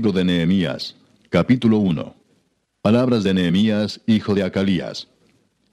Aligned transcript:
De 0.00 0.24
Nehemías, 0.24 0.96
capítulo 1.28 1.76
1. 1.76 2.16
Palabras 2.80 3.22
de 3.22 3.34
Nehemías, 3.34 4.00
hijo 4.06 4.34
de 4.34 4.42
Acalías. 4.42 5.08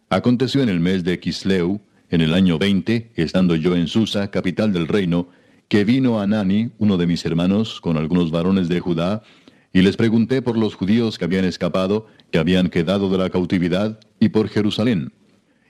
Aconteció 0.09 0.61
en 0.61 0.67
el 0.67 0.81
mes 0.81 1.05
de 1.05 1.17
Quisleu, 1.17 1.79
en 2.09 2.19
el 2.19 2.33
año 2.33 2.59
20, 2.59 3.13
estando 3.15 3.55
yo 3.55 3.73
en 3.73 3.87
Susa, 3.87 4.29
capital 4.29 4.73
del 4.73 4.89
reino, 4.89 5.29
que 5.69 5.85
vino 5.85 6.19
Anani, 6.19 6.71
uno 6.77 6.97
de 6.97 7.07
mis 7.07 7.25
hermanos, 7.25 7.79
con 7.79 7.95
algunos 7.95 8.29
varones 8.29 8.67
de 8.67 8.81
Judá, 8.81 9.23
y 9.71 9.81
les 9.81 9.95
pregunté 9.95 10.41
por 10.41 10.57
los 10.57 10.75
judíos 10.75 11.17
que 11.17 11.23
habían 11.23 11.45
escapado, 11.45 12.07
que 12.29 12.37
habían 12.37 12.67
quedado 12.67 13.09
de 13.09 13.17
la 13.17 13.29
cautividad, 13.29 13.97
y 14.19 14.27
por 14.29 14.49
Jerusalén. 14.49 15.13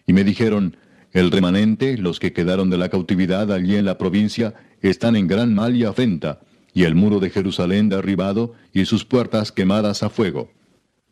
Y 0.08 0.14
me 0.14 0.24
dijeron, 0.24 0.78
el 1.14 1.30
remanente, 1.30 1.96
los 1.96 2.20
que 2.20 2.34
quedaron 2.34 2.72
de 2.72 2.80
la 2.80 2.90
cautividad 2.90 3.52
allí 3.52 3.76
en 3.76 3.86
la 3.86 4.00
provincia, 4.00 4.56
están 4.82 5.16
en 5.16 5.28
gran 5.28 5.54
mal 5.54 5.76
y 5.76 5.84
afrenta, 5.84 6.42
y 6.78 6.84
el 6.84 6.94
muro 6.94 7.20
de 7.20 7.32
Jerusalén 7.32 7.90
derribado, 7.90 8.54
y 8.72 8.86
sus 8.86 9.04
puertas 9.04 9.52
quemadas 9.52 10.04
a 10.04 10.12
fuego. 10.12 10.52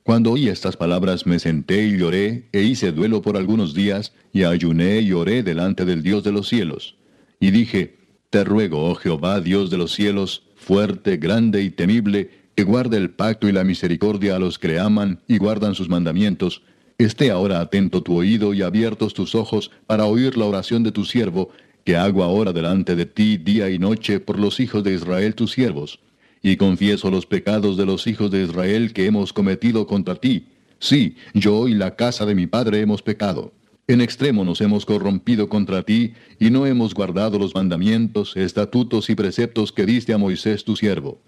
Cuando 0.04 0.34
oí 0.34 0.48
estas 0.48 0.78
palabras 0.78 1.26
me 1.26 1.40
senté 1.40 1.88
y 1.88 1.98
lloré, 1.98 2.50
e 2.52 2.62
hice 2.62 2.92
duelo 2.92 3.24
por 3.24 3.36
algunos 3.36 3.74
días, 3.74 4.14
y 4.32 4.44
ayuné 4.44 5.00
y 5.00 5.12
oré 5.12 5.42
delante 5.42 5.84
del 5.84 6.04
Dios 6.04 6.24
de 6.24 6.32
los 6.32 6.50
cielos. 6.50 6.98
Y 7.40 7.50
dije, 7.50 7.98
Te 8.30 8.44
ruego, 8.44 8.88
oh 8.92 8.94
Jehová, 8.94 9.42
Dios 9.42 9.72
de 9.72 9.78
los 9.78 9.92
cielos, 9.92 10.44
fuerte, 10.56 11.18
grande 11.18 11.64
y 11.64 11.72
temible, 11.72 12.30
que 12.56 12.64
guarde 12.64 12.98
el 12.98 13.10
pacto 13.10 13.50
y 13.50 13.52
la 13.52 13.64
misericordia 13.64 14.36
a 14.36 14.40
los 14.40 14.60
que 14.60 14.68
le 14.68 14.80
aman 14.80 15.22
y 15.28 15.40
guardan 15.40 15.74
sus 15.74 15.90
mandamientos, 15.90 16.62
esté 17.00 17.32
ahora 17.32 17.60
atento 17.60 18.04
tu 18.04 18.16
oído 18.16 18.54
y 18.54 18.62
abiertos 18.62 19.16
tus 19.16 19.34
ojos 19.34 19.72
para 19.88 20.06
oír 20.06 20.38
la 20.38 20.46
oración 20.46 20.84
de 20.84 20.92
tu 20.92 21.06
siervo, 21.06 21.50
que 21.86 21.96
hago 21.96 22.24
ahora 22.24 22.52
delante 22.52 22.96
de 22.96 23.06
ti 23.06 23.38
día 23.38 23.70
y 23.70 23.78
noche 23.78 24.20
por 24.20 24.40
los 24.40 24.60
hijos 24.60 24.84
de 24.84 24.96
Israel 24.96 25.36
tus 25.36 25.52
siervos. 25.52 26.00
Y 26.42 26.58
confieso 26.58 27.12
los 27.12 27.28
pecados 27.28 27.78
de 27.78 27.86
los 27.86 28.08
hijos 28.08 28.32
de 28.32 28.44
Israel 28.44 28.92
que 28.92 29.06
hemos 29.06 29.32
cometido 29.32 29.86
contra 29.86 30.16
ti. 30.16 30.48
Sí, 30.80 31.16
yo 31.36 31.68
y 31.68 31.76
la 31.76 31.96
casa 31.96 32.26
de 32.26 32.34
mi 32.34 32.48
padre 32.48 32.82
hemos 32.82 33.04
pecado. 33.04 33.54
En 33.88 34.02
extremo 34.02 34.44
nos 34.44 34.62
hemos 34.62 34.84
corrompido 34.84 35.48
contra 35.48 35.84
ti, 35.84 36.14
y 36.40 36.50
no 36.50 36.66
hemos 36.66 36.96
guardado 36.96 37.38
los 37.38 37.54
mandamientos, 37.54 38.36
estatutos 38.36 39.12
y 39.12 39.16
preceptos 39.16 39.72
que 39.72 39.86
diste 39.86 40.12
a 40.12 40.18
Moisés 40.18 40.64
tu 40.64 40.76
siervo. 40.76 41.20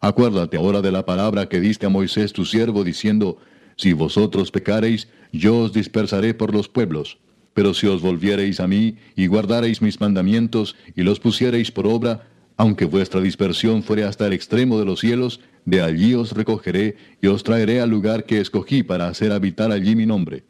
Acuérdate 0.00 0.56
ahora 0.56 0.80
de 0.80 0.92
la 0.92 1.04
palabra 1.04 1.46
que 1.50 1.60
diste 1.60 1.84
a 1.84 1.90
Moisés 1.90 2.32
tu 2.32 2.46
siervo, 2.46 2.84
diciendo, 2.84 3.36
Si 3.76 3.92
vosotros 3.92 4.50
pecareis, 4.50 5.08
yo 5.30 5.58
os 5.58 5.74
dispersaré 5.74 6.32
por 6.32 6.54
los 6.54 6.70
pueblos. 6.70 7.18
Pero 7.56 7.72
si 7.72 7.86
os 7.86 8.02
volviereis 8.02 8.60
a 8.60 8.68
mí, 8.68 8.96
y 9.16 9.28
guardareis 9.28 9.80
mis 9.80 9.98
mandamientos, 9.98 10.76
y 10.94 11.00
los 11.04 11.20
pusiereis 11.20 11.70
por 11.70 11.86
obra, 11.86 12.28
aunque 12.58 12.84
vuestra 12.84 13.22
dispersión 13.22 13.82
fuere 13.82 14.04
hasta 14.04 14.26
el 14.26 14.34
extremo 14.34 14.78
de 14.78 14.84
los 14.84 15.00
cielos, 15.00 15.40
de 15.64 15.80
allí 15.80 16.12
os 16.12 16.32
recogeré, 16.32 16.96
y 17.22 17.28
os 17.28 17.44
traeré 17.44 17.80
al 17.80 17.88
lugar 17.88 18.24
que 18.24 18.42
escogí 18.42 18.82
para 18.82 19.08
hacer 19.08 19.32
habitar 19.32 19.72
allí 19.72 19.96
mi 19.96 20.04
nombre. 20.04 20.44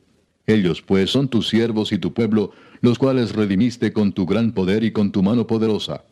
Ellos 0.48 0.82
pues 0.82 1.10
son 1.10 1.28
tus 1.28 1.46
siervos 1.46 1.92
y 1.92 1.98
tu 1.98 2.12
pueblo, 2.12 2.50
los 2.80 2.98
cuales 2.98 3.36
redimiste 3.36 3.92
con 3.92 4.12
tu 4.12 4.26
gran 4.26 4.50
poder 4.50 4.82
y 4.82 4.90
con 4.90 5.12
tu 5.12 5.22
mano 5.22 5.46
poderosa. 5.46 6.06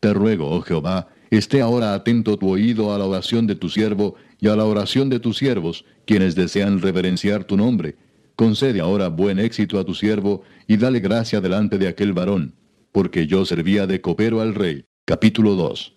Te 0.00 0.12
ruego, 0.12 0.50
oh 0.50 0.62
Jehová, 0.62 1.10
esté 1.30 1.60
ahora 1.60 1.94
atento 1.94 2.36
tu 2.36 2.48
oído 2.48 2.92
a 2.92 2.98
la 2.98 3.04
oración 3.04 3.46
de 3.46 3.54
tu 3.54 3.68
siervo 3.68 4.16
y 4.40 4.48
a 4.48 4.56
la 4.56 4.64
oración 4.64 5.10
de 5.10 5.20
tus 5.20 5.36
siervos, 5.36 5.84
quienes 6.06 6.34
desean 6.34 6.82
reverenciar 6.82 7.44
tu 7.44 7.56
nombre. 7.56 7.94
Concede 8.36 8.80
ahora 8.80 9.08
buen 9.08 9.38
éxito 9.38 9.78
a 9.78 9.84
tu 9.84 9.94
siervo 9.94 10.42
y 10.66 10.76
dale 10.76 11.00
gracia 11.00 11.40
delante 11.40 11.78
de 11.78 11.86
aquel 11.88 12.12
varón, 12.12 12.54
porque 12.90 13.26
yo 13.26 13.44
servía 13.44 13.86
de 13.86 14.00
copero 14.00 14.40
al 14.40 14.54
rey. 14.54 14.84
Capítulo 15.04 15.54
2 15.54 15.94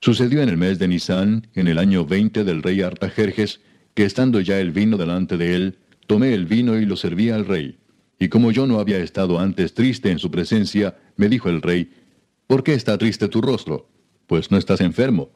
Sucedió 0.00 0.42
en 0.42 0.50
el 0.50 0.58
mes 0.58 0.78
de 0.78 0.86
Nisán, 0.86 1.48
en 1.54 1.66
el 1.66 1.78
año 1.78 2.04
veinte 2.04 2.44
del 2.44 2.62
rey 2.62 2.82
Artajerjes, 2.82 3.62
que 3.94 4.04
estando 4.04 4.40
ya 4.40 4.60
el 4.60 4.70
vino 4.70 4.96
delante 4.96 5.36
de 5.36 5.56
él, 5.56 5.78
tomé 6.06 6.34
el 6.34 6.44
vino 6.44 6.78
y 6.78 6.84
lo 6.84 6.94
serví 6.94 7.30
al 7.30 7.46
rey. 7.46 7.78
Y 8.18 8.28
como 8.28 8.52
yo 8.52 8.66
no 8.66 8.78
había 8.78 8.98
estado 8.98 9.40
antes 9.40 9.74
triste 9.74 10.10
en 10.10 10.18
su 10.18 10.30
presencia, 10.30 10.98
me 11.16 11.28
dijo 11.28 11.48
el 11.48 11.62
rey, 11.62 11.90
¿por 12.46 12.62
qué 12.62 12.74
está 12.74 12.96
triste 12.98 13.28
tu 13.28 13.40
rostro? 13.40 13.88
Pues 14.26 14.50
no 14.50 14.58
estás 14.58 14.80
enfermo. 14.80 15.30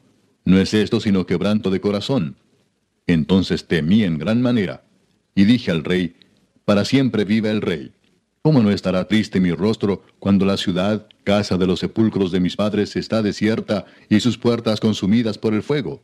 No 0.44 0.58
es 0.58 0.75
esto 0.75 1.00
sino 1.00 1.26
quebranto 1.26 1.70
de 1.70 1.81
corazón. 1.81 2.37
Entonces 3.06 3.66
temí 3.66 4.04
en 4.04 4.19
gran 4.19 4.42
manera. 4.42 4.84
Y 5.38 5.44
dije 5.44 5.71
al 5.71 5.84
rey, 5.84 6.16
para 6.65 6.84
siempre 6.84 7.25
viva 7.25 7.49
el 7.49 7.60
rey. 7.60 7.93
¿Cómo 8.43 8.60
no 8.60 8.72
estará 8.72 9.06
triste 9.06 9.38
mi 9.38 9.53
rostro 9.53 10.03
cuando 10.19 10.44
la 10.44 10.56
ciudad, 10.56 11.06
casa 11.22 11.56
de 11.56 11.65
los 11.65 11.78
sepulcros 11.78 12.32
de 12.32 12.41
mis 12.41 12.56
padres, 12.56 12.97
está 12.97 13.22
desierta 13.22 13.87
y 14.09 14.19
sus 14.19 14.37
puertas 14.37 14.81
consumidas 14.81 15.38
por 15.38 15.54
el 15.54 15.62
fuego? 15.62 16.03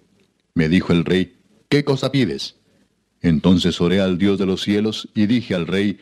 Me 0.55 0.69
dijo 0.69 0.93
el 0.93 1.05
rey, 1.05 1.35
¿qué 1.69 1.83
cosa 1.83 2.13
pides? 2.13 2.55
Entonces 3.23 3.81
oré 3.81 4.01
al 4.01 4.19
Dios 4.19 4.39
de 4.39 4.47
los 4.47 4.63
cielos 4.63 5.09
y 5.17 5.27
dije 5.27 5.57
al 5.57 5.67
rey, 5.67 5.99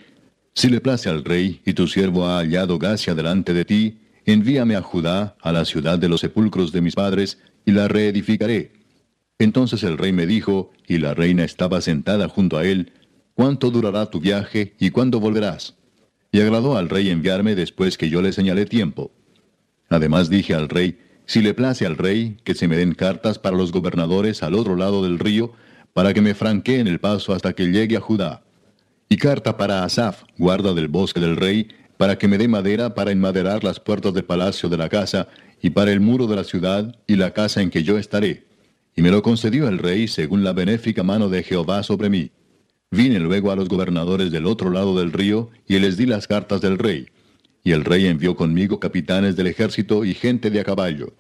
Si 0.53 0.69
le 0.69 0.83
place 0.83 1.09
al 1.09 1.25
rey 1.25 1.63
y 1.65 1.73
tu 1.73 1.89
siervo 1.89 2.27
ha 2.27 2.37
hallado 2.37 2.79
gracia 2.79 3.15
delante 3.15 3.55
de 3.55 3.65
ti, 3.65 4.01
envíame 4.27 4.77
a 4.77 4.83
Judá, 4.83 5.39
a 5.41 5.53
la 5.53 5.65
ciudad 5.65 5.99
de 5.99 6.11
los 6.11 6.21
sepulcros 6.21 6.71
de 6.71 6.83
mis 6.83 6.97
padres, 6.97 7.39
y 7.65 7.71
la 7.71 7.89
reedificaré. 7.89 8.73
Entonces 9.39 9.85
el 9.85 9.97
rey 9.97 10.13
me 10.13 10.27
dijo, 10.27 10.71
y 10.87 10.99
la 10.99 11.15
reina 11.15 11.45
estaba 11.45 11.81
sentada 11.81 12.29
junto 12.29 12.59
a 12.59 12.67
él, 12.67 12.93
¿cuánto 13.35 13.71
durará 13.71 14.11
tu 14.11 14.21
viaje 14.21 14.75
y 14.79 14.91
cuándo 14.91 15.21
volverás? 15.21 15.75
Y 16.31 16.41
agradó 16.41 16.77
al 16.77 16.89
rey 16.89 17.11
enviarme 17.11 17.55
después 17.55 17.99
que 17.99 18.09
yo 18.09 18.23
le 18.23 18.33
señalé 18.33 18.67
tiempo. 18.67 19.11
Además 19.89 20.31
dije 20.31 20.55
al 20.55 20.69
rey, 20.69 20.99
si 21.27 21.41
le 21.41 21.55
place 21.55 21.87
al 21.87 21.97
rey, 21.97 22.37
que 22.45 22.55
se 22.55 22.69
me 22.69 22.77
den 22.77 22.95
cartas 22.95 23.39
para 23.39 23.57
los 23.57 23.73
gobernadores 23.73 24.43
al 24.43 24.55
otro 24.55 24.77
lado 24.77 25.03
del 25.03 25.19
río, 25.19 25.53
para 25.93 26.15
que 26.15 26.21
me 26.21 26.35
franqueen 26.35 26.87
el 26.87 27.01
paso 27.01 27.35
hasta 27.35 27.53
que 27.53 27.67
llegue 27.67 27.97
a 27.97 28.01
Judá. 28.01 28.43
Y 29.09 29.17
carta 29.17 29.57
para 29.57 29.85
Asaf, 29.85 30.23
guarda 30.39 30.73
del 30.75 30.89
bosque 30.89 31.21
del 31.21 31.37
rey, 31.37 31.69
para 31.97 32.17
que 32.17 32.29
me 32.29 32.39
dé 32.39 32.49
madera 32.49 32.95
para 32.95 33.13
enmaderar 33.13 33.63
las 33.63 33.79
puertas 33.79 34.15
del 34.15 34.25
palacio 34.25 34.69
de 34.69 34.79
la 34.79 34.89
casa, 34.89 35.29
y 35.61 35.71
para 35.71 35.93
el 35.93 36.01
muro 36.01 36.27
de 36.27 36.37
la 36.37 36.45
ciudad, 36.45 36.97
y 37.07 37.17
la 37.17 37.33
casa 37.33 37.63
en 37.63 37.71
que 37.71 37.83
yo 37.83 37.99
estaré. 37.99 38.47
Y 38.97 39.03
me 39.03 39.11
lo 39.11 39.23
concedió 39.23 39.69
el 39.69 39.79
rey 39.79 40.09
según 40.09 40.43
la 40.43 40.53
benéfica 40.53 41.03
mano 41.03 41.29
de 41.29 41.43
Jehová 41.43 41.83
sobre 41.83 42.11
mí. 42.11 42.31
Vine 42.93 43.19
luego 43.21 43.51
a 43.51 43.57
los 43.57 43.71
gobernadores 43.71 44.31
del 44.31 44.45
otro 44.45 44.69
lado 44.69 44.95
del 44.99 45.13
río, 45.13 45.49
y 45.67 45.79
les 45.79 45.97
di 45.97 46.05
las 46.05 46.29
cartas 46.29 46.61
del 46.61 46.77
rey. 46.77 47.07
Y 47.65 47.73
el 47.73 47.87
rey 47.87 48.07
envió 48.07 48.37
conmigo 48.37 48.79
capitanes 48.81 49.35
del 49.35 49.47
ejército 49.47 50.05
y 50.05 50.13
gente 50.13 50.51
de 50.51 50.61
a 50.61 50.65
caballo. 50.65 51.15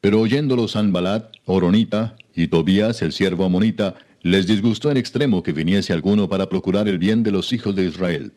Pero 0.00 0.20
oyéndolo 0.20 0.66
Sanbalat, 0.66 1.32
Oronita, 1.44 2.16
y 2.34 2.48
Tobías, 2.48 3.02
el 3.02 3.12
siervo 3.12 3.44
amonita, 3.44 3.94
les 4.22 4.48
disgustó 4.48 4.90
en 4.90 4.96
extremo 4.96 5.44
que 5.44 5.52
viniese 5.52 5.92
alguno 5.92 6.28
para 6.28 6.48
procurar 6.48 6.88
el 6.88 6.98
bien 6.98 7.22
de 7.22 7.30
los 7.30 7.52
hijos 7.52 7.76
de 7.76 7.84
Israel. 7.84 8.32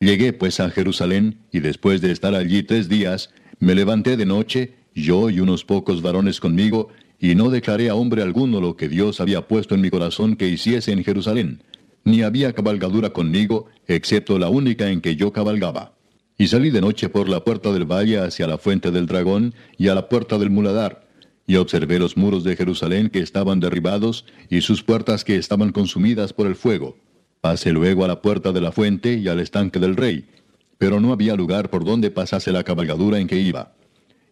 Llegué 0.00 0.32
pues 0.32 0.60
a 0.60 0.70
Jerusalén, 0.70 1.40
y 1.52 1.60
después 1.60 2.00
de 2.00 2.10
estar 2.10 2.34
allí 2.34 2.62
tres 2.62 2.88
días, 2.88 3.28
me 3.58 3.74
levanté 3.74 4.16
de 4.16 4.24
noche, 4.24 4.76
yo 4.94 5.28
y 5.28 5.40
unos 5.40 5.62
pocos 5.62 6.00
varones 6.00 6.40
conmigo, 6.40 6.88
y 7.20 7.34
no 7.34 7.50
declaré 7.50 7.90
a 7.90 7.94
hombre 7.94 8.22
alguno 8.22 8.62
lo 8.62 8.76
que 8.76 8.88
Dios 8.88 9.20
había 9.20 9.46
puesto 9.46 9.74
en 9.74 9.82
mi 9.82 9.90
corazón 9.90 10.36
que 10.36 10.48
hiciese 10.48 10.92
en 10.92 11.04
Jerusalén, 11.04 11.62
ni 12.04 12.22
había 12.22 12.52
cabalgadura 12.52 13.10
conmigo, 13.10 13.66
excepto 13.86 14.38
la 14.38 14.48
única 14.48 14.90
en 14.90 15.00
que 15.00 15.16
yo 15.16 15.32
cabalgaba. 15.32 15.94
Y 16.36 16.48
salí 16.48 16.70
de 16.70 16.80
noche 16.80 17.08
por 17.08 17.28
la 17.28 17.44
puerta 17.44 17.72
del 17.72 17.84
valle 17.84 18.18
hacia 18.18 18.46
la 18.46 18.58
fuente 18.58 18.90
del 18.90 19.06
dragón 19.06 19.54
y 19.76 19.88
a 19.88 19.94
la 19.94 20.08
puerta 20.08 20.38
del 20.38 20.50
muladar, 20.50 21.08
y 21.46 21.56
observé 21.56 21.98
los 21.98 22.16
muros 22.16 22.44
de 22.44 22.56
Jerusalén 22.56 23.08
que 23.08 23.20
estaban 23.20 23.58
derribados 23.58 24.24
y 24.48 24.60
sus 24.60 24.82
puertas 24.82 25.24
que 25.24 25.36
estaban 25.36 25.72
consumidas 25.72 26.32
por 26.32 26.46
el 26.46 26.54
fuego. 26.54 26.96
Pasé 27.40 27.72
luego 27.72 28.04
a 28.04 28.08
la 28.08 28.20
puerta 28.20 28.52
de 28.52 28.60
la 28.60 28.72
fuente 28.72 29.14
y 29.14 29.28
al 29.28 29.40
estanque 29.40 29.78
del 29.78 29.96
rey, 29.96 30.26
pero 30.76 31.00
no 31.00 31.12
había 31.12 31.34
lugar 31.34 31.70
por 31.70 31.84
donde 31.84 32.10
pasase 32.10 32.52
la 32.52 32.64
cabalgadura 32.64 33.18
en 33.18 33.26
que 33.26 33.40
iba. 33.40 33.74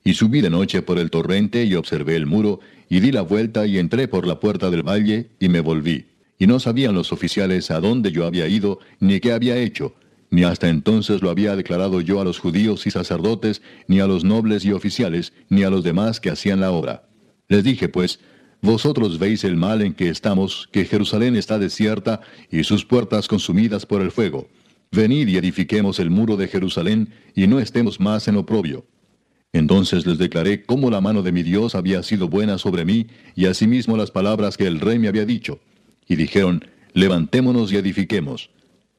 Y 0.04 0.14
subí 0.14 0.40
de 0.40 0.50
noche 0.50 0.82
por 0.82 0.98
el 0.98 1.10
torrente 1.10 1.64
y 1.64 1.74
observé 1.74 2.16
el 2.16 2.26
muro, 2.26 2.60
y 2.88 3.00
di 3.00 3.10
la 3.10 3.22
vuelta 3.22 3.66
y 3.66 3.78
entré 3.78 4.06
por 4.06 4.26
la 4.26 4.38
puerta 4.38 4.70
del 4.70 4.82
valle 4.82 5.30
y 5.40 5.48
me 5.48 5.60
volví. 5.60 6.06
Y 6.38 6.46
no 6.46 6.60
sabían 6.60 6.94
los 6.94 7.12
oficiales 7.12 7.70
a 7.70 7.80
dónde 7.80 8.12
yo 8.12 8.26
había 8.26 8.46
ido, 8.48 8.78
ni 9.00 9.20
qué 9.20 9.32
había 9.32 9.56
hecho, 9.56 9.94
ni 10.30 10.44
hasta 10.44 10.68
entonces 10.68 11.22
lo 11.22 11.30
había 11.30 11.56
declarado 11.56 12.00
yo 12.00 12.20
a 12.20 12.24
los 12.24 12.38
judíos 12.38 12.86
y 12.86 12.90
sacerdotes, 12.90 13.62
ni 13.88 14.00
a 14.00 14.06
los 14.06 14.24
nobles 14.24 14.64
y 14.64 14.72
oficiales, 14.72 15.32
ni 15.48 15.62
a 15.62 15.70
los 15.70 15.84
demás 15.84 16.20
que 16.20 16.30
hacían 16.30 16.60
la 16.60 16.72
obra. 16.72 17.08
Les 17.48 17.62
dije, 17.62 17.88
pues, 17.88 18.20
vosotros 18.60 19.18
veis 19.18 19.44
el 19.44 19.56
mal 19.56 19.82
en 19.82 19.94
que 19.94 20.08
estamos, 20.08 20.68
que 20.72 20.84
Jerusalén 20.84 21.36
está 21.36 21.58
desierta 21.58 22.20
y 22.50 22.64
sus 22.64 22.84
puertas 22.84 23.28
consumidas 23.28 23.86
por 23.86 24.02
el 24.02 24.10
fuego. 24.10 24.48
Venid 24.90 25.28
y 25.28 25.36
edifiquemos 25.36 26.00
el 26.00 26.10
muro 26.10 26.36
de 26.36 26.48
Jerusalén, 26.48 27.10
y 27.34 27.46
no 27.46 27.60
estemos 27.60 28.00
más 28.00 28.28
en 28.28 28.36
oprobio. 28.36 28.86
Entonces 29.52 30.06
les 30.06 30.18
declaré 30.18 30.64
cómo 30.64 30.90
la 30.90 31.00
mano 31.00 31.22
de 31.22 31.32
mi 31.32 31.42
Dios 31.42 31.74
había 31.74 32.02
sido 32.02 32.28
buena 32.28 32.58
sobre 32.58 32.84
mí, 32.84 33.06
y 33.34 33.46
asimismo 33.46 33.96
las 33.96 34.10
palabras 34.10 34.56
que 34.56 34.66
el 34.66 34.80
rey 34.80 34.98
me 34.98 35.08
había 35.08 35.24
dicho. 35.24 35.60
Y 36.08 36.16
dijeron, 36.16 36.64
levantémonos 36.92 37.72
y 37.72 37.76
edifiquemos. 37.76 38.50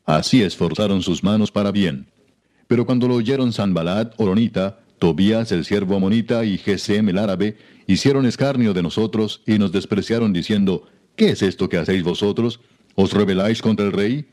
Así 0.05 0.41
esforzaron 0.41 1.01
sus 1.01 1.23
manos 1.23 1.51
para 1.51 1.71
bien. 1.71 2.07
Pero 2.67 2.85
cuando 2.85 3.07
lo 3.07 3.15
oyeron 3.15 3.53
Sanbalat, 3.53 4.13
Oronita, 4.17 4.79
Tobías 4.99 5.51
el 5.51 5.63
siervo 5.63 5.95
amonita 5.95 6.43
y 6.43 6.57
Gesem 6.57 7.09
el 7.09 7.17
árabe, 7.17 7.57
hicieron 7.85 8.25
escarnio 8.25 8.73
de 8.73 8.81
nosotros 8.81 9.41
y 9.45 9.59
nos 9.59 9.71
despreciaron 9.71 10.33
diciendo, 10.33 10.87
¿qué 11.15 11.29
es 11.29 11.41
esto 11.41 11.69
que 11.69 11.77
hacéis 11.77 12.03
vosotros? 12.03 12.59
¿Os 12.95 13.13
rebeláis 13.13 13.61
contra 13.61 13.85
el 13.85 13.91
rey? 13.91 14.25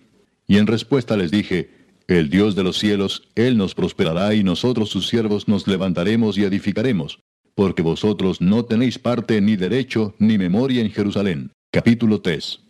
Y 0.46 0.56
en 0.56 0.66
respuesta 0.66 1.16
les 1.16 1.30
dije, 1.30 1.70
el 2.08 2.30
Dios 2.30 2.54
de 2.54 2.62
los 2.62 2.78
cielos, 2.78 3.28
Él 3.34 3.56
nos 3.56 3.74
prosperará 3.74 4.34
y 4.34 4.42
nosotros 4.42 4.88
sus 4.88 5.08
siervos 5.08 5.48
nos 5.48 5.66
levantaremos 5.66 6.38
y 6.38 6.44
edificaremos, 6.44 7.20
porque 7.54 7.82
vosotros 7.82 8.40
no 8.40 8.64
tenéis 8.64 8.98
parte 8.98 9.40
ni 9.40 9.56
derecho 9.56 10.14
ni 10.18 10.38
memoria 10.38 10.80
en 10.80 10.90
Jerusalén. 10.90 11.52
Capítulo 11.70 12.20
3 12.20 12.63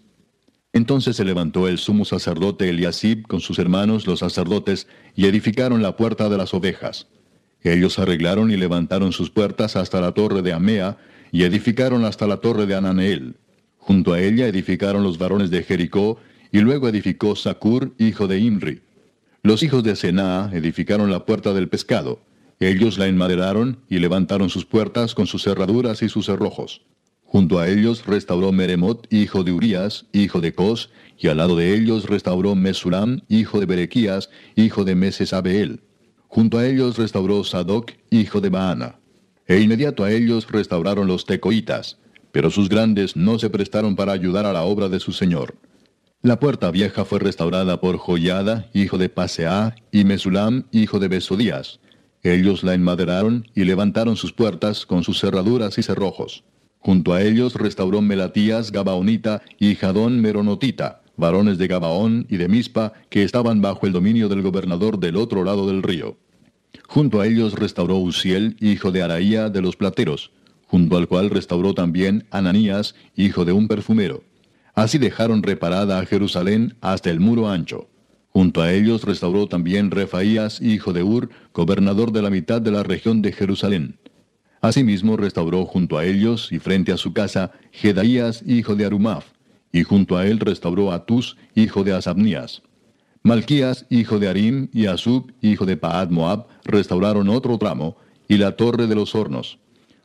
entonces 0.75 1.15
se 1.15 1.25
levantó 1.25 1.69
el 1.69 1.79
sumo 1.79 2.05
sacerdote 2.05 2.69
Eliasib 2.69 3.29
con 3.29 3.41
sus 3.41 3.61
hermanos 3.61 4.09
los 4.09 4.19
sacerdotes 4.19 4.89
y 5.15 5.27
edificaron 5.27 5.83
la 5.83 5.97
puerta 5.97 6.29
de 6.29 6.37
las 6.37 6.53
ovejas. 6.53 7.07
Ellos 7.63 8.01
arreglaron 8.01 8.51
y 8.51 8.57
levantaron 8.57 9.13
sus 9.13 9.31
puertas 9.31 9.77
hasta 9.77 10.01
la 10.01 10.13
torre 10.13 10.43
de 10.43 10.53
Amea 10.53 10.99
y 11.31 11.45
edificaron 11.45 12.05
hasta 12.05 12.27
la 12.27 12.39
torre 12.39 12.67
de 12.67 12.75
Ananeel. 12.75 13.37
Junto 13.79 14.15
a 14.15 14.21
ella 14.21 14.49
edificaron 14.49 15.05
los 15.05 15.17
varones 15.17 15.51
de 15.51 15.63
Jericó 15.63 16.19
y 16.51 16.59
luego 16.59 16.89
edificó 16.89 17.37
Sacur, 17.37 17.93
hijo 17.99 18.27
de 18.27 18.41
Imri. 18.41 18.83
Los 19.45 19.63
hijos 19.63 19.85
de 19.85 19.95
Senaa 19.95 20.51
edificaron 20.53 21.09
la 21.09 21.25
puerta 21.25 21.53
del 21.53 21.69
pescado. 21.69 22.19
Ellos 22.59 22.99
la 22.99 23.07
enmaderaron 23.07 23.79
y 23.89 24.01
levantaron 24.01 24.51
sus 24.51 24.65
puertas 24.65 25.15
con 25.15 25.29
sus 25.29 25.45
cerraduras 25.45 26.03
y 26.03 26.09
sus 26.09 26.27
cerrojos. 26.27 26.83
Junto 27.35 27.59
a 27.59 27.69
ellos 27.69 28.07
restauró 28.07 28.53
Meremot, 28.53 29.13
hijo 29.13 29.43
de 29.43 29.51
Urías, 29.51 30.07
hijo 30.13 30.41
de 30.41 30.55
Cos, 30.55 30.91
y 31.19 31.27
al 31.27 31.39
lado 31.39 31.57
de 31.57 31.75
ellos 31.75 32.09
restauró 32.09 32.55
Mesulam, 32.55 33.23
hijo 33.29 33.59
de 33.59 33.67
Berequías, 33.67 34.31
hijo 34.55 34.85
de 34.85 34.95
Mesesabeel. 34.95 35.83
Junto 36.29 36.59
a 36.59 36.67
ellos 36.69 36.97
restauró 36.97 37.43
Sadoc, 37.43 37.91
hijo 38.11 38.41
de 38.41 38.51
Baana. 38.51 39.01
E 39.49 39.59
inmediato 39.59 40.05
a 40.05 40.13
ellos 40.13 40.47
restauraron 40.49 41.09
los 41.09 41.27
tecoitas, 41.27 41.99
pero 42.31 42.53
sus 42.53 42.69
grandes 42.69 43.17
no 43.17 43.37
se 43.41 43.51
prestaron 43.51 43.97
para 43.97 44.13
ayudar 44.13 44.47
a 44.47 44.53
la 44.53 44.63
obra 44.63 44.89
de 44.89 45.01
su 45.01 45.11
señor. 45.11 45.57
La 46.23 46.39
puerta 46.39 46.71
vieja 46.71 47.05
fue 47.05 47.19
restaurada 47.19 47.81
por 47.81 47.99
Joyada, 47.99 48.71
hijo 48.75 48.97
de 48.97 49.09
Paseá, 49.09 49.75
y 49.91 50.05
Mesulam, 50.05 50.67
hijo 50.71 51.01
de 51.01 51.09
Besodías. 51.09 51.81
Ellos 52.23 52.63
la 52.63 52.75
enmaderaron 52.75 53.49
y 53.57 53.65
levantaron 53.65 54.15
sus 54.15 54.33
puertas 54.33 54.87
con 54.87 55.03
sus 55.03 55.19
cerraduras 55.19 55.79
y 55.79 55.83
cerrojos. 55.83 56.45
Junto 56.85 57.15
a 57.15 57.23
ellos 57.23 57.55
restauró 57.55 58.03
Melatías 58.03 58.71
Gabaonita 58.71 59.41
y 59.59 59.75
Jadón 59.75 60.21
Meronotita, 60.21 61.01
varones 61.17 61.57
de 61.57 61.67
Gabaón 61.67 62.27
y 62.29 62.37
de 62.37 62.47
Mispa, 62.47 62.93
que 63.09 63.23
estaban 63.23 63.63
bajo 63.63 63.87
el 63.87 63.95
dominio 63.95 64.29
del 64.29 64.43
gobernador 64.43 64.99
del 64.99 65.17
otro 65.17 65.45
lado 65.45 65.67
del 65.67 65.83
río. 65.83 66.19
Junto 66.87 67.23
a 67.23 67.27
ellos 67.27 67.55
restauró 67.55 67.97
Uziel, 67.97 68.59
hijo 68.61 68.93
de 68.93 69.03
Araía 69.03 69.49
de 69.49 69.63
los 69.63 69.77
plateros, 69.77 70.31
junto 70.67 70.99
al 70.99 71.09
cual 71.09 71.31
restauró 71.31 71.73
también 71.73 72.27
Ananías, 72.31 72.95
hijo 73.17 73.47
de 73.47 73.53
un 73.53 73.67
perfumero. 73.67 74.23
Así 74.75 74.99
dejaron 74.99 75.43
reparada 75.43 75.99
a 75.99 76.05
Jerusalén 76.05 76.75
hasta 76.83 77.09
el 77.09 77.19
muro 77.19 77.49
ancho. 77.49 77.89
Junto 78.29 78.61
a 78.61 78.71
ellos 78.71 79.05
restauró 79.05 79.47
también 79.47 79.91
Refaías, 79.91 80.61
hijo 80.61 80.93
de 80.93 81.03
Ur, 81.03 81.31
gobernador 81.55 82.13
de 82.13 82.21
la 82.21 82.29
mitad 82.29 82.61
de 82.61 82.73
la 82.73 82.83
región 82.83 83.23
de 83.23 83.33
Jerusalén. 83.33 83.97
Asimismo 84.65 85.19
restauró 85.19 85.67
junto 85.67 85.99
a 85.99 86.07
ellos 86.07 86.51
y 86.51 86.59
frente 86.59 86.91
a 86.91 86.97
su 86.97 87.13
casa 87.13 87.53
Jedaías, 87.71 88.43
hijo 88.47 88.75
de 88.75 88.87
Arumaf, 88.87 89.27
y 89.73 89.83
junto 89.83 90.17
a 90.17 90.27
él 90.27 90.41
restauró 90.41 90.91
a 90.91 91.05
Tus, 91.05 91.37
hijo 91.55 91.85
de 91.85 91.93
Asabnías. 91.93 92.63
Malquías, 93.23 93.85
hijo 93.91 94.19
de 94.19 94.27
Arim, 94.27 94.69
y 94.73 94.87
Asub, 94.87 95.33
hijo 95.43 95.67
de 95.67 95.77
Paad 95.77 96.09
Moab, 96.09 96.47
restauraron 96.65 97.29
otro 97.29 97.59
tramo, 97.59 97.99
y 98.27 98.39
la 98.39 98.57
torre 98.57 98.87
de 98.87 98.95
los 98.95 99.15
hornos. 99.15 99.59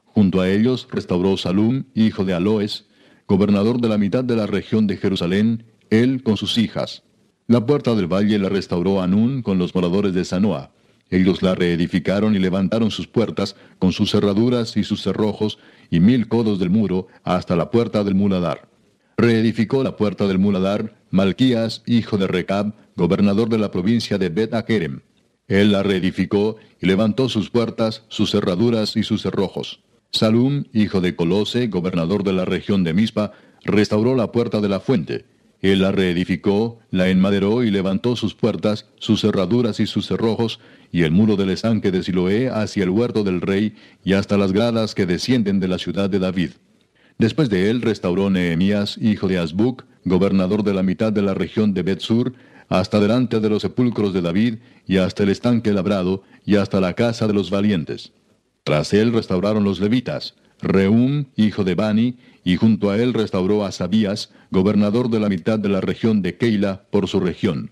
Junto 0.04 0.42
a 0.42 0.50
ellos 0.50 0.90
restauró 0.92 1.38
Salum, 1.38 1.86
hijo 1.96 2.26
de 2.26 2.34
Aloes, 2.34 2.86
gobernador 3.30 3.80
de 3.80 3.88
la 3.88 3.98
mitad 3.98 4.26
de 4.26 4.36
la 4.36 4.46
región 4.46 4.88
de 4.88 4.98
Jerusalén, 4.98 5.64
él 5.90 6.22
con 6.22 6.36
sus 6.36 6.58
hijas. 6.58 7.04
La 7.48 7.66
puerta 7.66 7.96
del 7.96 8.12
valle 8.12 8.38
la 8.38 8.50
restauró 8.50 9.02
Anún 9.02 9.42
con 9.42 9.58
los 9.58 9.74
moradores 9.74 10.14
de 10.14 10.26
Sanoa. 10.26 10.74
Ellos 11.12 11.42
la 11.42 11.56
reedificaron 11.56 12.36
y 12.36 12.40
levantaron 12.40 12.92
sus 12.92 13.08
puertas 13.08 13.56
con 13.80 13.92
sus 13.92 14.12
cerraduras 14.12 14.78
y 14.78 14.84
sus 14.84 15.02
cerrojos 15.02 15.58
y 15.90 16.00
mil 16.00 16.28
codos 16.28 16.60
del 16.60 16.70
muro 16.70 17.08
hasta 17.24 17.56
la 17.56 17.72
puerta 17.72 18.04
del 18.04 18.16
muladar. 18.16 18.70
Reedificó 19.18 19.84
la 19.84 19.98
puerta 19.98 20.28
del 20.28 20.40
muladar 20.40 20.96
Malquías, 21.12 21.82
hijo 21.86 22.18
de 22.18 22.28
Recab, 22.28 22.74
gobernador 22.96 23.50
de 23.50 23.58
la 23.58 23.72
provincia 23.72 24.18
de 24.18 24.30
Bet 24.30 24.54
Akerem. 24.54 25.02
Él 25.48 25.72
la 25.72 25.82
reedificó 25.82 26.58
y 26.80 26.86
levantó 26.86 27.28
sus 27.28 27.50
puertas, 27.50 28.04
sus 28.08 28.32
cerraduras 28.32 28.96
y 28.96 29.04
sus 29.04 29.24
cerrojos. 29.24 29.82
Salum, 30.12 30.66
hijo 30.74 31.02
de 31.02 31.16
Colose, 31.16 31.68
gobernador 31.68 32.24
de 32.24 32.34
la 32.34 32.46
región 32.46 32.84
de 32.84 32.94
Mispa, 32.94 33.32
restauró 33.64 34.16
la 34.16 34.32
puerta 34.32 34.62
de 34.62 34.70
la 34.70 34.80
fuente. 34.80 35.26
Él 35.62 35.82
la 35.82 35.92
reedificó, 35.92 36.80
la 36.90 37.10
enmaderó 37.10 37.64
y 37.64 37.72
levantó 37.72 38.16
sus 38.16 38.36
puertas, 38.36 38.86
sus 39.00 39.22
cerraduras 39.22 39.80
y 39.80 39.88
sus 39.88 40.08
cerrojos, 40.08 40.60
y 40.92 41.04
el 41.04 41.12
muro 41.12 41.36
del 41.36 41.50
estanque 41.50 41.92
de 41.92 42.04
Siloé 42.04 42.50
hacia 42.50 42.84
el 42.84 42.90
huerto 42.90 43.24
del 43.24 43.42
rey 43.42 43.76
y 44.04 44.14
hasta 44.14 44.38
las 44.38 44.52
gradas 44.52 44.96
que 44.96 45.06
descienden 45.06 45.60
de 45.60 45.68
la 45.68 45.78
ciudad 45.78 46.10
de 46.10 46.20
David. 46.20 46.52
Después 47.18 47.50
de 47.50 47.70
él 47.70 47.82
restauró 47.82 48.30
Nehemías, 48.30 48.98
hijo 48.98 49.28
de 49.28 49.40
Azbuc, 49.40 49.86
gobernador 50.06 50.64
de 50.64 50.74
la 50.74 50.84
mitad 50.84 51.12
de 51.12 51.22
la 51.22 51.34
región 51.34 51.74
de 51.74 51.84
Betsur, 51.84 52.34
hasta 52.70 53.00
delante 53.00 53.40
de 53.40 53.50
los 53.50 53.62
sepulcros 53.62 54.14
de 54.14 54.22
David, 54.22 54.60
y 54.88 54.98
hasta 54.98 55.24
el 55.24 55.30
estanque 55.30 55.74
labrado, 55.74 56.24
y 56.46 56.56
hasta 56.56 56.80
la 56.80 56.94
casa 56.94 57.28
de 57.28 57.34
los 57.34 57.50
valientes. 57.50 58.14
Tras 58.64 58.94
él 58.94 59.12
restauraron 59.12 59.64
los 59.64 59.80
levitas, 59.80 60.36
Reum, 60.62 61.26
hijo 61.36 61.64
de 61.64 61.76
Bani, 61.76 62.18
y 62.44 62.56
junto 62.56 62.90
a 62.90 62.98
él 62.98 63.14
restauró 63.14 63.66
a 63.66 63.72
Sabías, 63.72 64.32
gobernador 64.52 65.10
de 65.10 65.20
la 65.20 65.30
mitad 65.30 65.60
de 65.60 65.70
la 65.70 65.82
región 65.82 66.22
de 66.22 66.38
Keila, 66.38 66.84
por 66.92 67.08
su 67.08 67.20
región. 67.20 67.72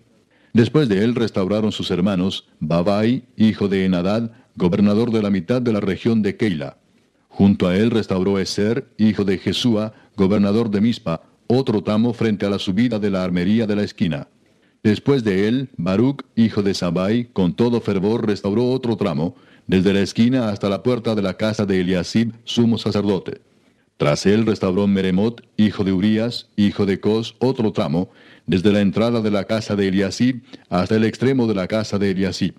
Después 0.57 0.89
de 0.89 1.03
él 1.03 1.13
restauraron 1.13 1.71
sus 1.71 1.91
hermanos, 1.91 2.47
Babai, 2.59 3.25
hijo 3.35 3.67
de 3.67 3.85
Enadad, 3.85 4.31
gobernador 4.55 5.11
de 5.11 5.21
la 5.21 5.29
mitad 5.29 5.61
de 5.61 5.71
la 5.71 5.79
región 5.79 6.23
de 6.23 6.35
Keila. 6.35 6.79
Junto 7.27 7.67
a 7.67 7.77
él 7.77 7.91
restauró 7.91 8.39
Eser, 8.39 8.87
hijo 8.97 9.23
de 9.23 9.37
Jesúa, 9.37 9.93
gobernador 10.15 10.71
de 10.71 10.81
Mispa, 10.81 11.21
otro 11.45 11.83
tramo 11.83 12.11
frente 12.11 12.47
a 12.47 12.49
la 12.49 12.57
subida 12.57 12.97
de 12.97 13.11
la 13.11 13.23
armería 13.23 13.67
de 13.67 13.75
la 13.75 13.83
esquina. 13.83 14.29
Después 14.81 15.23
de 15.23 15.47
él, 15.47 15.69
Baruch, 15.77 16.23
hijo 16.35 16.63
de 16.63 16.73
Sabai, 16.73 17.25
con 17.25 17.53
todo 17.53 17.79
fervor 17.79 18.25
restauró 18.25 18.71
otro 18.71 18.97
tramo, 18.97 19.35
desde 19.67 19.93
la 19.93 19.99
esquina 19.99 20.49
hasta 20.49 20.69
la 20.69 20.81
puerta 20.81 21.13
de 21.13 21.21
la 21.21 21.35
casa 21.35 21.67
de 21.67 21.81
Eliasib, 21.81 22.33
sumo 22.45 22.79
sacerdote. 22.79 23.41
Tras 23.97 24.27
él 24.27 24.45
restauró 24.45 24.85
Meremot, 24.85 25.43
hijo 25.57 25.83
de 25.83 25.91
Urías, 25.91 26.49
hijo 26.55 26.85
de 26.85 26.99
Cos, 26.99 27.35
otro 27.39 27.71
tramo, 27.71 28.09
desde 28.45 28.71
la 28.71 28.81
entrada 28.81 29.21
de 29.21 29.31
la 29.31 29.45
casa 29.45 29.75
de 29.75 29.87
Eliasib 29.87 30.43
hasta 30.69 30.95
el 30.95 31.03
extremo 31.03 31.47
de 31.47 31.55
la 31.55 31.67
casa 31.67 31.97
de 31.97 32.11
Eliasib. 32.11 32.53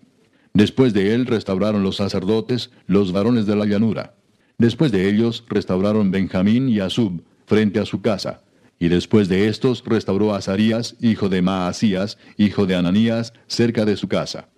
Después 0.53 0.93
de 0.93 1.15
él 1.15 1.27
restauraron 1.27 1.85
los 1.85 1.97
sacerdotes, 1.97 2.71
los 2.87 3.13
varones 3.13 3.47
de 3.47 3.55
la 3.55 3.67
llanura. 3.67 4.15
Después 4.59 4.91
de 4.91 5.09
ellos 5.09 5.45
restauraron 5.49 6.11
Benjamín 6.11 6.69
y 6.69 6.81
Asub, 6.81 7.23
frente 7.47 7.79
a 7.79 7.85
su 7.85 8.01
casa. 8.01 8.43
Y 8.81 8.89
después 8.89 9.29
de 9.29 9.47
estos 9.47 9.85
restauró 9.85 10.35
Azarías, 10.35 10.97
hijo 11.01 11.29
de 11.29 11.43
Maasías, 11.43 12.19
hijo 12.37 12.67
de 12.67 12.75
Ananías, 12.75 13.33
cerca 13.47 13.85
de 13.85 13.97
su 13.97 14.09
casa. 14.09 14.49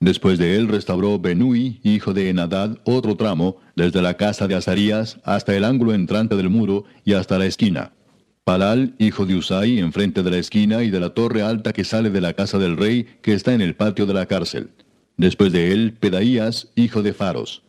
Después 0.00 0.38
de 0.38 0.56
él 0.56 0.68
restauró 0.68 1.18
Benui, 1.18 1.80
hijo 1.82 2.14
de 2.14 2.30
Enadad, 2.30 2.78
otro 2.84 3.16
tramo, 3.16 3.56
desde 3.74 4.00
la 4.00 4.14
casa 4.14 4.46
de 4.46 4.54
Azarías 4.54 5.18
hasta 5.24 5.56
el 5.56 5.64
ángulo 5.64 5.92
entrante 5.92 6.36
del 6.36 6.50
muro 6.50 6.84
y 7.04 7.14
hasta 7.14 7.38
la 7.38 7.46
esquina. 7.46 7.92
Palal, 8.44 8.94
hijo 8.98 9.26
de 9.26 9.34
Usai, 9.34 9.80
enfrente 9.80 10.22
de 10.22 10.30
la 10.30 10.38
esquina 10.38 10.84
y 10.84 10.90
de 10.90 11.00
la 11.00 11.10
torre 11.10 11.42
alta 11.42 11.72
que 11.72 11.84
sale 11.84 12.10
de 12.10 12.20
la 12.20 12.32
casa 12.32 12.58
del 12.58 12.76
rey, 12.76 13.06
que 13.22 13.34
está 13.34 13.52
en 13.54 13.60
el 13.60 13.74
patio 13.74 14.06
de 14.06 14.14
la 14.14 14.26
cárcel. 14.26 14.70
Después 15.16 15.52
de 15.52 15.72
él, 15.72 15.94
Pedaías, 15.98 16.68
hijo 16.76 17.02
de 17.02 17.12
Faros. 17.12 17.64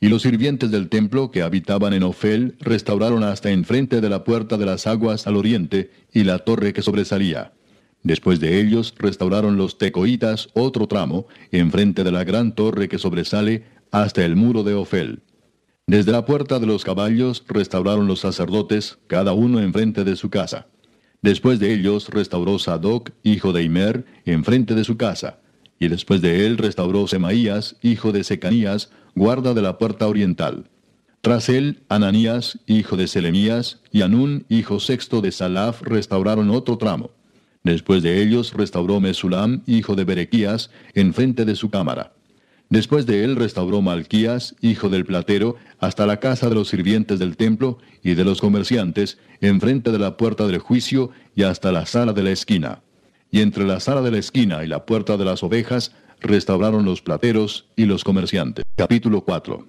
Y 0.00 0.08
los 0.10 0.20
sirvientes 0.20 0.70
del 0.70 0.90
templo 0.90 1.30
que 1.30 1.40
habitaban 1.40 1.94
en 1.94 2.02
Ofel 2.02 2.56
restauraron 2.60 3.24
hasta 3.24 3.50
enfrente 3.50 4.02
de 4.02 4.10
la 4.10 4.22
puerta 4.22 4.58
de 4.58 4.66
las 4.66 4.86
aguas 4.86 5.26
al 5.26 5.36
oriente 5.36 5.90
y 6.12 6.24
la 6.24 6.40
torre 6.40 6.74
que 6.74 6.82
sobresalía. 6.82 7.54
Después 8.04 8.38
de 8.38 8.60
ellos 8.60 8.94
restauraron 8.98 9.56
los 9.56 9.78
tecoitas 9.78 10.50
otro 10.52 10.86
tramo, 10.86 11.26
enfrente 11.50 12.04
de 12.04 12.12
la 12.12 12.22
gran 12.22 12.54
torre 12.54 12.88
que 12.88 12.98
sobresale 12.98 13.64
hasta 13.90 14.24
el 14.24 14.36
muro 14.36 14.62
de 14.62 14.74
Ofel. 14.74 15.22
Desde 15.86 16.12
la 16.12 16.26
puerta 16.26 16.58
de 16.58 16.66
los 16.66 16.84
caballos 16.84 17.42
restauraron 17.48 18.06
los 18.06 18.20
sacerdotes, 18.20 18.98
cada 19.06 19.32
uno 19.32 19.60
enfrente 19.60 20.04
de 20.04 20.16
su 20.16 20.28
casa. 20.28 20.66
Después 21.22 21.58
de 21.58 21.72
ellos 21.72 22.10
restauró 22.10 22.58
Sadoc, 22.58 23.10
hijo 23.22 23.54
de 23.54 23.62
Imer, 23.62 24.04
enfrente 24.26 24.74
de 24.74 24.84
su 24.84 24.98
casa. 24.98 25.38
Y 25.78 25.88
después 25.88 26.20
de 26.20 26.46
él 26.46 26.58
restauró 26.58 27.06
Semaías, 27.08 27.76
hijo 27.82 28.12
de 28.12 28.22
Secanías, 28.22 28.90
guarda 29.14 29.54
de 29.54 29.62
la 29.62 29.78
puerta 29.78 30.06
oriental. 30.06 30.68
Tras 31.22 31.48
él, 31.48 31.84
Ananías, 31.88 32.58
hijo 32.66 32.98
de 32.98 33.06
Selemías, 33.08 33.80
y 33.90 34.02
Anún, 34.02 34.44
hijo 34.50 34.78
sexto 34.78 35.22
de 35.22 35.32
Salaf, 35.32 35.80
restauraron 35.80 36.50
otro 36.50 36.76
tramo. 36.76 37.10
Después 37.64 38.02
de 38.02 38.22
ellos 38.22 38.52
restauró 38.52 39.00
Mesulam, 39.00 39.62
hijo 39.66 39.96
de 39.96 40.04
Berequías, 40.04 40.70
enfrente 40.92 41.46
de 41.46 41.56
su 41.56 41.70
cámara. 41.70 42.12
Después 42.68 43.06
de 43.06 43.24
él 43.24 43.36
restauró 43.36 43.80
Malquías, 43.80 44.54
hijo 44.60 44.90
del 44.90 45.06
platero, 45.06 45.56
hasta 45.78 46.06
la 46.06 46.20
casa 46.20 46.50
de 46.50 46.56
los 46.56 46.68
sirvientes 46.68 47.18
del 47.18 47.38
templo 47.38 47.78
y 48.02 48.14
de 48.14 48.24
los 48.24 48.42
comerciantes, 48.42 49.16
enfrente 49.40 49.92
de 49.92 49.98
la 49.98 50.18
puerta 50.18 50.46
del 50.46 50.58
juicio 50.58 51.10
y 51.34 51.44
hasta 51.44 51.72
la 51.72 51.86
sala 51.86 52.12
de 52.12 52.22
la 52.22 52.32
esquina. 52.32 52.82
Y 53.30 53.40
entre 53.40 53.64
la 53.64 53.80
sala 53.80 54.02
de 54.02 54.10
la 54.10 54.18
esquina 54.18 54.62
y 54.62 54.66
la 54.66 54.84
puerta 54.84 55.16
de 55.16 55.24
las 55.24 55.42
ovejas 55.42 55.92
restauraron 56.20 56.84
los 56.84 57.00
plateros 57.00 57.66
y 57.76 57.86
los 57.86 58.04
comerciantes. 58.04 58.64
Capítulo 58.76 59.22
4 59.22 59.66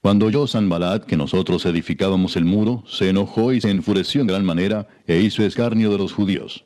Cuando 0.00 0.26
oyó 0.26 0.48
Sanbalat 0.48 1.04
que 1.04 1.16
nosotros 1.16 1.66
edificábamos 1.66 2.34
el 2.34 2.46
muro, 2.46 2.82
se 2.88 3.10
enojó 3.10 3.52
y 3.52 3.60
se 3.60 3.70
enfureció 3.70 4.22
en 4.22 4.26
gran 4.26 4.44
manera 4.44 4.88
e 5.06 5.20
hizo 5.20 5.44
escarnio 5.44 5.90
de 5.90 5.98
los 5.98 6.12
judíos. 6.12 6.64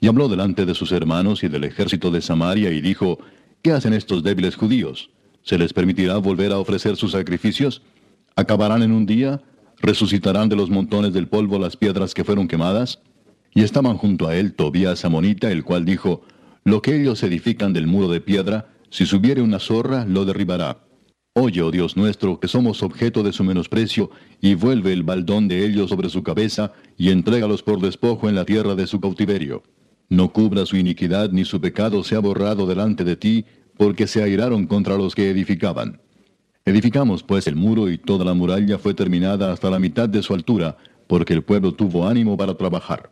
Y 0.00 0.06
habló 0.06 0.28
delante 0.28 0.64
de 0.64 0.74
sus 0.74 0.92
hermanos 0.92 1.42
y 1.42 1.48
del 1.48 1.64
ejército 1.64 2.10
de 2.10 2.20
Samaria 2.20 2.70
y 2.70 2.80
dijo, 2.80 3.18
¿Qué 3.62 3.72
hacen 3.72 3.92
estos 3.92 4.22
débiles 4.22 4.54
judíos? 4.54 5.10
¿Se 5.42 5.58
les 5.58 5.72
permitirá 5.72 6.16
volver 6.18 6.52
a 6.52 6.58
ofrecer 6.58 6.96
sus 6.96 7.12
sacrificios? 7.12 7.82
¿Acabarán 8.36 8.82
en 8.82 8.92
un 8.92 9.06
día? 9.06 9.42
¿Resucitarán 9.80 10.48
de 10.48 10.56
los 10.56 10.70
montones 10.70 11.12
del 11.12 11.26
polvo 11.26 11.58
las 11.58 11.76
piedras 11.76 12.14
que 12.14 12.24
fueron 12.24 12.46
quemadas? 12.46 13.00
Y 13.54 13.62
estaban 13.62 13.96
junto 13.96 14.28
a 14.28 14.36
él 14.36 14.54
Tobías 14.54 15.04
Amonita, 15.04 15.50
el 15.50 15.64
cual 15.64 15.84
dijo, 15.84 16.22
Lo 16.64 16.82
que 16.82 17.00
ellos 17.00 17.22
edifican 17.24 17.72
del 17.72 17.88
muro 17.88 18.08
de 18.08 18.20
piedra, 18.20 18.68
si 18.90 19.06
subiere 19.06 19.42
una 19.42 19.58
zorra, 19.58 20.04
lo 20.04 20.24
derribará. 20.24 20.84
Oye, 21.32 21.62
oh 21.62 21.70
Dios 21.70 21.96
nuestro, 21.96 22.40
que 22.40 22.48
somos 22.48 22.82
objeto 22.82 23.22
de 23.22 23.32
su 23.32 23.44
menosprecio, 23.44 24.10
y 24.40 24.54
vuelve 24.54 24.92
el 24.92 25.02
baldón 25.02 25.48
de 25.48 25.64
ellos 25.64 25.90
sobre 25.90 26.08
su 26.08 26.22
cabeza, 26.22 26.72
y 26.96 27.10
entrégalos 27.10 27.62
por 27.62 27.80
despojo 27.80 28.28
en 28.28 28.34
la 28.34 28.44
tierra 28.44 28.74
de 28.74 28.86
su 28.86 29.00
cautiverio. 29.00 29.62
No 30.08 30.32
cubra 30.32 30.64
su 30.64 30.76
iniquidad 30.76 31.30
ni 31.32 31.44
su 31.44 31.60
pecado 31.60 32.02
sea 32.02 32.20
borrado 32.20 32.66
delante 32.66 33.04
de 33.04 33.16
ti, 33.16 33.44
porque 33.76 34.06
se 34.06 34.22
airaron 34.22 34.66
contra 34.66 34.96
los 34.96 35.14
que 35.14 35.30
edificaban. 35.30 36.00
Edificamos 36.64 37.22
pues 37.22 37.46
el 37.46 37.56
muro 37.56 37.90
y 37.90 37.98
toda 37.98 38.24
la 38.24 38.34
muralla 38.34 38.78
fue 38.78 38.94
terminada 38.94 39.52
hasta 39.52 39.70
la 39.70 39.78
mitad 39.78 40.08
de 40.08 40.22
su 40.22 40.34
altura, 40.34 40.76
porque 41.06 41.34
el 41.34 41.42
pueblo 41.42 41.72
tuvo 41.72 42.06
ánimo 42.06 42.36
para 42.36 42.54
trabajar. 42.54 43.10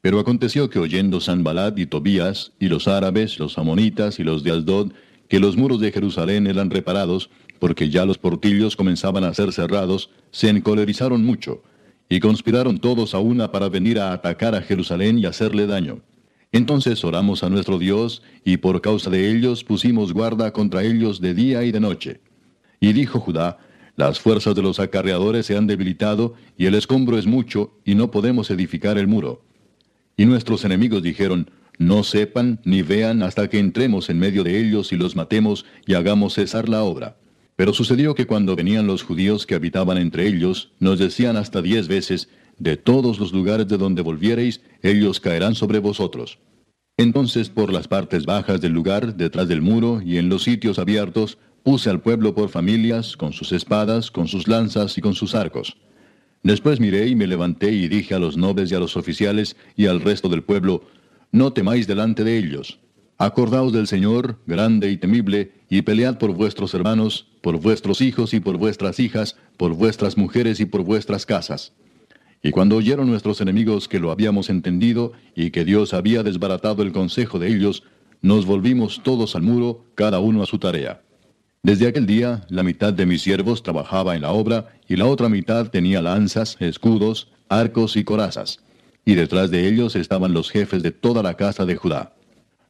Pero 0.00 0.20
aconteció 0.20 0.70
que 0.70 0.78
oyendo 0.78 1.20
Sanbalad 1.20 1.76
y 1.76 1.86
Tobías, 1.86 2.52
y 2.58 2.68
los 2.68 2.88
árabes, 2.88 3.38
los 3.38 3.58
amonitas 3.58 4.18
y 4.18 4.24
los 4.24 4.42
de 4.42 4.52
Asdod, 4.52 4.92
que 5.28 5.40
los 5.40 5.56
muros 5.56 5.80
de 5.80 5.92
Jerusalén 5.92 6.46
eran 6.46 6.70
reparados, 6.70 7.30
porque 7.58 7.90
ya 7.90 8.06
los 8.06 8.18
portillos 8.18 8.76
comenzaban 8.76 9.24
a 9.24 9.34
ser 9.34 9.52
cerrados, 9.52 10.10
se 10.30 10.48
encolerizaron 10.48 11.24
mucho, 11.24 11.62
y 12.08 12.20
conspiraron 12.20 12.78
todos 12.78 13.14
a 13.14 13.18
una 13.18 13.52
para 13.52 13.68
venir 13.68 13.98
a 13.98 14.12
atacar 14.12 14.54
a 14.54 14.62
Jerusalén 14.62 15.18
y 15.18 15.26
hacerle 15.26 15.66
daño. 15.66 16.00
Entonces 16.52 17.04
oramos 17.04 17.42
a 17.42 17.50
nuestro 17.50 17.78
Dios, 17.78 18.22
y 18.44 18.56
por 18.56 18.80
causa 18.80 19.10
de 19.10 19.30
ellos 19.30 19.64
pusimos 19.64 20.12
guarda 20.12 20.52
contra 20.52 20.82
ellos 20.82 21.20
de 21.20 21.34
día 21.34 21.64
y 21.64 21.72
de 21.72 21.80
noche. 21.80 22.20
Y 22.80 22.92
dijo 22.92 23.20
Judá, 23.20 23.58
las 23.96 24.20
fuerzas 24.20 24.54
de 24.54 24.62
los 24.62 24.78
acarreadores 24.78 25.46
se 25.46 25.56
han 25.56 25.66
debilitado, 25.66 26.34
y 26.56 26.66
el 26.66 26.74
escombro 26.74 27.18
es 27.18 27.26
mucho, 27.26 27.78
y 27.84 27.94
no 27.94 28.10
podemos 28.10 28.50
edificar 28.50 28.96
el 28.96 29.08
muro. 29.08 29.44
Y 30.16 30.24
nuestros 30.24 30.64
enemigos 30.64 31.02
dijeron, 31.02 31.50
no 31.78 32.02
sepan 32.02 32.60
ni 32.64 32.82
vean 32.82 33.22
hasta 33.22 33.48
que 33.48 33.58
entremos 33.58 34.10
en 34.10 34.18
medio 34.18 34.42
de 34.42 34.58
ellos 34.58 34.92
y 34.92 34.96
los 34.96 35.14
matemos 35.14 35.64
y 35.86 35.94
hagamos 35.94 36.34
cesar 36.34 36.68
la 36.68 36.82
obra. 36.82 37.16
Pero 37.54 37.72
sucedió 37.72 38.14
que 38.14 38.26
cuando 38.26 38.56
venían 38.56 38.86
los 38.86 39.04
judíos 39.04 39.46
que 39.46 39.54
habitaban 39.54 39.96
entre 39.96 40.26
ellos, 40.26 40.72
nos 40.80 40.98
decían 40.98 41.36
hasta 41.36 41.62
diez 41.62 41.86
veces, 41.88 42.28
de 42.58 42.76
todos 42.76 43.18
los 43.18 43.32
lugares 43.32 43.68
de 43.68 43.78
donde 43.78 44.02
volviereis, 44.02 44.60
ellos 44.82 45.20
caerán 45.20 45.54
sobre 45.54 45.78
vosotros. 45.78 46.38
Entonces 46.96 47.48
por 47.48 47.72
las 47.72 47.86
partes 47.86 48.26
bajas 48.26 48.60
del 48.60 48.72
lugar, 48.72 49.16
detrás 49.16 49.46
del 49.48 49.62
muro 49.62 50.02
y 50.04 50.16
en 50.18 50.28
los 50.28 50.42
sitios 50.42 50.78
abiertos, 50.78 51.38
puse 51.62 51.90
al 51.90 52.00
pueblo 52.00 52.34
por 52.34 52.48
familias, 52.48 53.16
con 53.16 53.32
sus 53.32 53.52
espadas, 53.52 54.10
con 54.10 54.26
sus 54.26 54.48
lanzas 54.48 54.98
y 54.98 55.00
con 55.00 55.14
sus 55.14 55.34
arcos. 55.34 55.76
Después 56.42 56.80
miré 56.80 57.08
y 57.08 57.14
me 57.14 57.26
levanté 57.26 57.72
y 57.72 57.88
dije 57.88 58.14
a 58.14 58.18
los 58.18 58.36
nobles 58.36 58.70
y 58.70 58.74
a 58.74 58.80
los 58.80 58.96
oficiales 58.96 59.56
y 59.76 59.86
al 59.86 60.00
resto 60.00 60.28
del 60.28 60.42
pueblo, 60.42 60.82
no 61.30 61.52
temáis 61.52 61.86
delante 61.86 62.24
de 62.24 62.38
ellos. 62.38 62.78
Acordaos 63.18 63.72
del 63.72 63.88
Señor, 63.88 64.38
grande 64.46 64.90
y 64.90 64.96
temible, 64.96 65.52
y 65.68 65.82
pelead 65.82 66.18
por 66.18 66.32
vuestros 66.32 66.72
hermanos, 66.72 67.26
por 67.42 67.60
vuestros 67.60 68.00
hijos 68.00 68.32
y 68.32 68.40
por 68.40 68.56
vuestras 68.56 69.00
hijas, 69.00 69.36
por 69.56 69.74
vuestras 69.74 70.16
mujeres 70.16 70.60
y 70.60 70.66
por 70.66 70.82
vuestras 70.82 71.26
casas. 71.26 71.72
Y 72.42 72.52
cuando 72.52 72.76
oyeron 72.76 73.08
nuestros 73.08 73.40
enemigos 73.40 73.88
que 73.88 73.98
lo 73.98 74.10
habíamos 74.10 74.48
entendido 74.48 75.12
y 75.34 75.50
que 75.50 75.64
Dios 75.64 75.92
había 75.92 76.22
desbaratado 76.22 76.82
el 76.82 76.92
consejo 76.92 77.38
de 77.38 77.48
ellos, 77.48 77.82
nos 78.22 78.46
volvimos 78.46 79.02
todos 79.02 79.34
al 79.34 79.42
muro, 79.42 79.84
cada 79.94 80.20
uno 80.20 80.42
a 80.42 80.46
su 80.46 80.58
tarea. 80.58 81.02
Desde 81.62 81.88
aquel 81.88 82.06
día, 82.06 82.46
la 82.48 82.62
mitad 82.62 82.92
de 82.92 83.06
mis 83.06 83.22
siervos 83.22 83.62
trabajaba 83.62 84.14
en 84.14 84.22
la 84.22 84.30
obra 84.30 84.68
y 84.86 84.96
la 84.96 85.06
otra 85.06 85.28
mitad 85.28 85.68
tenía 85.68 86.00
lanzas, 86.00 86.56
escudos, 86.60 87.28
arcos 87.48 87.96
y 87.96 88.04
corazas. 88.04 88.60
Y 89.04 89.14
detrás 89.14 89.50
de 89.50 89.66
ellos 89.66 89.96
estaban 89.96 90.32
los 90.32 90.50
jefes 90.50 90.82
de 90.82 90.92
toda 90.92 91.22
la 91.22 91.34
casa 91.34 91.64
de 91.66 91.74
Judá. 91.74 92.14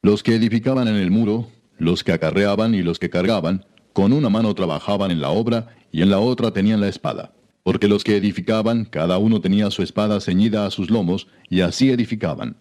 Los 0.00 0.22
que 0.22 0.34
edificaban 0.34 0.88
en 0.88 0.96
el 0.96 1.10
muro, 1.10 1.48
los 1.76 2.04
que 2.04 2.12
acarreaban 2.12 2.74
y 2.74 2.82
los 2.82 2.98
que 2.98 3.10
cargaban, 3.10 3.66
con 3.92 4.12
una 4.12 4.30
mano 4.30 4.54
trabajaban 4.54 5.10
en 5.10 5.20
la 5.20 5.30
obra 5.30 5.68
y 5.92 6.02
en 6.02 6.10
la 6.10 6.20
otra 6.20 6.52
tenían 6.52 6.80
la 6.80 6.88
espada 6.88 7.32
porque 7.68 7.86
los 7.86 8.02
que 8.02 8.16
edificaban, 8.16 8.86
cada 8.86 9.18
uno 9.18 9.42
tenía 9.42 9.70
su 9.70 9.82
espada 9.82 10.22
ceñida 10.22 10.64
a 10.64 10.70
sus 10.70 10.88
lomos, 10.88 11.26
y 11.50 11.60
así 11.60 11.90
edificaban. 11.90 12.56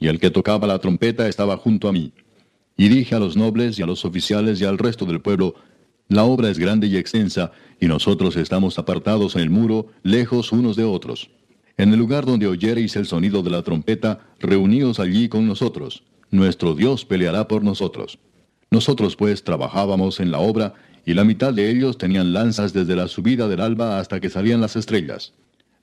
Y 0.00 0.08
el 0.08 0.18
que 0.18 0.32
tocaba 0.32 0.66
la 0.66 0.80
trompeta 0.80 1.28
estaba 1.28 1.56
junto 1.58 1.86
a 1.86 1.92
mí. 1.92 2.12
Y 2.76 2.88
dije 2.88 3.14
a 3.14 3.20
los 3.20 3.36
nobles 3.36 3.78
y 3.78 3.82
a 3.82 3.86
los 3.86 4.04
oficiales 4.04 4.60
y 4.60 4.64
al 4.64 4.76
resto 4.76 5.06
del 5.06 5.20
pueblo, 5.20 5.54
la 6.08 6.24
obra 6.24 6.50
es 6.50 6.58
grande 6.58 6.88
y 6.88 6.96
extensa, 6.96 7.52
y 7.78 7.86
nosotros 7.86 8.34
estamos 8.34 8.80
apartados 8.80 9.36
en 9.36 9.42
el 9.42 9.50
muro, 9.50 9.92
lejos 10.02 10.50
unos 10.50 10.74
de 10.74 10.82
otros. 10.82 11.30
En 11.76 11.92
el 11.92 11.98
lugar 12.00 12.26
donde 12.26 12.48
oyereis 12.48 12.96
el 12.96 13.06
sonido 13.06 13.44
de 13.44 13.50
la 13.50 13.62
trompeta, 13.62 14.26
reuníos 14.40 14.98
allí 14.98 15.28
con 15.28 15.46
nosotros. 15.46 16.02
Nuestro 16.32 16.74
Dios 16.74 17.04
peleará 17.04 17.46
por 17.46 17.62
nosotros. 17.62 18.18
Nosotros 18.72 19.14
pues 19.14 19.44
trabajábamos 19.44 20.18
en 20.18 20.32
la 20.32 20.40
obra, 20.40 20.74
y 21.08 21.14
la 21.14 21.24
mitad 21.24 21.54
de 21.54 21.70
ellos 21.70 21.96
tenían 21.96 22.34
lanzas 22.34 22.74
desde 22.74 22.94
la 22.94 23.08
subida 23.08 23.48
del 23.48 23.62
alba 23.62 23.98
hasta 23.98 24.20
que 24.20 24.28
salían 24.28 24.60
las 24.60 24.76
estrellas. 24.76 25.32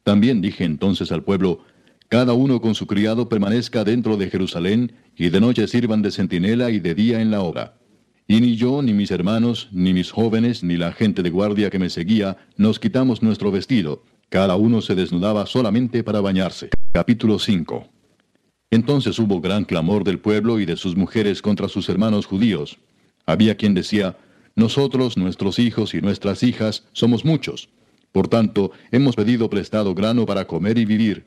También 0.03 0.39
dije 0.39 0.65
entonces 0.65 1.11
al 1.11 1.23
pueblo, 1.23 1.61
cada 2.09 2.33
uno 2.33 2.61
con 2.61 2.75
su 2.75 2.85
criado 2.85 3.27
permanezca 3.27 3.83
dentro 3.83 4.17
de 4.17 4.29
Jerusalén, 4.29 4.91
y 5.17 5.29
de 5.29 5.39
noche 5.39 5.67
sirvan 5.67 6.03
de 6.03 6.11
centinela 6.11 6.69
y 6.69 6.79
de 6.79 6.93
día 6.93 7.21
en 7.21 7.31
la 7.31 7.41
obra. 7.41 7.73
Y 8.27 8.39
ni 8.39 8.55
yo, 8.55 8.83
ni 8.83 8.93
mis 8.93 9.09
hermanos, 9.09 9.67
ni 9.71 9.93
mis 9.93 10.11
jóvenes, 10.11 10.63
ni 10.63 10.77
la 10.77 10.91
gente 10.91 11.23
de 11.23 11.31
guardia 11.31 11.71
que 11.71 11.79
me 11.79 11.89
seguía, 11.89 12.37
nos 12.55 12.77
quitamos 12.77 13.23
nuestro 13.23 13.51
vestido. 13.51 14.03
Cada 14.29 14.55
uno 14.57 14.79
se 14.81 14.93
desnudaba 14.93 15.47
solamente 15.47 16.03
para 16.03 16.21
bañarse. 16.21 16.69
Capítulo 16.91 17.39
5 17.39 17.87
Entonces 18.69 19.17
hubo 19.17 19.41
gran 19.41 19.65
clamor 19.65 20.03
del 20.03 20.19
pueblo 20.19 20.59
y 20.59 20.67
de 20.67 20.77
sus 20.77 20.95
mujeres 20.95 21.41
contra 21.41 21.67
sus 21.67 21.89
hermanos 21.89 22.27
judíos. 22.27 22.77
Había 23.25 23.55
quien 23.55 23.73
decía, 23.73 24.17
nosotros, 24.55 25.17
nuestros 25.17 25.59
hijos 25.59 25.93
y 25.93 26.01
nuestras 26.01 26.41
hijas, 26.43 26.85
somos 26.93 27.25
muchos. 27.25 27.69
Por 28.11 28.29
tanto, 28.29 28.71
hemos 28.91 29.15
pedido 29.15 29.49
prestado 29.49 29.93
grano 29.93 30.25
para 30.25 30.47
comer 30.47 30.77
y 30.77 30.85
vivir. 30.85 31.25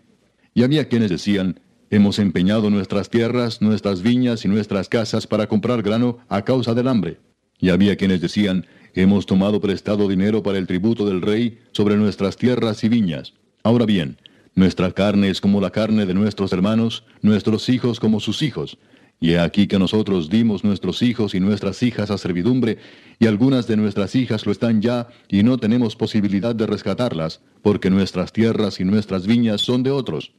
Y 0.54 0.62
había 0.62 0.88
quienes 0.88 1.10
decían, 1.10 1.60
hemos 1.90 2.18
empeñado 2.18 2.70
nuestras 2.70 3.10
tierras, 3.10 3.60
nuestras 3.60 4.02
viñas 4.02 4.44
y 4.44 4.48
nuestras 4.48 4.88
casas 4.88 5.26
para 5.26 5.46
comprar 5.46 5.82
grano 5.82 6.18
a 6.28 6.42
causa 6.42 6.72
del 6.72 6.88
hambre. 6.88 7.18
Y 7.58 7.68
había 7.68 7.96
quienes 7.96 8.20
decían, 8.20 8.66
hemos 8.94 9.26
tomado 9.26 9.60
prestado 9.60 10.08
dinero 10.08 10.42
para 10.42 10.58
el 10.58 10.66
tributo 10.66 11.06
del 11.06 11.20
rey 11.20 11.58
sobre 11.72 11.96
nuestras 11.96 12.36
tierras 12.36 12.82
y 12.84 12.88
viñas. 12.88 13.34
Ahora 13.62 13.84
bien, 13.84 14.18
nuestra 14.54 14.90
carne 14.92 15.28
es 15.28 15.40
como 15.40 15.60
la 15.60 15.70
carne 15.70 16.06
de 16.06 16.14
nuestros 16.14 16.52
hermanos, 16.52 17.04
nuestros 17.20 17.68
hijos 17.68 18.00
como 18.00 18.20
sus 18.20 18.42
hijos, 18.42 18.78
y 19.20 19.32
he 19.32 19.38
aquí 19.38 19.66
que 19.66 19.78
nosotros 19.78 20.30
dimos 20.30 20.64
nuestros 20.64 21.02
hijos 21.02 21.34
y 21.34 21.40
nuestras 21.40 21.82
hijas 21.82 22.10
a 22.10 22.18
servidumbre, 22.18 22.78
y 23.18 23.26
algunas 23.26 23.66
de 23.66 23.76
nuestras 23.76 24.14
hijas 24.14 24.46
lo 24.46 24.52
están 24.52 24.80
ya, 24.80 25.08
y 25.28 25.42
no 25.42 25.58
tenemos 25.58 25.96
posibilidad 25.96 26.54
de 26.54 26.66
rescatarlas, 26.66 27.40
porque 27.62 27.90
nuestras 27.90 28.32
tierras 28.32 28.80
y 28.80 28.84
nuestras 28.84 29.26
viñas 29.26 29.60
son 29.60 29.82
de 29.82 29.90
otros. 29.90 30.32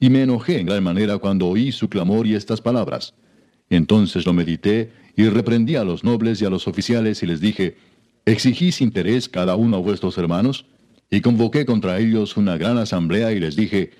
Y 0.00 0.08
me 0.10 0.22
enojé 0.22 0.58
en 0.58 0.66
gran 0.66 0.82
manera 0.82 1.18
cuando 1.18 1.46
oí 1.46 1.72
su 1.72 1.88
clamor 1.88 2.26
y 2.26 2.34
estas 2.34 2.60
palabras. 2.60 3.14
Entonces 3.68 4.26
lo 4.26 4.32
medité 4.32 4.92
y 5.16 5.28
reprendí 5.28 5.76
a 5.76 5.84
los 5.84 6.02
nobles 6.02 6.40
y 6.40 6.44
a 6.44 6.50
los 6.50 6.66
oficiales 6.66 7.22
y 7.22 7.26
les 7.26 7.40
dije, 7.40 7.76
¿exigís 8.24 8.80
interés 8.80 9.28
cada 9.28 9.56
uno 9.56 9.76
a 9.76 9.80
vuestros 9.80 10.16
hermanos? 10.18 10.66
Y 11.10 11.20
convoqué 11.20 11.66
contra 11.66 11.98
ellos 11.98 12.36
una 12.36 12.56
gran 12.56 12.78
asamblea 12.78 13.32
y 13.32 13.40
les 13.40 13.54
dije, 13.56 13.90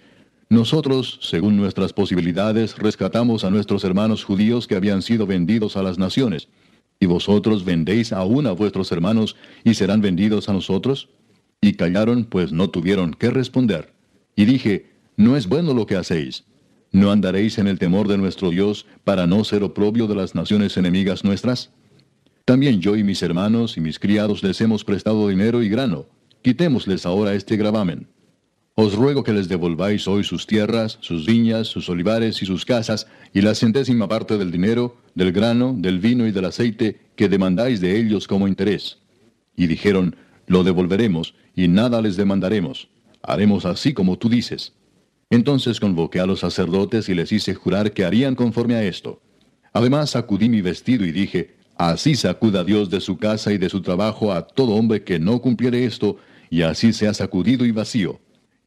nosotros, 0.52 1.18
según 1.22 1.56
nuestras 1.56 1.94
posibilidades, 1.94 2.76
rescatamos 2.76 3.42
a 3.44 3.50
nuestros 3.50 3.84
hermanos 3.84 4.22
judíos 4.22 4.66
que 4.66 4.74
habían 4.74 5.00
sido 5.00 5.26
vendidos 5.26 5.78
a 5.78 5.82
las 5.82 5.98
naciones. 5.98 6.48
¿Y 7.00 7.06
vosotros 7.06 7.64
vendéis 7.64 8.12
aún 8.12 8.46
a 8.46 8.52
vuestros 8.52 8.92
hermanos 8.92 9.34
y 9.64 9.72
serán 9.72 10.02
vendidos 10.02 10.50
a 10.50 10.52
nosotros? 10.52 11.08
Y 11.62 11.72
callaron, 11.72 12.24
pues 12.24 12.52
no 12.52 12.68
tuvieron 12.68 13.14
qué 13.14 13.30
responder. 13.30 13.94
Y 14.36 14.44
dije, 14.44 14.90
no 15.16 15.38
es 15.38 15.46
bueno 15.46 15.72
lo 15.72 15.86
que 15.86 15.96
hacéis. 15.96 16.44
¿No 16.90 17.10
andaréis 17.10 17.56
en 17.56 17.66
el 17.66 17.78
temor 17.78 18.06
de 18.06 18.18
nuestro 18.18 18.50
Dios 18.50 18.84
para 19.04 19.26
no 19.26 19.44
ser 19.44 19.62
oprobio 19.62 20.06
de 20.06 20.16
las 20.16 20.34
naciones 20.34 20.76
enemigas 20.76 21.24
nuestras? 21.24 21.70
También 22.44 22.82
yo 22.82 22.94
y 22.96 23.04
mis 23.04 23.22
hermanos 23.22 23.78
y 23.78 23.80
mis 23.80 23.98
criados 23.98 24.42
les 24.42 24.60
hemos 24.60 24.84
prestado 24.84 25.28
dinero 25.28 25.62
y 25.62 25.70
grano. 25.70 26.04
Quitémosles 26.42 27.06
ahora 27.06 27.32
este 27.32 27.56
gravamen. 27.56 28.06
Os 28.74 28.94
ruego 28.94 29.22
que 29.22 29.34
les 29.34 29.48
devolváis 29.48 30.08
hoy 30.08 30.24
sus 30.24 30.46
tierras, 30.46 30.96
sus 31.02 31.26
viñas, 31.26 31.68
sus 31.68 31.90
olivares 31.90 32.40
y 32.40 32.46
sus 32.46 32.64
casas, 32.64 33.06
y 33.34 33.42
la 33.42 33.54
centésima 33.54 34.08
parte 34.08 34.38
del 34.38 34.50
dinero, 34.50 34.96
del 35.14 35.30
grano, 35.30 35.74
del 35.76 35.98
vino 35.98 36.26
y 36.26 36.32
del 36.32 36.46
aceite 36.46 36.98
que 37.14 37.28
demandáis 37.28 37.82
de 37.82 37.98
ellos 37.98 38.26
como 38.26 38.48
interés. 38.48 38.98
Y 39.54 39.66
dijeron, 39.66 40.16
Lo 40.46 40.64
devolveremos, 40.64 41.34
y 41.54 41.68
nada 41.68 42.00
les 42.00 42.16
demandaremos. 42.16 42.88
Haremos 43.22 43.66
así 43.66 43.92
como 43.92 44.16
tú 44.16 44.30
dices. 44.30 44.72
Entonces 45.28 45.78
convoqué 45.78 46.20
a 46.20 46.26
los 46.26 46.40
sacerdotes 46.40 47.10
y 47.10 47.14
les 47.14 47.30
hice 47.30 47.54
jurar 47.54 47.92
que 47.92 48.04
harían 48.06 48.34
conforme 48.34 48.74
a 48.74 48.84
esto. 48.84 49.20
Además 49.74 50.10
sacudí 50.10 50.48
mi 50.48 50.62
vestido 50.62 51.04
y 51.04 51.12
dije, 51.12 51.56
Así 51.76 52.14
sacuda 52.14 52.64
Dios 52.64 52.88
de 52.88 53.00
su 53.00 53.18
casa 53.18 53.52
y 53.52 53.58
de 53.58 53.68
su 53.68 53.82
trabajo 53.82 54.32
a 54.32 54.46
todo 54.46 54.72
hombre 54.72 55.02
que 55.04 55.18
no 55.18 55.40
cumpliere 55.42 55.84
esto, 55.84 56.16
y 56.48 56.62
así 56.62 56.92
sea 56.94 57.12
sacudido 57.12 57.66
y 57.66 57.70
vacío. 57.70 58.20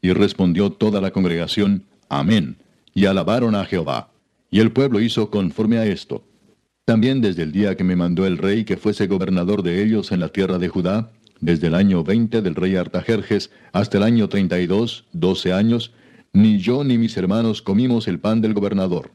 Y 0.05 0.13
respondió 0.13 0.69
toda 0.69 1.01
la 1.01 1.09
congregación, 1.09 1.85
Amén, 2.09 2.57
y 2.93 3.07
alabaron 3.07 3.55
a 3.55 3.65
Jehová. 3.65 4.11
Y 4.51 4.59
el 4.59 4.71
pueblo 4.71 5.01
hizo 5.01 5.31
conforme 5.31 5.79
a 5.79 5.87
esto. 5.87 6.23
También 6.85 7.21
desde 7.21 7.41
el 7.41 7.51
día 7.51 7.75
que 7.75 7.83
me 7.83 7.95
mandó 7.95 8.27
el 8.27 8.37
rey 8.37 8.65
que 8.65 8.77
fuese 8.77 9.07
gobernador 9.07 9.63
de 9.63 9.81
ellos 9.81 10.11
en 10.11 10.19
la 10.19 10.29
tierra 10.29 10.59
de 10.59 10.67
Judá, 10.67 11.11
desde 11.39 11.65
el 11.65 11.73
año 11.73 12.03
20 12.03 12.43
del 12.43 12.53
rey 12.53 12.75
Artajerjes 12.75 13.49
hasta 13.73 13.97
el 13.97 14.03
año 14.03 14.29
32, 14.29 15.05
doce 15.11 15.53
años, 15.53 15.91
ni 16.33 16.59
yo 16.59 16.83
ni 16.83 16.99
mis 16.99 17.17
hermanos 17.17 17.63
comimos 17.63 18.07
el 18.07 18.19
pan 18.19 18.41
del 18.41 18.53
gobernador. 18.53 19.09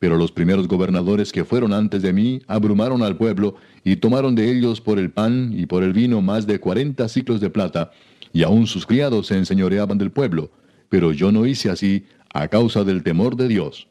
Pero 0.00 0.16
los 0.16 0.32
primeros 0.32 0.66
gobernadores 0.66 1.30
que 1.30 1.44
fueron 1.44 1.72
antes 1.72 2.02
de 2.02 2.12
mí 2.12 2.42
abrumaron 2.48 3.04
al 3.04 3.16
pueblo 3.16 3.54
y 3.84 3.94
tomaron 3.94 4.34
de 4.34 4.50
ellos 4.50 4.80
por 4.80 4.98
el 4.98 5.12
pan 5.12 5.52
y 5.56 5.66
por 5.66 5.84
el 5.84 5.92
vino 5.92 6.20
más 6.22 6.44
de 6.48 6.58
cuarenta 6.58 7.08
ciclos 7.08 7.40
de 7.40 7.50
plata, 7.50 7.92
y 8.34 8.42
aun 8.42 8.66
sus 8.66 8.84
criados 8.84 9.28
se 9.28 9.38
enseñoreaban 9.38 9.96
del 9.96 10.10
pueblo. 10.10 10.50
Pero 10.90 11.12
yo 11.12 11.32
no 11.32 11.46
hice 11.46 11.70
así 11.70 12.04
a 12.34 12.48
causa 12.48 12.84
del 12.84 13.02
temor 13.02 13.36
de 13.36 13.48
Dios. 13.48 13.88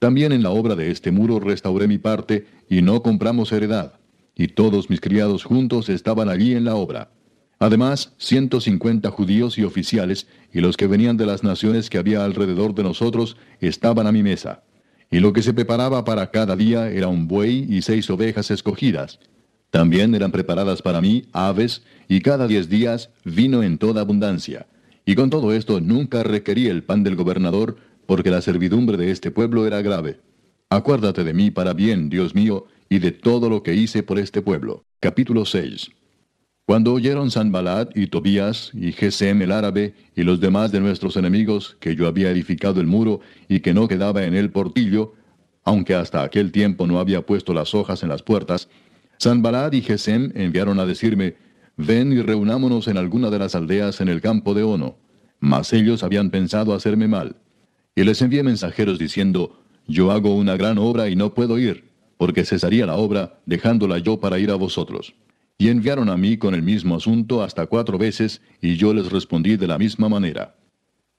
También 0.00 0.32
en 0.32 0.42
la 0.42 0.50
obra 0.50 0.74
de 0.74 0.90
este 0.90 1.12
muro 1.12 1.38
restauré 1.38 1.86
mi 1.86 1.98
parte 1.98 2.46
y 2.68 2.82
no 2.82 3.02
compramos 3.02 3.52
heredad, 3.52 4.00
y 4.34 4.48
todos 4.48 4.90
mis 4.90 5.00
criados 5.00 5.44
juntos 5.44 5.88
estaban 5.88 6.28
allí 6.28 6.54
en 6.54 6.64
la 6.64 6.74
obra. 6.74 7.10
Además, 7.58 8.14
ciento 8.18 8.60
cincuenta 8.60 9.10
judíos 9.10 9.58
y 9.58 9.64
oficiales, 9.64 10.26
y 10.52 10.60
los 10.60 10.76
que 10.76 10.86
venían 10.86 11.16
de 11.16 11.26
las 11.26 11.44
naciones 11.44 11.88
que 11.88 11.98
había 11.98 12.24
alrededor 12.24 12.74
de 12.74 12.82
nosotros, 12.82 13.36
estaban 13.60 14.06
a 14.06 14.12
mi 14.12 14.22
mesa. 14.22 14.64
Y 15.10 15.20
lo 15.20 15.32
que 15.32 15.42
se 15.42 15.54
preparaba 15.54 16.04
para 16.04 16.30
cada 16.30 16.56
día 16.56 16.90
era 16.90 17.08
un 17.08 17.28
buey 17.28 17.66
y 17.68 17.82
seis 17.82 18.10
ovejas 18.10 18.50
escogidas. 18.50 19.20
También 19.74 20.14
eran 20.14 20.30
preparadas 20.30 20.82
para 20.82 21.00
mí 21.00 21.24
aves, 21.32 21.82
y 22.06 22.20
cada 22.20 22.46
diez 22.46 22.68
días 22.68 23.10
vino 23.24 23.64
en 23.64 23.76
toda 23.76 24.02
abundancia. 24.02 24.68
Y 25.04 25.16
con 25.16 25.30
todo 25.30 25.52
esto 25.52 25.80
nunca 25.80 26.22
requerí 26.22 26.68
el 26.68 26.84
pan 26.84 27.02
del 27.02 27.16
gobernador, 27.16 27.74
porque 28.06 28.30
la 28.30 28.40
servidumbre 28.40 28.96
de 28.96 29.10
este 29.10 29.32
pueblo 29.32 29.66
era 29.66 29.82
grave. 29.82 30.20
Acuérdate 30.70 31.24
de 31.24 31.34
mí 31.34 31.50
para 31.50 31.72
bien, 31.72 32.08
Dios 32.08 32.36
mío, 32.36 32.66
y 32.88 33.00
de 33.00 33.10
todo 33.10 33.50
lo 33.50 33.64
que 33.64 33.74
hice 33.74 34.04
por 34.04 34.20
este 34.20 34.42
pueblo. 34.42 34.84
Capítulo 35.00 35.44
6 35.44 35.90
cuando 36.66 36.94
oyeron 36.94 37.30
Sanbalat 37.30 37.94
y 37.94 38.06
Tobías 38.06 38.70
y 38.72 38.92
Gesem 38.92 39.42
el 39.42 39.52
árabe 39.52 39.92
y 40.16 40.22
los 40.22 40.40
demás 40.40 40.72
de 40.72 40.80
nuestros 40.80 41.16
enemigos 41.18 41.76
que 41.78 41.94
yo 41.94 42.06
había 42.06 42.30
edificado 42.30 42.80
el 42.80 42.86
muro 42.86 43.20
y 43.48 43.60
que 43.60 43.74
no 43.74 43.86
quedaba 43.86 44.24
en 44.24 44.34
él 44.34 44.50
portillo, 44.50 45.12
aunque 45.62 45.94
hasta 45.94 46.22
aquel 46.22 46.52
tiempo 46.52 46.86
no 46.86 47.00
había 47.00 47.26
puesto 47.26 47.52
las 47.52 47.74
hojas 47.74 48.02
en 48.02 48.08
las 48.08 48.22
puertas, 48.22 48.70
Sanbalat 49.18 49.74
y 49.74 49.82
Gesem 49.82 50.32
enviaron 50.34 50.78
a 50.80 50.86
decirme, 50.86 51.36
ven 51.76 52.12
y 52.12 52.20
reunámonos 52.20 52.88
en 52.88 52.96
alguna 52.96 53.30
de 53.30 53.38
las 53.38 53.54
aldeas 53.54 54.00
en 54.00 54.08
el 54.08 54.20
campo 54.20 54.54
de 54.54 54.62
Ono. 54.62 54.96
Mas 55.40 55.72
ellos 55.72 56.02
habían 56.02 56.30
pensado 56.30 56.74
hacerme 56.74 57.08
mal. 57.08 57.36
Y 57.94 58.04
les 58.04 58.20
envié 58.22 58.42
mensajeros 58.42 58.98
diciendo, 58.98 59.62
yo 59.86 60.10
hago 60.10 60.34
una 60.34 60.56
gran 60.56 60.78
obra 60.78 61.08
y 61.08 61.16
no 61.16 61.34
puedo 61.34 61.58
ir, 61.58 61.84
porque 62.16 62.44
cesaría 62.44 62.86
la 62.86 62.96
obra, 62.96 63.38
dejándola 63.46 63.98
yo 63.98 64.18
para 64.18 64.38
ir 64.38 64.50
a 64.50 64.54
vosotros. 64.56 65.14
Y 65.58 65.68
enviaron 65.68 66.08
a 66.08 66.16
mí 66.16 66.36
con 66.36 66.54
el 66.54 66.62
mismo 66.62 66.96
asunto 66.96 67.42
hasta 67.42 67.66
cuatro 67.66 67.98
veces, 67.98 68.40
y 68.60 68.76
yo 68.76 68.92
les 68.92 69.10
respondí 69.12 69.56
de 69.56 69.68
la 69.68 69.78
misma 69.78 70.08
manera. 70.08 70.56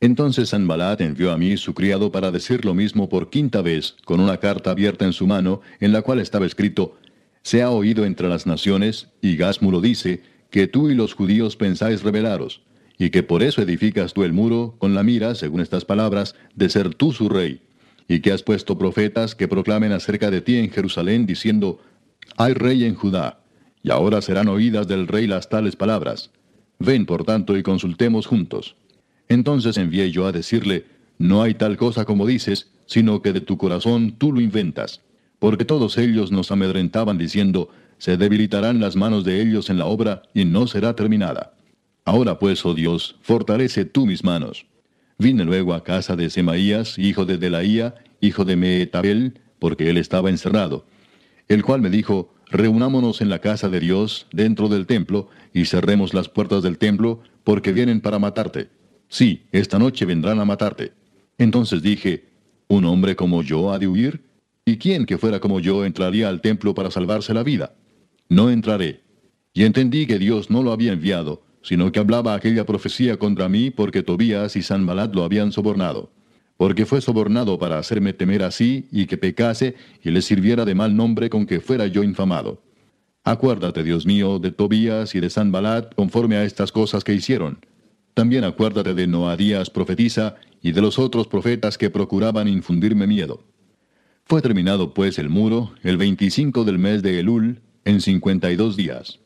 Entonces 0.02 0.50
Sanbalat 0.50 1.00
envió 1.02 1.32
a 1.32 1.38
mí 1.38 1.56
su 1.56 1.74
criado 1.74 2.12
para 2.12 2.32
decir 2.32 2.66
lo 2.66 2.74
mismo 2.74 3.08
por 3.08 3.30
quinta 3.30 3.62
vez, 3.62 3.96
con 4.04 4.20
una 4.20 4.38
carta 4.38 4.72
abierta 4.72 5.06
en 5.06 5.14
su 5.14 5.26
mano, 5.26 5.62
en 5.80 5.94
la 5.94 6.02
cual 6.02 6.20
estaba 6.20 6.46
escrito, 6.46 6.98
Se 7.46 7.62
ha 7.62 7.70
oído 7.70 8.06
entre 8.06 8.28
las 8.28 8.48
naciones, 8.48 9.10
y 9.22 9.36
Gasmu 9.36 9.70
lo 9.70 9.80
dice, 9.80 10.24
que 10.50 10.66
tú 10.66 10.90
y 10.90 10.96
los 10.96 11.14
judíos 11.14 11.56
pensáis 11.56 12.02
rebelaros, 12.02 12.64
y 12.98 13.12
que 13.12 13.22
por 13.22 13.44
eso 13.44 13.62
edificas 13.62 14.16
tú 14.16 14.24
el 14.24 14.34
muro, 14.34 14.74
con 14.80 14.96
la 14.96 15.04
mira, 15.04 15.36
según 15.36 15.62
estas 15.62 15.86
palabras, 15.86 16.34
de 16.56 16.70
ser 16.70 16.96
tú 16.96 17.12
su 17.12 17.30
rey, 17.30 17.62
y 18.08 18.22
que 18.22 18.32
has 18.32 18.42
puesto 18.42 18.80
profetas 18.80 19.36
que 19.36 19.48
proclamen 19.48 19.92
acerca 19.92 20.32
de 20.32 20.42
ti 20.42 20.58
en 20.58 20.72
Jerusalén, 20.72 21.28
diciendo, 21.28 21.80
Hay 22.36 22.56
rey 22.56 22.84
en 22.84 22.96
Judá 22.96 23.44
y 23.84 23.92
ahora 23.92 24.24
serán 24.24 24.48
oídas 24.48 24.88
del 24.88 25.08
rey 25.08 25.28
las 25.28 25.48
tales 25.48 25.76
palabras. 25.76 26.32
Ven, 26.80 27.06
por 27.06 27.26
tanto, 27.26 27.56
y 27.56 27.62
consultemos 27.62 28.26
juntos. 28.26 28.76
Entonces 29.30 29.78
envié 29.78 30.10
yo 30.10 30.26
a 30.26 30.32
decirle, 30.32 30.88
no 31.20 31.44
hay 31.44 31.54
tal 31.54 31.78
cosa 31.78 32.06
como 32.06 32.26
dices, 32.26 32.72
sino 32.88 33.22
que 33.22 33.34
de 33.34 33.42
tu 33.42 33.60
corazón 33.60 34.16
tú 34.18 34.34
lo 34.34 34.42
inventas. 34.42 35.02
Porque 35.40 35.66
todos 35.66 35.98
ellos 35.98 36.32
nos 36.32 36.52
amedrentaban 36.52 37.18
diciendo, 37.18 37.70
se 37.98 38.18
debilitarán 38.18 38.80
las 38.80 38.96
manos 38.96 39.24
de 39.24 39.42
ellos 39.42 39.70
en 39.70 39.78
la 39.78 39.86
obra 39.86 40.24
y 40.34 40.46
no 40.46 40.68
será 40.68 40.96
terminada. 40.96 41.54
Ahora 42.04 42.38
pues, 42.40 42.66
oh 42.66 42.74
Dios, 42.74 43.18
fortalece 43.22 43.86
tú 43.86 44.06
mis 44.06 44.24
manos. 44.24 44.66
Vine 45.18 45.46
luego 45.46 45.74
a 45.74 45.84
casa 45.84 46.16
de 46.16 46.30
Semaías, 46.30 47.00
hijo 47.00 47.26
de 47.26 47.38
Delaía, 47.38 47.96
hijo 48.20 48.44
de 48.44 48.56
Meetabel, 48.56 49.40
porque 49.60 49.90
él 49.90 49.98
estaba 49.98 50.30
encerrado, 50.30 50.86
el 51.48 51.64
cual 51.64 51.82
me 51.82 51.90
dijo, 51.90 52.34
reunámonos 52.52 53.22
en 53.22 53.30
la 53.30 53.40
casa 53.40 53.70
de 53.70 53.80
Dios, 53.80 54.28
dentro 54.32 54.68
del 54.68 54.86
templo, 54.86 55.30
y 55.54 55.66
cerremos 55.66 56.14
las 56.14 56.28
puertas 56.28 56.64
del 56.64 56.78
templo, 56.78 57.22
porque 57.44 57.72
vienen 57.72 58.02
para 58.02 58.20
matarte. 58.20 58.70
Sí, 59.08 59.44
esta 59.52 59.80
noche 59.80 60.06
vendrán 60.06 60.40
a 60.40 60.46
matarte. 60.46 60.92
Entonces 61.38 61.82
dije, 61.82 62.26
¿un 62.68 62.86
hombre 62.86 63.16
como 63.16 63.42
yo 63.42 63.72
ha 63.72 63.80
de 63.80 63.88
huir? 63.88 64.25
¿Y 64.66 64.78
quién 64.78 65.06
que 65.06 65.18
fuera 65.18 65.40
como 65.40 65.60
yo 65.60 65.86
entraría 65.86 66.28
al 66.28 66.42
templo 66.42 66.74
para 66.74 66.92
salvarse 66.92 67.34
la 67.34 67.44
vida? 67.44 67.76
No 68.30 68.50
entraré. 68.50 69.02
Y 69.54 69.64
entendí 69.64 70.08
que 70.08 70.20
Dios 70.20 70.50
no 70.50 70.64
lo 70.64 70.72
había 70.72 70.92
enviado, 70.92 71.44
sino 71.62 71.92
que 71.92 72.00
hablaba 72.00 72.34
aquella 72.34 72.66
profecía 72.66 73.18
contra 73.18 73.48
mí 73.48 73.70
porque 73.70 74.04
Tobías 74.04 74.56
y 74.56 74.64
Sanbalat 74.64 75.14
lo 75.14 75.24
habían 75.24 75.52
sobornado 75.52 76.12
porque 76.58 76.86
fue 76.86 77.02
sobornado 77.02 77.60
para 77.60 77.78
hacerme 77.78 78.14
temer 78.14 78.44
así 78.44 78.88
y 78.92 79.06
que 79.06 79.18
pecase 79.18 79.76
y 80.02 80.12
le 80.12 80.22
sirviera 80.22 80.66
de 80.66 80.76
mal 80.76 80.96
nombre 80.96 81.30
con 81.30 81.46
que 81.46 81.60
fuera 81.60 81.88
yo 81.88 82.04
infamado. 82.04 82.62
Acuérdate, 83.24 83.84
Dios 83.84 84.06
mío, 84.06 84.40
de 84.40 84.52
Tobías 84.52 85.16
y 85.16 85.20
de 85.20 85.30
Sanbalat 85.30 85.94
conforme 85.96 86.38
a 86.38 86.44
estas 86.44 86.72
cosas 86.72 87.04
que 87.04 87.14
hicieron. 87.14 87.60
También 88.14 88.44
acuérdate 88.44 88.94
de 88.94 89.08
Noadías 89.08 89.70
profetiza 89.70 90.36
y 90.62 90.72
de 90.72 90.82
los 90.82 91.00
otros 91.00 91.28
profetas 91.28 91.78
que 91.78 91.90
procuraban 91.90 92.48
infundirme 92.48 93.08
miedo. 93.08 93.44
Fue 94.28 94.42
terminado 94.42 94.96
pues 94.96 95.20
el 95.20 95.30
muro 95.30 95.74
el 95.84 95.98
veinticinco 95.98 96.64
del 96.64 96.80
mes 96.80 97.04
de 97.04 97.20
Elul 97.20 97.62
en 97.86 98.02
cincuenta 98.02 98.52
y 98.52 98.56
dos 98.56 98.76
días. 98.76 99.20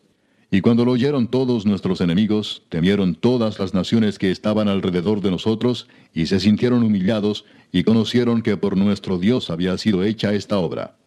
Y 0.52 0.60
cuando 0.60 0.84
lo 0.84 0.92
oyeron 0.92 1.30
todos 1.30 1.66
nuestros 1.66 2.02
enemigos, 2.02 2.64
temieron 2.68 3.16
todas 3.16 3.60
las 3.60 3.74
naciones 3.74 4.20
que 4.20 4.30
estaban 4.30 4.68
alrededor 4.68 5.22
de 5.22 5.32
nosotros, 5.32 5.88
y 6.14 6.26
se 6.26 6.42
sintieron 6.42 6.84
humillados, 6.84 7.46
y 7.72 7.84
conocieron 7.84 8.42
que 8.42 8.58
por 8.58 8.76
nuestro 8.76 9.18
Dios 9.20 9.50
había 9.50 9.78
sido 9.78 10.04
hecha 10.04 10.34
esta 10.34 10.58
obra. 10.58 10.98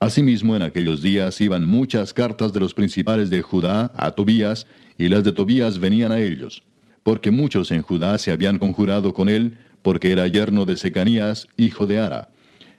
Asimismo, 0.00 0.56
en 0.56 0.62
aquellos 0.62 1.00
días 1.00 1.40
iban 1.40 1.68
muchas 1.68 2.12
cartas 2.12 2.52
de 2.52 2.58
los 2.58 2.74
principales 2.74 3.30
de 3.30 3.42
Judá 3.42 3.92
a 3.94 4.10
Tobías, 4.10 4.66
y 4.98 5.06
las 5.08 5.22
de 5.22 5.30
Tobías 5.30 5.78
venían 5.78 6.10
a 6.10 6.18
ellos, 6.18 6.64
porque 7.04 7.30
muchos 7.30 7.70
en 7.70 7.82
Judá 7.82 8.18
se 8.18 8.32
habían 8.32 8.58
conjurado 8.58 9.14
con 9.14 9.28
él, 9.28 9.56
porque 9.82 10.10
era 10.10 10.26
yerno 10.26 10.64
de 10.64 10.76
Secanías, 10.76 11.46
hijo 11.56 11.86
de 11.86 12.00
Ara. 12.00 12.30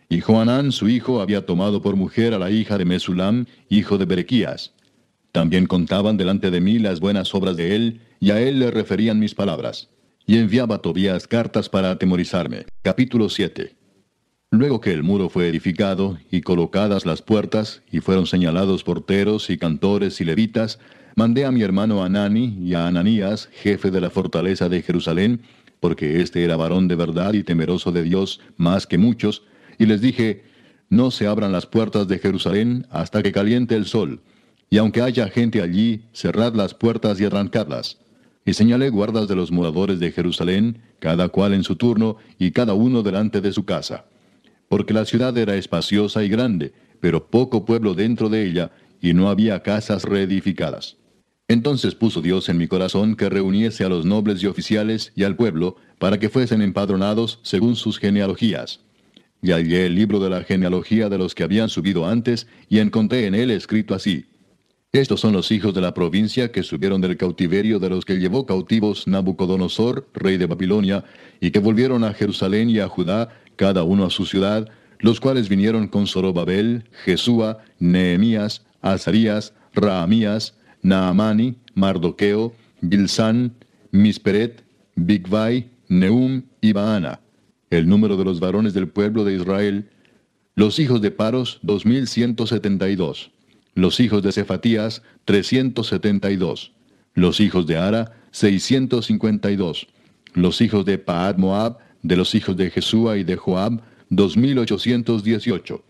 Y 0.09 0.21
Joanán, 0.21 0.71
su 0.71 0.87
hijo, 0.87 1.21
había 1.21 1.45
tomado 1.45 1.81
por 1.81 1.97
mujer 1.97 2.33
a 2.33 2.39
la 2.39 2.49
hija 2.49 2.77
de 2.77 2.85
Mesulam, 2.85 3.45
hijo 3.67 3.97
de 3.97 4.05
Berequías. 4.05 4.73
También 5.33 5.65
contaban 5.65 6.15
delante 6.15 6.49
de 6.49 6.61
mí 6.61 6.79
las 6.79 7.01
buenas 7.01 7.35
obras 7.35 7.57
de 7.57 7.75
él, 7.75 8.01
y 8.19 8.31
a 8.31 8.41
él 8.41 8.59
le 8.59 8.71
referían 8.71 9.19
mis 9.19 9.35
palabras. 9.35 9.89
Y 10.25 10.37
enviaba 10.37 10.81
Tobías 10.81 11.27
cartas 11.27 11.67
para 11.67 11.91
atemorizarme. 11.91 12.65
Capítulo 12.81 13.27
7. 13.27 13.75
Luego 14.49 14.79
que 14.79 14.93
el 14.93 15.03
muro 15.03 15.27
fue 15.27 15.49
edificado, 15.49 16.17
y 16.31 16.39
colocadas 16.39 17.05
las 17.05 17.21
puertas, 17.21 17.81
y 17.91 17.99
fueron 17.99 18.27
señalados 18.27 18.85
porteros 18.85 19.49
y 19.49 19.57
cantores 19.57 20.21
y 20.21 20.25
levitas, 20.25 20.79
mandé 21.17 21.43
a 21.43 21.51
mi 21.51 21.63
hermano 21.63 22.01
Anani 22.01 22.57
y 22.61 22.73
a 22.75 22.87
Ananías, 22.87 23.49
jefe 23.51 23.91
de 23.91 23.99
la 23.99 24.09
fortaleza 24.09 24.69
de 24.69 24.81
Jerusalén, 24.81 25.41
porque 25.81 26.21
éste 26.21 26.45
era 26.45 26.55
varón 26.55 26.87
de 26.87 26.95
verdad 26.95 27.33
y 27.33 27.43
temeroso 27.43 27.91
de 27.91 28.03
Dios 28.03 28.39
más 28.55 28.87
que 28.87 28.97
muchos, 28.97 29.43
y 29.77 29.85
les 29.85 30.01
dije, 30.01 30.43
no 30.89 31.11
se 31.11 31.27
abran 31.27 31.51
las 31.51 31.65
puertas 31.65 32.07
de 32.07 32.19
Jerusalén 32.19 32.87
hasta 32.89 33.21
que 33.21 33.31
caliente 33.31 33.75
el 33.75 33.85
sol, 33.85 34.21
y 34.69 34.77
aunque 34.77 35.01
haya 35.01 35.27
gente 35.29 35.61
allí, 35.61 36.03
cerrad 36.11 36.53
las 36.53 36.73
puertas 36.73 37.19
y 37.19 37.25
arrancadlas. 37.25 37.97
Y 38.45 38.53
señalé 38.53 38.89
guardas 38.89 39.27
de 39.27 39.35
los 39.35 39.51
moradores 39.51 39.99
de 39.99 40.11
Jerusalén, 40.11 40.81
cada 40.99 41.29
cual 41.29 41.53
en 41.53 41.63
su 41.63 41.75
turno, 41.75 42.17
y 42.39 42.51
cada 42.51 42.73
uno 42.73 43.03
delante 43.03 43.41
de 43.41 43.51
su 43.51 43.65
casa. 43.65 44.05
Porque 44.69 44.93
la 44.93 45.05
ciudad 45.05 45.37
era 45.37 45.55
espaciosa 45.55 46.23
y 46.23 46.29
grande, 46.29 46.73
pero 46.99 47.27
poco 47.27 47.65
pueblo 47.65 47.93
dentro 47.93 48.29
de 48.29 48.45
ella, 48.45 48.71
y 49.01 49.13
no 49.13 49.29
había 49.29 49.63
casas 49.63 50.03
reedificadas. 50.03 50.97
Entonces 51.49 51.95
puso 51.95 52.21
Dios 52.21 52.49
en 52.49 52.57
mi 52.57 52.67
corazón 52.67 53.15
que 53.15 53.29
reuniese 53.29 53.85
a 53.85 53.89
los 53.89 54.05
nobles 54.05 54.43
y 54.43 54.47
oficiales 54.47 55.13
y 55.15 55.23
al 55.23 55.35
pueblo, 55.35 55.77
para 55.97 56.19
que 56.19 56.29
fuesen 56.29 56.61
empadronados 56.61 57.39
según 57.43 57.75
sus 57.75 57.99
genealogías 57.99 58.81
y 59.41 59.51
hallé 59.51 59.85
el 59.85 59.95
libro 59.95 60.19
de 60.19 60.29
la 60.29 60.43
genealogía 60.43 61.09
de 61.09 61.17
los 61.17 61.35
que 61.35 61.43
habían 61.43 61.69
subido 61.69 62.05
antes, 62.07 62.47
y 62.69 62.79
encontré 62.79 63.27
en 63.27 63.35
él 63.35 63.51
escrito 63.51 63.93
así. 63.93 64.25
Estos 64.91 65.19
son 65.19 65.33
los 65.33 65.51
hijos 65.51 65.73
de 65.73 65.81
la 65.81 65.93
provincia 65.93 66.51
que 66.51 66.63
subieron 66.63 67.01
del 67.01 67.17
cautiverio 67.17 67.77
de 67.77 67.89
los 67.89 68.05
que 68.05 68.17
llevó 68.17 68.45
cautivos 68.45 69.07
Nabucodonosor, 69.07 70.07
rey 70.13 70.37
de 70.37 70.47
Babilonia, 70.47 71.03
y 71.39 71.51
que 71.51 71.59
volvieron 71.59 72.03
a 72.03 72.13
Jerusalén 72.13 72.69
y 72.69 72.79
a 72.79 72.87
Judá, 72.87 73.29
cada 73.57 73.83
uno 73.83 74.05
a 74.05 74.09
su 74.09 74.25
ciudad, 74.25 74.69
los 74.99 75.19
cuales 75.19 75.49
vinieron 75.49 75.87
con 75.87 76.07
Zorobabel, 76.07 76.85
Jesúa, 77.03 77.59
Nehemías, 77.79 78.65
Azarías, 78.81 79.53
Raamías, 79.73 80.55
Naamani, 80.81 81.57
Mardoqueo, 81.75 82.53
Bilsán, 82.81 83.53
Misperet, 83.91 84.63
Bigvai, 84.95 85.69
Neum 85.89 86.43
y 86.61 86.71
Baana 86.71 87.19
el 87.69 87.87
número 87.87 88.17
de 88.17 88.25
los 88.25 88.39
varones 88.39 88.73
del 88.73 88.87
pueblo 88.87 89.23
de 89.23 89.35
Israel, 89.35 89.89
los 90.55 90.79
hijos 90.79 91.01
de 91.01 91.11
Paros, 91.11 91.59
2172, 91.63 93.31
los 93.75 93.99
hijos 93.99 94.23
de 94.23 94.31
Cefatías, 94.31 95.03
372, 95.25 96.71
los 97.13 97.39
hijos 97.39 97.67
de 97.67 97.77
Ara, 97.77 98.13
652, 98.31 99.87
los 100.33 100.61
hijos 100.61 100.85
de 100.85 100.97
Paad 100.97 101.37
Moab, 101.37 101.77
de 102.01 102.15
los 102.15 102.33
hijos 102.35 102.55
de 102.57 102.69
Jesúa 102.69 103.17
y 103.17 103.23
de 103.23 103.35
Joab, 103.35 103.81
2818, 104.09 105.83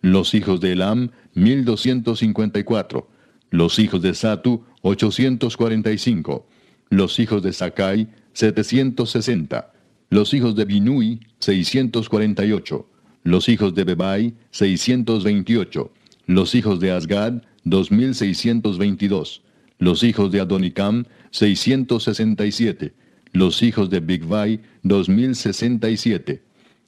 los 0.00 0.34
hijos 0.34 0.60
de 0.60 0.72
Elam, 0.72 1.10
1254, 1.34 3.08
los 3.50 3.78
hijos 3.78 4.02
de 4.02 4.14
Satu, 4.14 4.64
845, 4.82 6.46
los 6.90 7.18
hijos 7.18 7.42
de 7.42 7.52
Sakai, 7.52 8.08
760, 8.32 9.73
los 10.10 10.34
hijos 10.34 10.54
de 10.54 10.64
Binui, 10.64 11.20
648. 11.40 12.86
Los 13.24 13.48
hijos 13.48 13.74
de 13.74 13.84
Bebai, 13.84 14.34
628. 14.50 15.90
Los 16.26 16.54
hijos 16.54 16.78
de 16.78 16.92
Asgad, 16.92 17.42
2622. 17.64 19.42
Los 19.78 20.02
hijos 20.02 20.30
de 20.30 20.40
Adonicam, 20.40 21.04
667. 21.30 22.94
Los 23.32 23.62
hijos 23.62 23.90
de 23.90 24.00
Bigvai, 24.00 24.60
2067. 24.82 26.42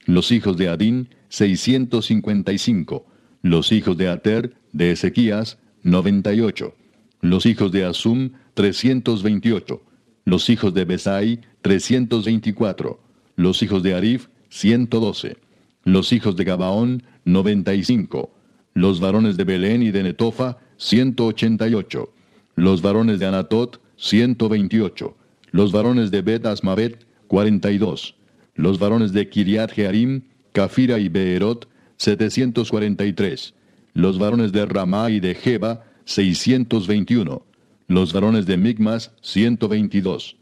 Los 0.05 0.31
hijos 0.31 0.57
de 0.57 0.68
Adin, 0.68 1.09
655. 1.31 3.07
Los 3.42 3.72
hijos 3.72 3.96
de 3.96 4.09
Ater, 4.09 4.55
de 4.72 4.92
Ezequías, 4.92 5.59
98. 5.83 6.74
Los 7.22 7.46
hijos 7.46 7.72
de 7.72 7.85
Asum, 7.85 8.31
328. 8.55 9.83
Los 10.24 10.48
hijos 10.50 10.74
de 10.74 10.85
Besai, 10.85 11.40
324 11.62 13.06
los 13.37 13.62
hijos 13.62 13.83
de 13.83 13.94
Arif, 13.94 14.29
112, 14.49 15.37
los 15.85 16.12
hijos 16.12 16.37
de 16.37 16.44
Gabaón, 16.44 17.05
95, 17.25 18.31
los 18.75 19.01
varones 19.01 19.37
de 19.37 19.44
Belén 19.44 19.83
y 19.83 19.90
de 19.90 20.03
Netofa, 20.03 20.59
188, 20.79 22.12
los 22.57 22.83
varones 22.83 23.18
de 23.18 23.27
Anatot, 23.27 23.81
128, 23.96 25.16
los 25.51 25.72
varones 25.72 26.11
de 26.11 26.22
Bet 26.22 26.46
Asmavet, 26.46 27.07
42, 27.29 28.16
los 28.55 28.79
varones 28.79 29.12
de 29.12 29.29
Kiriat 29.29 29.72
Jearim, 29.72 30.22
Cafira 30.53 30.99
y 30.99 31.09
Beerot, 31.09 31.68
743, 31.99 33.55
los 33.94 34.18
varones 34.18 34.53
de 34.53 34.66
Ramá 34.66 35.11
y 35.11 35.20
de 35.20 35.35
Jeba, 35.35 35.85
621, 36.05 37.42
los 37.88 38.12
varones 38.12 38.46
de 38.46 38.57
Migmas, 38.57 39.12
122, 39.22 40.37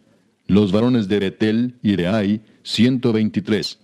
los 0.46 0.72
varones 0.72 1.08
de 1.08 1.18
Betel 1.20 1.74
y 1.82 1.96
de 1.96 2.08
Ai, 2.08 2.40
123. 2.62 3.78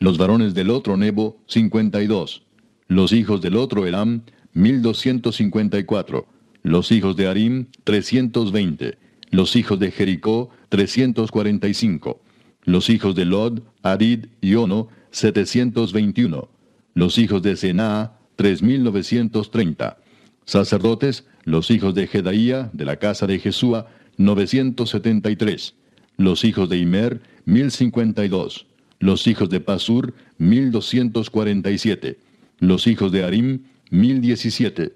Los 0.00 0.18
varones 0.18 0.54
del 0.54 0.70
otro 0.70 0.96
Nebo, 0.96 1.38
52. 1.46 2.42
Los 2.88 3.12
hijos 3.12 3.40
del 3.40 3.56
otro 3.56 3.86
Elam, 3.86 4.22
1254. 4.54 6.26
Los 6.62 6.90
hijos 6.92 7.16
de 7.16 7.28
Arim, 7.28 7.66
320. 7.84 8.98
Los 9.30 9.56
hijos 9.56 9.78
de 9.78 9.90
Jericó, 9.90 10.50
345. 10.68 12.20
Los 12.64 12.90
hijos 12.90 13.14
de 13.14 13.24
Lod, 13.24 13.60
Arid 13.82 14.26
y 14.40 14.54
Ono, 14.54 14.88
721. 15.10 16.48
Los 16.94 17.18
hijos 17.18 17.42
de 17.42 17.56
Senaa, 17.56 18.18
3930. 18.36 19.98
Sacerdotes, 20.44 21.26
los 21.44 21.70
hijos 21.70 21.94
de 21.94 22.06
Jedaía, 22.06 22.70
de 22.72 22.84
la 22.84 22.96
casa 22.96 23.26
de 23.26 23.38
Jesúa, 23.38 23.86
973. 24.16 25.74
Los 26.22 26.44
hijos 26.44 26.68
de 26.68 26.78
Imer, 26.78 27.20
1052. 27.46 28.66
Los 29.00 29.26
hijos 29.26 29.50
de 29.50 29.58
Pasur, 29.58 30.14
1247. 30.38 32.16
Los 32.60 32.86
hijos 32.86 33.10
de 33.10 33.24
Arim, 33.24 33.64
1017. 33.90 34.94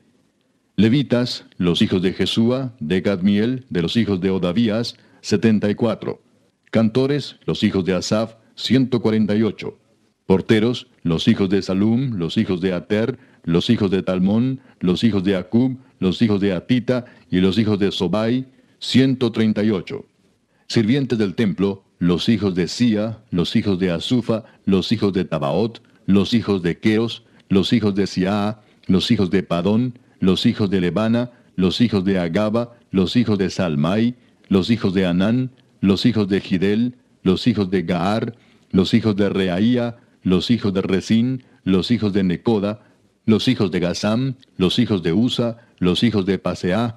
Levitas, 0.77 1.47
los 1.59 1.83
hijos 1.83 2.01
de 2.01 2.13
Jesúa, 2.13 2.77
de 2.79 3.01
Gadmiel, 3.01 3.65
de 3.71 3.83
los 3.83 3.97
hijos 3.97 4.21
de 4.21 4.31
Odavías, 4.31 4.99
74. 5.23 6.23
Cantores, 6.71 7.41
los 7.45 7.65
hijos 7.65 7.85
de 7.85 7.95
Asaf, 7.95 8.37
148. 8.55 9.77
Porteros, 10.27 10.87
los 11.03 11.27
hijos 11.27 11.51
de 11.51 11.61
Salum, 11.61 12.13
los 12.19 12.37
hijos 12.37 12.61
de 12.61 12.73
Ater, 12.73 13.19
los 13.43 13.69
hijos 13.69 13.91
de 13.91 14.05
Talmón, 14.05 14.61
los 14.79 15.03
hijos 15.03 15.25
de 15.25 15.35
Acub, 15.35 15.77
los 15.99 16.23
hijos 16.23 16.41
de 16.41 16.53
Atita 16.53 17.07
y 17.33 17.41
los 17.41 17.59
hijos 17.59 17.81
de 17.81 17.91
Sobai, 17.91 18.47
138. 18.79 20.05
Sirvientes 20.69 21.19
del 21.19 21.35
templo, 21.35 21.85
los 21.99 22.29
hijos 22.29 22.55
de 22.55 22.69
Sia, 22.69 23.19
los 23.31 23.55
hijos 23.57 23.79
de 23.79 23.91
Azufa, 23.91 24.45
los 24.65 24.91
hijos 24.93 25.13
de 25.13 25.25
Tabaot, 25.25 25.81
los 26.07 26.35
hijos 26.35 26.63
de 26.63 26.79
Queos, 26.79 27.23
los 27.49 27.73
hijos 27.73 27.95
de 27.95 28.07
Siaa, 28.07 28.61
los 28.87 29.11
hijos 29.11 29.31
de 29.31 29.43
Padón, 29.43 29.99
los 30.19 30.45
hijos 30.45 30.69
de 30.69 30.81
Lebana, 30.81 31.31
los 31.55 31.81
hijos 31.81 32.05
de 32.05 32.19
Agaba, 32.19 32.77
los 32.91 33.17
hijos 33.17 33.39
de 33.39 33.51
Salmai, 33.51 34.17
los 34.49 34.71
hijos 34.71 34.93
de 34.93 35.07
Anán, 35.07 35.51
los 35.81 36.05
hijos 36.05 36.29
de 36.29 36.41
Gidel, 36.41 36.97
los 37.23 37.47
hijos 37.47 37.71
de 37.71 37.83
Gaar, 37.83 38.35
los 38.71 38.93
hijos 38.95 39.17
de 39.17 39.29
Reaía, 39.29 39.97
los 40.23 40.51
hijos 40.51 40.75
de 40.75 40.83
Resín, 40.83 41.45
los 41.65 41.91
hijos 41.91 42.13
de 42.13 42.25
Necoda, 42.25 42.83
los 43.25 43.49
hijos 43.49 43.71
de 43.71 43.81
Gazam, 43.81 44.35
los 44.57 44.79
hijos 44.79 45.03
de 45.03 45.13
Usa, 45.13 45.59
los 45.79 46.03
hijos 46.03 46.27
de 46.27 46.39
Paseá, 46.39 46.97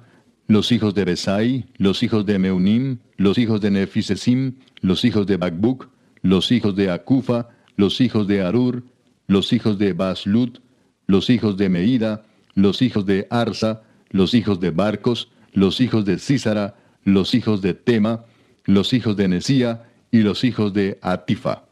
los 0.50 0.72
hijos 0.72 0.96
de 0.96 1.04
Besai, 1.04 1.64
los 1.76 2.02
hijos 2.02 2.26
de 2.26 2.36
Meunim, 2.40 2.98
los 3.16 3.38
hijos 3.38 3.60
de 3.60 3.70
Nefisesim, 3.70 4.56
los 4.80 5.04
hijos 5.04 5.24
de 5.24 5.36
Bagbuk, 5.36 5.88
los 6.22 6.50
hijos 6.50 6.74
de 6.74 6.90
Akufa, 6.90 7.50
los 7.76 8.00
hijos 8.00 8.26
de 8.26 8.42
Arur, 8.42 8.82
los 9.28 9.52
hijos 9.52 9.78
de 9.78 9.92
Baslut, 9.92 10.58
los 11.06 11.30
hijos 11.30 11.56
de 11.56 11.68
Meida, 11.68 12.24
los 12.54 12.82
hijos 12.82 13.06
de 13.06 13.28
Arsa, 13.30 13.82
los 14.08 14.34
hijos 14.34 14.58
de 14.58 14.72
Barcos, 14.72 15.30
los 15.52 15.80
hijos 15.80 16.04
de 16.04 16.18
Císara, 16.18 16.74
los 17.04 17.32
hijos 17.32 17.62
de 17.62 17.74
Tema, 17.74 18.24
los 18.64 18.92
hijos 18.92 19.16
de 19.16 19.28
Nesía 19.28 19.84
y 20.10 20.22
los 20.22 20.42
hijos 20.42 20.72
de 20.72 20.98
Atifa. 21.00 21.62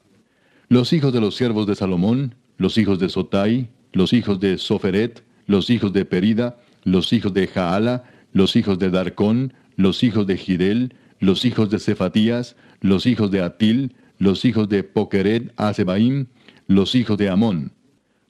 Los 0.68 0.92
hijos 0.92 1.12
de 1.12 1.20
los 1.20 1.34
siervos 1.34 1.66
de 1.66 1.74
Salomón, 1.74 2.36
los 2.58 2.78
hijos 2.78 3.00
de 3.00 3.08
Sotai, 3.08 3.70
los 3.92 4.12
hijos 4.12 4.38
de 4.38 4.56
Soferet, 4.56 5.24
los 5.46 5.68
hijos 5.68 5.92
de 5.92 6.04
Perida, 6.04 6.60
los 6.84 7.12
hijos 7.12 7.34
de 7.34 7.48
Jaala, 7.48 8.04
los 8.38 8.54
hijos 8.54 8.78
de 8.78 8.90
Darcón, 8.90 9.52
los 9.74 10.04
hijos 10.04 10.24
de 10.28 10.36
Gidel, 10.36 10.94
los 11.18 11.44
hijos 11.44 11.70
de 11.70 11.80
Cefatías, 11.80 12.54
los 12.80 13.04
hijos 13.04 13.32
de 13.32 13.42
Atil, 13.42 13.96
los 14.18 14.44
hijos 14.44 14.68
de 14.68 14.84
Pokeret 14.84 15.52
Asebaim, 15.56 16.26
los 16.68 16.94
hijos 16.94 17.18
de 17.18 17.30
Amón. 17.30 17.72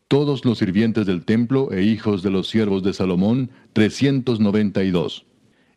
Todos 0.09 0.47
los 0.47 0.57
sirvientes 0.57 1.05
del 1.05 1.27
templo 1.27 1.71
e 1.73 1.83
hijos 1.83 2.23
de 2.23 2.31
los 2.31 2.49
siervos 2.49 2.83
de 2.83 2.95
Salomón, 2.95 3.51
trescientos 3.75 4.41
noventa 4.41 4.83
y 4.83 4.91
dos. 4.91 5.27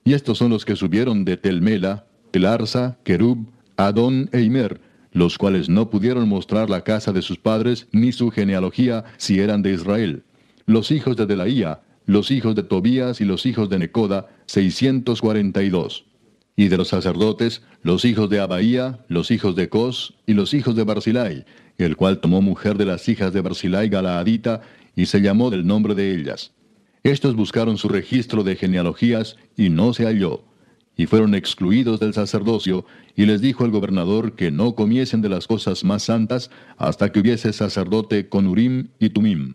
Y 0.05 0.13
estos 0.13 0.37
son 0.37 0.49
los 0.49 0.63
que 0.63 0.77
subieron 0.77 1.25
de 1.25 1.35
Telmela, 1.35 2.05
Elarsa, 2.31 2.99
Kerub, 3.03 3.49
Adón 3.75 4.29
e 4.31 4.43
Imer, 4.43 4.79
los 5.11 5.37
cuales 5.37 5.67
no 5.67 5.89
pudieron 5.89 6.29
mostrar 6.29 6.69
la 6.69 6.85
casa 6.85 7.11
de 7.11 7.21
sus 7.21 7.37
padres 7.37 7.89
ni 7.91 8.13
su 8.13 8.31
genealogía 8.31 9.03
si 9.17 9.41
eran 9.41 9.61
de 9.61 9.73
Israel. 9.73 10.23
Los 10.65 10.89
hijos 10.91 11.17
de 11.17 11.25
Delaía, 11.25 11.81
los 12.11 12.29
hijos 12.29 12.55
de 12.55 12.63
Tobías 12.63 13.21
y 13.21 13.25
los 13.25 13.45
hijos 13.45 13.69
de 13.69 13.79
Necoda, 13.79 14.27
seiscientos 14.45 15.21
cuarenta 15.21 15.63
y 15.63 15.69
dos. 15.69 16.07
Y 16.57 16.67
de 16.67 16.75
los 16.75 16.89
sacerdotes, 16.89 17.61
los 17.83 18.03
hijos 18.03 18.29
de 18.29 18.41
Abaía, 18.41 19.05
los 19.07 19.31
hijos 19.31 19.55
de 19.55 19.69
Cos 19.69 20.15
y 20.27 20.33
los 20.33 20.53
hijos 20.53 20.75
de 20.75 20.83
Barzilai, 20.83 21.45
el 21.77 21.95
cual 21.95 22.19
tomó 22.19 22.41
mujer 22.41 22.77
de 22.77 22.83
las 22.83 23.07
hijas 23.07 23.31
de 23.31 23.39
Barzilai 23.39 23.87
Galaadita 23.87 24.59
y 24.93 25.05
se 25.05 25.21
llamó 25.21 25.49
del 25.49 25.65
nombre 25.65 25.95
de 25.95 26.13
ellas. 26.13 26.51
Estos 27.03 27.33
buscaron 27.33 27.77
su 27.77 27.87
registro 27.87 28.43
de 28.43 28.57
genealogías 28.57 29.37
y 29.55 29.69
no 29.69 29.93
se 29.93 30.03
halló, 30.03 30.43
y 30.97 31.05
fueron 31.05 31.33
excluidos 31.33 32.01
del 32.01 32.13
sacerdocio, 32.13 32.85
y 33.15 33.25
les 33.25 33.39
dijo 33.39 33.63
el 33.63 33.71
gobernador 33.71 34.35
que 34.35 34.51
no 34.51 34.75
comiesen 34.75 35.21
de 35.21 35.29
las 35.29 35.47
cosas 35.47 35.85
más 35.85 36.03
santas 36.03 36.51
hasta 36.77 37.09
que 37.09 37.21
hubiese 37.21 37.53
sacerdote 37.53 38.27
con 38.27 38.47
Urim 38.47 38.89
y 38.99 39.11
Tumim. 39.11 39.53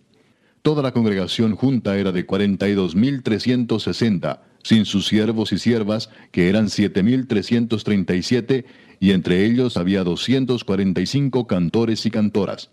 Toda 0.67 0.83
la 0.83 0.91
congregación 0.91 1.55
junta 1.55 1.97
era 1.97 2.11
de 2.11 2.27
cuarenta 2.27 2.69
y 2.69 2.73
dos 2.73 2.97
mil 2.97 3.23
trescientos 3.23 3.85
sesenta, 3.85 4.43
sin 4.65 4.85
sus 4.85 5.07
siervos 5.07 5.53
y 5.53 5.59
siervas, 5.59 6.11
que 6.33 6.49
eran 6.49 6.71
siete 6.71 7.05
mil 7.05 7.29
trescientos 7.29 7.85
treinta 7.85 8.17
y 8.17 8.25
siete, 8.25 8.65
y 8.99 9.13
entre 9.13 9.47
ellos 9.47 9.77
había 9.77 10.03
doscientos 10.03 10.65
cuarenta 10.65 11.01
y 11.01 11.07
cinco 11.07 11.47
cantores 11.47 12.05
y 12.05 12.11
cantoras. 12.11 12.71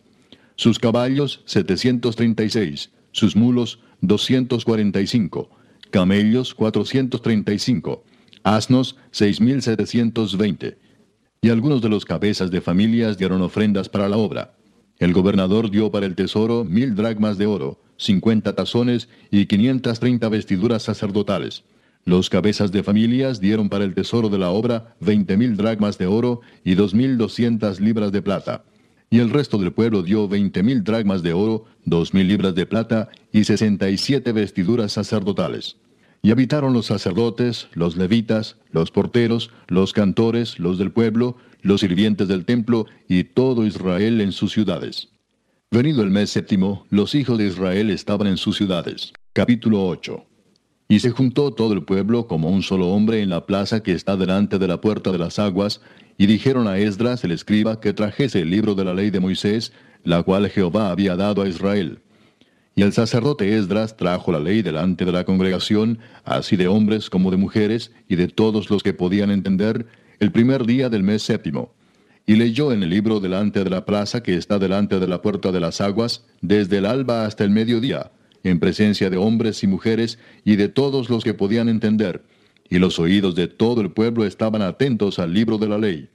Sus 0.56 0.80
caballos 0.80 1.44
setecientos 1.46 2.16
treinta 2.16 2.44
y 2.44 2.50
seis, 2.50 2.90
sus 3.12 3.36
mulos 3.36 3.80
doscientos 4.02 4.66
cuarenta 4.66 5.00
y 5.00 5.06
cinco, 5.06 5.52
camellos 5.92 6.56
cuatrocientos 6.56 7.22
treinta 7.22 7.54
y 7.54 7.60
cinco, 7.60 8.06
asnos 8.42 8.98
seis 9.12 9.40
mil 9.40 9.62
setecientos 9.62 10.36
veinte. 10.36 10.80
Y 11.44 11.50
algunos 11.50 11.80
de 11.84 11.90
los 11.90 12.06
cabezas 12.06 12.50
de 12.50 12.60
familias 12.60 13.20
dieron 13.20 13.44
ofrendas 13.44 13.88
para 13.88 14.10
la 14.10 14.18
obra. 14.18 14.56
El 15.04 15.12
gobernador 15.12 15.70
dio 15.70 15.92
para 15.92 16.06
el 16.06 16.16
tesoro 16.16 16.63
mil 16.63 16.96
dracmas 16.96 17.38
de 17.38 17.46
oro, 17.46 17.78
cincuenta 17.98 18.56
tazones 18.56 19.10
y 19.32 19.48
quinientas 19.48 20.00
treinta 20.00 20.30
vestiduras 20.30 20.84
sacerdotales. 20.84 21.66
Los 22.06 22.30
cabezas 22.30 22.72
de 22.72 22.84
familias 22.84 23.42
dieron 23.42 23.68
para 23.68 23.84
el 23.84 23.96
tesoro 23.96 24.30
de 24.30 24.38
la 24.38 24.52
obra 24.52 24.96
veinte 25.02 25.36
mil 25.36 25.58
dracmas 25.58 25.98
de 25.98 26.08
oro 26.08 26.39
y 26.63 26.76
dos 26.76 26.94
mil 26.94 27.18
doscientas 27.18 27.82
libras 27.82 28.13
de 28.13 28.22
plata. 28.22 28.63
Y 29.10 29.20
el 29.20 29.30
resto 29.30 29.58
del 29.58 29.74
pueblo 29.74 30.04
dio 30.04 30.30
veinte 30.30 30.63
mil 30.63 30.86
dracmas 30.86 31.22
de 31.22 31.34
oro, 31.34 31.66
dos 31.84 32.13
mil 32.13 32.30
libras 32.30 32.56
de 32.56 32.66
plata 32.66 33.10
y 33.34 33.44
sesenta 33.44 33.89
y 33.89 33.98
siete 33.98 34.32
vestiduras 34.32 34.94
sacerdotales. 34.94 35.76
Y 36.22 36.32
habitaron 36.32 36.72
los 36.72 36.86
sacerdotes, 36.86 37.68
los 37.74 37.98
levitas, 37.98 38.56
los 38.72 38.89
porteros, 38.89 39.52
los 39.68 39.92
cantores, 39.92 40.60
los 40.60 40.78
del 40.78 40.94
pueblo, 40.94 41.36
los 41.63 41.82
sirvientes 41.82 42.28
del 42.28 42.45
templo 42.45 42.86
y 43.08 43.23
todo 43.23 43.65
Israel 43.65 44.21
en 44.21 44.32
sus 44.32 44.52
ciudades. 44.52 45.10
Venido 45.71 46.04
el 46.04 46.12
mes 46.12 46.30
séptimo, 46.30 46.86
los 46.91 47.15
hijos 47.15 47.39
de 47.39 47.47
Israel 47.47 47.89
estaban 47.89 48.28
en 48.28 48.38
sus 48.38 48.58
ciudades. 48.58 49.12
Capítulo 49.34 49.88
8. 49.88 50.23
Y 50.88 50.99
se 50.99 51.10
juntó 51.10 51.52
todo 51.52 51.73
el 51.73 51.84
pueblo 51.84 52.28
como 52.28 52.49
un 52.49 52.62
solo 52.62 52.89
hombre 52.89 53.21
en 53.21 53.32
la 53.32 53.47
plaza 53.47 53.82
que 53.82 53.93
está 53.93 54.15
delante 54.15 54.60
de 54.60 54.67
la 54.67 54.80
puerta 54.80 55.12
de 55.12 55.17
las 55.17 55.39
aguas, 55.39 55.82
y 56.17 56.28
dijeron 56.28 56.67
a 56.67 56.78
Esdras 56.78 57.23
el 57.23 57.32
escriba 57.32 57.80
que 57.80 57.93
trajese 57.93 58.41
el 58.41 58.52
libro 58.52 58.76
de 58.76 58.86
la 58.86 58.93
ley 58.93 59.10
de 59.10 59.19
Moisés, 59.19 59.73
la 60.04 60.21
cual 60.21 60.47
Jehová 60.49 60.91
había 60.91 61.15
dado 61.15 61.41
a 61.41 61.47
Israel. 61.47 62.02
Y 62.76 62.82
el 62.82 62.93
sacerdote 62.93 63.58
Esdras 63.58 63.97
trajo 63.97 64.32
la 64.32 64.39
ley 64.39 64.62
delante 64.62 65.06
de 65.06 65.12
la 65.12 65.23
congregación, 65.23 65.99
así 66.23 66.56
de 66.56 66.67
hombres 66.67 67.10
como 67.10 67.32
de 67.32 67.38
mujeres, 67.38 67.91
y 68.08 68.15
de 68.15 68.28
todos 68.28 68.69
los 68.69 68.84
que 68.84 68.93
podían 68.93 69.32
entender, 69.32 69.88
el 70.24 70.32
primer 70.32 70.66
día 70.66 70.88
del 70.88 71.04
mes 71.04 71.22
séptimo 71.22 71.74
y 72.26 72.38
leyó 72.38 72.72
en 72.72 72.82
el 72.82 72.90
libro 72.90 73.20
delante 73.20 73.62
de 73.66 73.70
la 73.70 73.84
plaza 73.84 74.24
que 74.24 74.36
está 74.36 74.58
delante 74.58 74.98
de 74.98 75.08
la 75.10 75.22
puerta 75.22 75.52
de 75.52 75.60
las 75.60 75.82
aguas, 75.82 76.24
desde 76.40 76.78
el 76.78 76.86
alba 76.86 77.26
hasta 77.26 77.44
el 77.44 77.50
mediodía, 77.50 78.14
en 78.46 78.62
presencia 78.62 79.10
de 79.10 79.18
hombres 79.18 79.62
y 79.64 79.68
mujeres 79.68 80.20
y 80.46 80.56
de 80.56 80.70
todos 80.70 81.10
los 81.10 81.26
que 81.26 81.34
podían 81.34 81.68
entender, 81.68 82.24
y 82.70 82.80
los 82.80 83.00
oídos 83.00 83.36
de 83.36 83.50
todo 83.50 83.82
el 83.82 83.92
pueblo 83.92 84.26
estaban 84.26 84.62
atentos 84.62 85.20
al 85.20 85.34
libro 85.34 85.58
de 85.58 85.68
la 85.68 85.78
ley. 85.78 86.10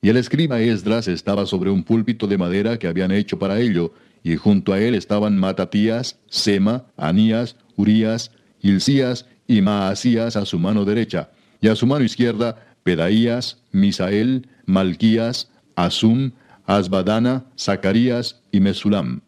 Y 0.00 0.10
el 0.10 0.18
escriba 0.18 0.60
Esdras 0.60 1.08
estaba 1.08 1.44
sobre 1.44 1.70
un 1.70 1.82
púlpito 1.82 2.28
de 2.28 2.38
madera 2.38 2.78
que 2.78 2.86
habían 2.86 3.10
hecho 3.10 3.40
para 3.40 3.58
ello, 3.58 3.92
y 4.22 4.36
junto 4.36 4.72
a 4.72 4.78
él 4.78 4.94
estaban 4.94 5.36
Matatías, 5.36 6.20
Sema, 6.28 6.86
Anías, 6.96 7.56
Urías, 7.74 8.30
Hilcías 8.62 9.26
y 9.48 9.62
Maasías 9.62 10.36
a 10.36 10.44
su 10.44 10.60
mano 10.60 10.84
derecha, 10.84 11.30
y 11.60 11.66
a 11.66 11.74
su 11.74 11.88
mano 11.88 12.04
izquierda 12.04 12.67
Pedaías, 12.88 13.58
Misael, 13.70 14.48
Malquías, 14.64 15.50
Asum, 15.76 16.30
Asbadana, 16.64 17.44
Zacarías 17.54 18.40
y 18.50 18.60
Mesulam. 18.60 19.20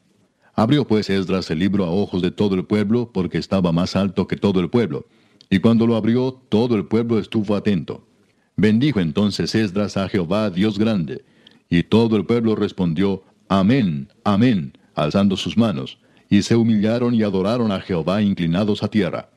Abrió 0.55 0.87
pues 0.87 1.11
Esdras 1.11 1.51
el 1.51 1.59
libro 1.59 1.85
a 1.85 1.91
ojos 1.91 2.23
de 2.23 2.31
todo 2.31 2.55
el 2.55 2.65
pueblo, 2.65 3.11
porque 3.13 3.37
estaba 3.37 3.71
más 3.71 3.97
alto 3.97 4.27
que 4.27 4.37
todo 4.37 4.61
el 4.61 4.71
pueblo. 4.71 5.05
Y 5.51 5.59
cuando 5.59 5.87
lo 5.87 5.97
abrió, 5.97 6.41
todo 6.49 6.75
el 6.75 6.87
pueblo 6.87 7.19
estuvo 7.19 7.55
atento. 7.55 8.09
Bendijo 8.57 8.99
entonces 8.99 9.55
Esdras 9.55 9.99
a 9.99 10.09
Jehová, 10.09 10.49
Dios 10.49 10.79
grande. 10.79 11.23
Y 11.69 11.83
todo 11.83 12.17
el 12.17 12.25
pueblo 12.25 12.57
respondió, 12.57 13.25
Amén, 13.47 14.09
Amén, 14.25 14.73
alzando 14.95 15.37
sus 15.37 15.59
manos. 15.59 15.99
Y 16.31 16.41
se 16.45 16.57
humillaron 16.57 17.15
y 17.15 17.25
adoraron 17.25 17.73
a 17.73 17.81
Jehová 17.83 18.23
inclinados 18.23 18.83
a 18.83 18.89
tierra. 18.89 19.29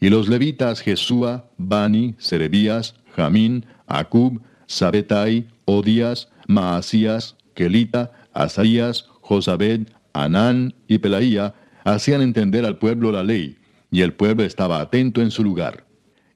Y 0.00 0.08
los 0.08 0.28
levitas 0.28 0.80
Jesúa, 0.80 1.44
Bani, 1.56 2.16
Serebías, 2.18 2.96
Jamín, 3.16 3.66
Acub, 3.86 4.40
Sabetai, 4.66 5.48
Odías, 5.64 6.28
Maasías, 6.46 7.36
Kelita, 7.54 8.12
Asaías, 8.32 9.06
Josabed, 9.20 9.88
Anán 10.12 10.74
y 10.88 10.98
Pelaía 10.98 11.54
hacían 11.84 12.22
entender 12.22 12.64
al 12.64 12.78
pueblo 12.78 13.12
la 13.12 13.22
ley, 13.22 13.56
y 13.90 14.02
el 14.02 14.12
pueblo 14.12 14.44
estaba 14.44 14.80
atento 14.80 15.22
en 15.22 15.30
su 15.30 15.42
lugar. 15.42 15.86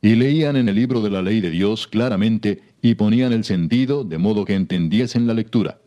Y 0.02 0.16
leían 0.16 0.56
en 0.56 0.68
el 0.68 0.74
libro 0.74 1.00
de 1.00 1.10
la 1.10 1.22
ley 1.22 1.40
de 1.40 1.50
Dios 1.50 1.86
claramente 1.86 2.62
y 2.82 2.94
ponían 2.94 3.32
el 3.32 3.44
sentido 3.44 4.04
de 4.04 4.18
modo 4.18 4.44
que 4.44 4.54
entendiesen 4.54 5.26
la 5.26 5.34
lectura. 5.34 5.80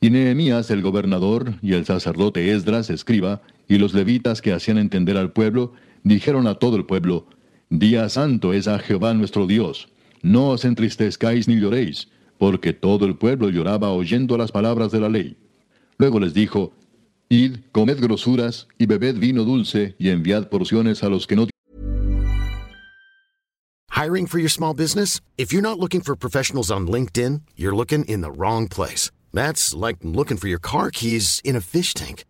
Y 0.00 0.10
Nehemías 0.10 0.70
el 0.70 0.82
gobernador 0.82 1.54
y 1.62 1.72
el 1.72 1.86
sacerdote 1.86 2.52
Esdras 2.52 2.90
escriba 2.90 3.42
y 3.66 3.78
los 3.78 3.94
levitas 3.94 4.42
que 4.42 4.52
hacían 4.52 4.78
entender 4.78 5.16
al 5.16 5.32
pueblo 5.32 5.72
dijeron 6.02 6.46
a 6.46 6.54
todo 6.56 6.76
el 6.76 6.84
pueblo, 6.84 7.26
Día 7.70 8.08
santo 8.08 8.52
es 8.52 8.68
a 8.68 8.78
Jehová 8.78 9.14
nuestro 9.14 9.46
Dios, 9.46 9.88
no 10.24 10.48
os 10.48 10.64
entristezcáis 10.64 11.46
ni 11.46 11.56
lloréis, 11.56 12.08
porque 12.38 12.72
todo 12.72 13.04
el 13.04 13.16
pueblo 13.16 13.50
lloraba 13.50 13.90
oyendo 13.90 14.36
las 14.38 14.50
palabras 14.50 14.90
de 14.90 15.00
la 15.00 15.10
ley. 15.10 15.36
Luego 15.98 16.18
les 16.18 16.32
dijo, 16.32 16.72
Id, 17.28 17.58
comed 17.72 18.00
grosuras 18.00 18.66
y 18.78 18.86
bebed 18.86 19.16
vino 19.16 19.44
dulce 19.44 19.94
y 19.98 20.08
enviad 20.08 20.48
porciones 20.48 21.02
a 21.04 21.08
los 21.08 21.26
que 21.26 21.36
no 21.36 21.46
Hiring 23.90 24.26
for 24.26 24.38
your 24.38 24.50
small 24.50 24.74
business? 24.74 25.20
If 25.38 25.52
you're 25.52 25.62
not 25.62 25.78
looking 25.78 26.00
for 26.00 26.16
professionals 26.16 26.70
on 26.70 26.88
LinkedIn, 26.88 27.42
you're 27.54 27.76
looking 27.76 28.04
in 28.06 28.22
the 28.22 28.32
wrong 28.32 28.66
place. 28.66 29.10
That's 29.32 29.72
like 29.72 29.98
looking 30.02 30.36
for 30.36 30.48
your 30.48 30.58
car 30.58 30.90
keys 30.90 31.40
in 31.44 31.54
a 31.54 31.60
fish 31.60 31.94
tank. 31.94 32.24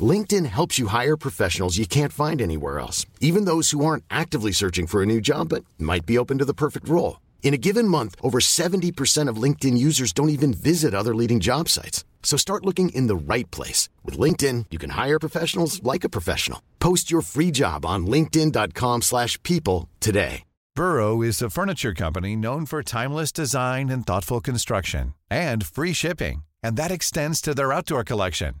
LinkedIn 0.00 0.46
helps 0.46 0.78
you 0.78 0.88
hire 0.88 1.16
professionals 1.16 1.78
you 1.78 1.86
can't 1.86 2.12
find 2.12 2.40
anywhere 2.40 2.78
else, 2.78 3.06
even 3.20 3.46
those 3.46 3.70
who 3.70 3.84
aren't 3.84 4.04
actively 4.10 4.52
searching 4.52 4.86
for 4.86 5.02
a 5.02 5.06
new 5.06 5.20
job 5.20 5.48
but 5.48 5.64
might 5.78 6.04
be 6.04 6.18
open 6.18 6.36
to 6.38 6.44
the 6.44 6.54
perfect 6.54 6.88
role. 6.88 7.20
In 7.42 7.54
a 7.54 7.58
given 7.58 7.88
month, 7.88 8.14
over 8.22 8.40
70% 8.40 9.28
of 9.28 9.42
LinkedIn 9.42 9.78
users 9.78 10.12
don't 10.12 10.28
even 10.28 10.52
visit 10.52 10.94
other 10.94 11.14
leading 11.14 11.40
job 11.40 11.68
sites. 11.68 12.04
So 12.22 12.36
start 12.36 12.66
looking 12.66 12.90
in 12.90 13.06
the 13.06 13.16
right 13.16 13.50
place. 13.50 13.88
With 14.04 14.18
LinkedIn, 14.18 14.66
you 14.70 14.78
can 14.78 14.90
hire 14.90 15.18
professionals 15.18 15.82
like 15.82 16.04
a 16.04 16.10
professional. 16.10 16.60
Post 16.78 17.10
your 17.10 17.22
free 17.22 17.50
job 17.50 17.86
on 17.86 18.06
linkedin.com 18.06 19.02
slash 19.02 19.42
people 19.42 19.88
today. 19.98 20.42
Burrow 20.76 21.22
is 21.22 21.42
a 21.42 21.50
furniture 21.50 21.92
company 21.92 22.36
known 22.36 22.64
for 22.64 22.84
timeless 22.84 23.32
design 23.32 23.88
and 23.88 24.06
thoughtful 24.06 24.40
construction 24.40 25.14
and 25.28 25.66
free 25.66 25.92
shipping. 25.92 26.44
And 26.62 26.76
that 26.76 26.92
extends 26.92 27.40
to 27.42 27.54
their 27.54 27.72
outdoor 27.72 28.04
collection. 28.04 28.60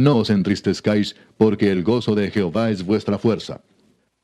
No 0.00 0.16
os 0.16 0.30
entristezcáis, 0.30 1.14
porque 1.36 1.70
el 1.70 1.82
gozo 1.82 2.14
de 2.14 2.30
Jehová 2.30 2.70
es 2.70 2.86
vuestra 2.86 3.18
fuerza. 3.18 3.60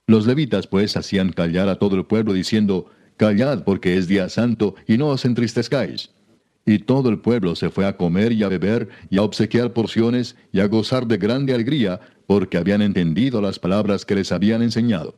Los 0.07 0.27
levitas 0.27 0.67
pues 0.67 0.97
hacían 0.97 1.33
callar 1.33 1.69
a 1.69 1.79
todo 1.79 1.97
el 1.97 2.07
pueblo 2.07 2.33
diciendo, 2.33 2.87
Callad 3.19 3.63
porque 3.63 3.99
es 3.99 4.09
día 4.09 4.31
santo, 4.31 4.75
y 4.87 4.97
no 4.97 5.09
os 5.09 5.27
entristezcáis. 5.27 6.13
Y 6.65 6.79
todo 6.79 7.11
el 7.11 7.19
pueblo 7.19 7.55
se 7.57 7.69
fue 7.69 7.85
a 7.85 7.99
comer 7.99 8.33
y 8.33 8.43
a 8.43 8.49
beber, 8.49 8.89
y 9.11 9.19
a 9.19 9.23
obsequiar 9.23 9.75
porciones, 9.75 10.37
y 10.51 10.61
a 10.61 10.67
gozar 10.67 11.07
de 11.07 11.19
grande 11.19 11.53
alegría, 11.53 12.01
porque 12.27 12.57
habían 12.57 12.81
entendido 12.81 13.43
las 13.43 13.59
palabras 13.59 14.07
que 14.07 14.15
les 14.15 14.33
habían 14.33 14.63
enseñado. 14.63 15.15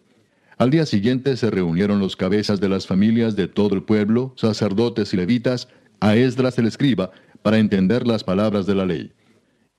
Al 0.56 0.70
día 0.70 0.86
siguiente 0.86 1.36
se 1.36 1.52
reunieron 1.52 2.00
los 2.00 2.16
cabezas 2.16 2.58
de 2.58 2.68
las 2.68 2.84
familias 2.84 3.36
de 3.36 3.46
todo 3.46 3.76
el 3.76 3.84
pueblo, 3.84 4.34
sacerdotes 4.36 5.14
y 5.14 5.18
levitas, 5.18 5.68
a 6.00 6.16
Esdras 6.16 6.58
el 6.58 6.66
escriba, 6.66 7.12
para 7.42 7.58
entender 7.58 8.08
las 8.08 8.24
palabras 8.24 8.66
de 8.66 8.74
la 8.74 8.86
ley. 8.86 9.12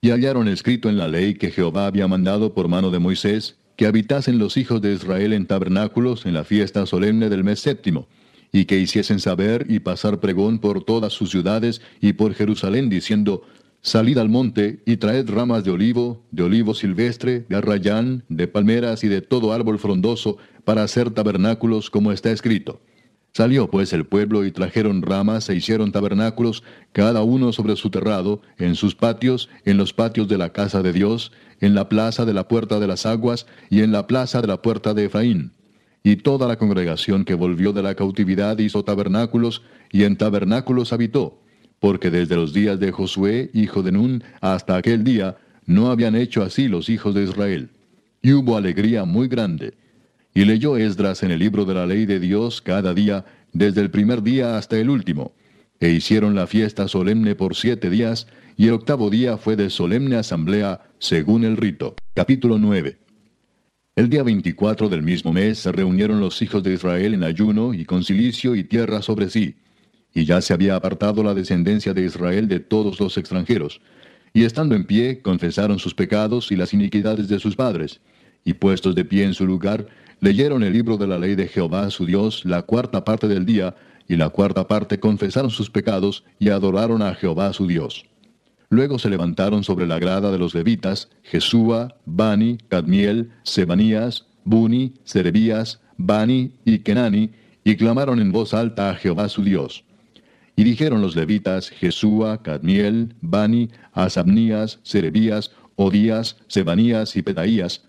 Y 0.02 0.12
hallaron 0.12 0.48
escrito 0.48 0.88
en 0.88 0.98
la 0.98 1.10
ley 1.10 1.34
que 1.34 1.52
Jehová 1.52 1.86
había 1.86 2.08
mandado 2.08 2.54
por 2.54 2.70
mano 2.70 2.90
de 2.90 3.00
Moisés, 3.00 3.58
que 3.76 3.86
habitasen 3.86 4.40
los 4.40 4.56
hijos 4.56 4.82
de 4.82 4.94
Israel 4.94 5.34
en 5.34 5.46
tabernáculos 5.46 6.26
en 6.26 6.34
la 6.34 6.46
fiesta 6.46 6.86
solemne 6.86 7.28
del 7.28 7.44
mes 7.44 7.60
séptimo, 7.60 8.08
y 8.54 8.64
que 8.64 8.80
hiciesen 8.80 9.20
saber 9.20 9.66
y 9.68 9.80
pasar 9.80 10.22
pregón 10.22 10.60
por 10.60 10.86
todas 10.86 11.12
sus 11.12 11.32
ciudades 11.32 11.82
y 12.00 12.14
por 12.14 12.34
Jerusalén, 12.34 12.90
diciendo, 12.90 13.44
Salid 13.82 14.18
al 14.20 14.30
monte 14.30 14.82
y 14.86 14.98
traed 14.98 15.30
ramas 15.30 15.66
de 15.66 15.72
olivo, 15.72 16.24
de 16.32 16.44
olivo 16.44 16.74
silvestre, 16.74 17.46
de 17.50 17.58
arrayán, 17.58 18.24
de 18.30 18.48
palmeras 18.48 19.04
y 19.04 19.10
de 19.10 19.22
todo 19.22 19.52
árbol 19.52 19.80
frondoso, 19.80 20.38
para 20.64 20.84
hacer 20.84 21.12
tabernáculos 21.12 21.90
como 21.90 22.14
está 22.14 22.32
escrito. 22.32 22.80
Salió 23.34 23.70
pues 23.70 23.94
el 23.94 24.06
pueblo 24.06 24.44
y 24.46 24.52
trajeron 24.52 25.02
ramas 25.02 25.50
e 25.50 25.56
hicieron 25.56 25.92
tabernáculos, 25.92 26.64
cada 26.92 27.24
uno 27.24 27.54
sobre 27.54 27.76
su 27.76 27.90
terrado, 27.90 28.42
en 28.58 28.76
sus 28.76 28.96
patios, 28.96 29.50
en 29.66 29.78
los 29.78 29.94
patios 29.94 30.28
de 30.28 30.38
la 30.38 30.52
casa 30.52 30.82
de 30.82 30.94
Dios, 30.94 31.32
en 31.62 31.76
la 31.76 31.90
plaza 31.90 32.26
de 32.26 32.34
la 32.34 32.48
puerta 32.48 32.80
de 32.80 32.88
las 32.88 33.06
aguas 33.06 33.46
y 33.70 33.82
en 33.82 33.92
la 33.92 34.08
plaza 34.08 34.42
de 34.42 34.48
la 34.48 34.62
puerta 34.62 34.94
de 34.94 35.06
Efraín. 35.06 35.54
Y 36.04 36.18
toda 36.18 36.48
la 36.48 36.58
congregación 36.58 37.26
que 37.26 37.36
volvió 37.36 37.74
de 37.74 37.84
la 37.84 37.96
cautividad 37.96 38.58
hizo 38.58 38.84
tabernáculos, 38.84 39.62
y 39.92 40.04
en 40.04 40.18
tabernáculos 40.18 40.94
habitó, 40.94 41.42
porque 41.80 42.10
desde 42.10 42.36
los 42.36 42.54
días 42.54 42.80
de 42.80 42.92
Josué, 42.92 43.52
hijo 43.54 43.84
de 43.84 43.92
Nun, 43.92 44.24
hasta 44.42 44.76
aquel 44.76 45.04
día, 45.04 45.38
no 45.66 45.92
habían 45.92 46.16
hecho 46.16 46.42
así 46.42 46.68
los 46.68 46.90
hijos 46.90 47.14
de 47.14 47.24
Israel. 47.24 47.70
Y 48.22 48.34
hubo 48.34 48.58
alegría 48.58 49.06
muy 49.06 49.28
grande. 49.28 49.74
Y 50.34 50.46
leyó 50.46 50.78
Esdras 50.78 51.24
en 51.24 51.32
el 51.32 51.40
libro 51.40 51.66
de 51.66 51.74
la 51.74 51.86
ley 51.86 52.06
de 52.06 52.20
Dios 52.20 52.62
cada 52.62 52.94
día, 52.94 53.26
desde 53.54 53.82
el 53.82 53.90
primer 53.90 54.22
día 54.22 54.58
hasta 54.58 54.78
el 54.78 54.90
último. 54.90 55.34
E 55.80 55.90
hicieron 55.90 56.36
la 56.36 56.46
fiesta 56.46 56.88
solemne 56.88 57.36
por 57.36 57.56
siete 57.56 57.90
días, 57.90 58.28
y 58.58 58.68
el 58.68 58.74
octavo 58.74 59.10
día 59.10 59.38
fue 59.38 59.56
de 59.56 59.70
solemne 59.70 60.18
asamblea, 60.18 60.82
según 61.00 61.46
el 61.46 61.58
rito. 61.58 61.96
Capítulo 62.14 62.58
9. 62.58 62.98
El 63.96 64.10
día 64.10 64.24
24 64.24 64.88
del 64.88 65.04
mismo 65.04 65.34
mes 65.34 65.60
se 65.60 65.72
reunieron 65.72 66.20
los 66.20 66.42
hijos 66.42 66.64
de 66.64 66.74
Israel 66.74 67.14
en 67.14 67.24
ayuno 67.24 67.74
y 67.74 67.86
con 67.86 68.04
silicio 68.04 68.56
y 68.56 68.64
tierra 68.64 69.02
sobre 69.02 69.30
sí. 69.30 69.56
Y 70.14 70.26
ya 70.26 70.42
se 70.42 70.54
había 70.54 70.76
apartado 70.76 71.24
la 71.24 71.34
descendencia 71.34 71.94
de 71.94 72.06
Israel 72.06 72.48
de 72.48 72.60
todos 72.60 73.00
los 73.00 73.18
extranjeros. 73.18 73.82
Y 74.34 74.44
estando 74.44 74.76
en 74.76 74.86
pie, 74.86 75.22
confesaron 75.22 75.80
sus 75.80 75.94
pecados 75.94 76.52
y 76.52 76.56
las 76.56 76.74
iniquidades 76.74 77.28
de 77.28 77.40
sus 77.40 77.56
padres. 77.56 78.00
Y 78.46 78.54
puestos 78.54 78.96
de 78.96 79.06
pie 79.06 79.26
en 79.26 79.34
su 79.34 79.46
lugar, 79.46 79.88
leyeron 80.20 80.64
el 80.64 80.74
libro 80.74 80.98
de 80.98 81.08
la 81.08 81.18
ley 81.18 81.36
de 81.36 81.48
Jehová 81.48 81.90
su 81.90 82.06
Dios 82.06 82.44
la 82.46 82.62
cuarta 82.64 83.04
parte 83.04 83.28
del 83.28 83.46
día, 83.46 83.76
y 84.08 84.16
la 84.16 84.30
cuarta 84.30 84.68
parte 84.68 85.00
confesaron 85.00 85.52
sus 85.52 85.70
pecados 85.70 86.24
y 86.40 86.50
adoraron 86.50 87.04
a 87.04 87.14
Jehová 87.14 87.54
su 87.54 87.68
Dios. 87.68 88.06
Luego 88.70 89.00
se 89.00 89.10
levantaron 89.10 89.64
sobre 89.64 89.88
la 89.88 90.00
grada 90.00 90.32
de 90.32 90.40
los 90.40 90.54
levitas, 90.56 91.10
Jesúa, 91.24 91.96
Bani, 92.06 92.58
Cadmiel, 92.70 93.32
Sebanías, 93.44 94.26
Buni, 94.44 94.94
Serebías, 95.04 95.80
Bani 95.98 96.54
y 96.66 96.80
Kenani, 96.80 97.32
y 97.64 97.76
clamaron 97.76 98.20
en 98.20 98.32
voz 98.32 98.54
alta 98.54 98.90
a 98.90 98.96
Jehová 98.96 99.30
su 99.30 99.44
Dios. 99.44 99.84
Y 100.56 100.64
dijeron 100.64 101.02
los 101.02 101.16
levitas, 101.16 101.70
Jesúa, 101.70 102.42
Cadmiel, 102.42 103.16
Bani, 103.22 103.70
Asabnías, 103.92 104.80
Serebías, 104.84 105.52
Odías, 105.76 106.38
Sebanías 106.48 107.16
y 107.16 107.22
Pedaías, 107.22 107.86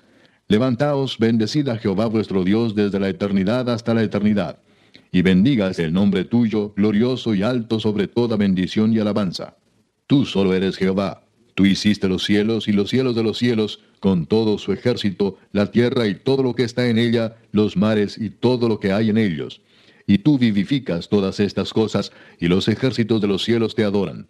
Levantaos, 0.50 1.16
bendecid 1.16 1.68
a 1.68 1.78
Jehová 1.78 2.06
vuestro 2.06 2.42
Dios 2.42 2.74
desde 2.74 2.98
la 2.98 3.08
eternidad 3.08 3.70
hasta 3.70 3.94
la 3.94 4.02
eternidad, 4.02 4.58
y 5.12 5.22
bendigas 5.22 5.78
el 5.78 5.92
nombre 5.92 6.24
tuyo, 6.24 6.72
glorioso 6.74 7.36
y 7.36 7.44
alto 7.44 7.78
sobre 7.78 8.08
toda 8.08 8.36
bendición 8.36 8.92
y 8.92 8.98
alabanza. 8.98 9.56
Tú 10.08 10.26
solo 10.26 10.52
eres 10.52 10.76
Jehová. 10.76 11.22
Tú 11.54 11.66
hiciste 11.66 12.08
los 12.08 12.24
cielos 12.24 12.66
y 12.66 12.72
los 12.72 12.90
cielos 12.90 13.14
de 13.14 13.22
los 13.22 13.38
cielos, 13.38 13.78
con 14.00 14.26
todo 14.26 14.58
su 14.58 14.72
ejército, 14.72 15.38
la 15.52 15.70
tierra 15.70 16.08
y 16.08 16.16
todo 16.16 16.42
lo 16.42 16.56
que 16.56 16.64
está 16.64 16.88
en 16.88 16.98
ella, 16.98 17.36
los 17.52 17.76
mares 17.76 18.18
y 18.18 18.30
todo 18.30 18.68
lo 18.68 18.80
que 18.80 18.90
hay 18.90 19.10
en 19.10 19.18
ellos. 19.18 19.60
Y 20.08 20.18
tú 20.18 20.36
vivificas 20.36 21.08
todas 21.08 21.38
estas 21.38 21.72
cosas, 21.72 22.10
y 22.40 22.48
los 22.48 22.66
ejércitos 22.66 23.20
de 23.20 23.28
los 23.28 23.44
cielos 23.44 23.76
te 23.76 23.84
adoran. 23.84 24.26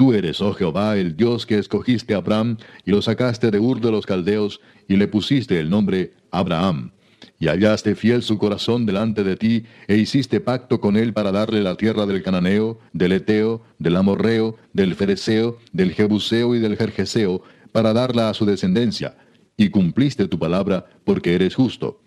Tú 0.00 0.14
eres, 0.14 0.40
oh 0.40 0.54
Jehová, 0.54 0.96
el 0.96 1.14
Dios 1.14 1.44
que 1.44 1.58
escogiste 1.58 2.14
a 2.14 2.16
Abraham, 2.16 2.56
y 2.86 2.90
lo 2.90 3.02
sacaste 3.02 3.50
de 3.50 3.58
Ur 3.58 3.82
de 3.82 3.90
los 3.90 4.06
Caldeos, 4.06 4.62
y 4.88 4.96
le 4.96 5.08
pusiste 5.08 5.60
el 5.60 5.68
nombre 5.68 6.14
Abraham. 6.30 6.92
Y 7.38 7.48
hallaste 7.48 7.94
fiel 7.94 8.22
su 8.22 8.38
corazón 8.38 8.86
delante 8.86 9.24
de 9.24 9.36
ti, 9.36 9.64
e 9.88 9.98
hiciste 9.98 10.40
pacto 10.40 10.80
con 10.80 10.96
él 10.96 11.12
para 11.12 11.32
darle 11.32 11.60
la 11.60 11.74
tierra 11.74 12.06
del 12.06 12.22
Cananeo, 12.22 12.78
del 12.94 13.12
Eteo, 13.12 13.60
del 13.78 13.94
Amorreo, 13.94 14.56
del 14.72 14.94
Fereceo, 14.94 15.58
del 15.74 15.92
Jebuseo 15.92 16.54
y 16.54 16.60
del 16.60 16.78
Jerjeseo, 16.78 17.42
para 17.70 17.92
darla 17.92 18.30
a 18.30 18.34
su 18.34 18.46
descendencia, 18.46 19.18
y 19.58 19.68
cumpliste 19.68 20.28
tu 20.28 20.38
palabra, 20.38 20.86
porque 21.04 21.34
eres 21.34 21.54
justo. 21.54 22.00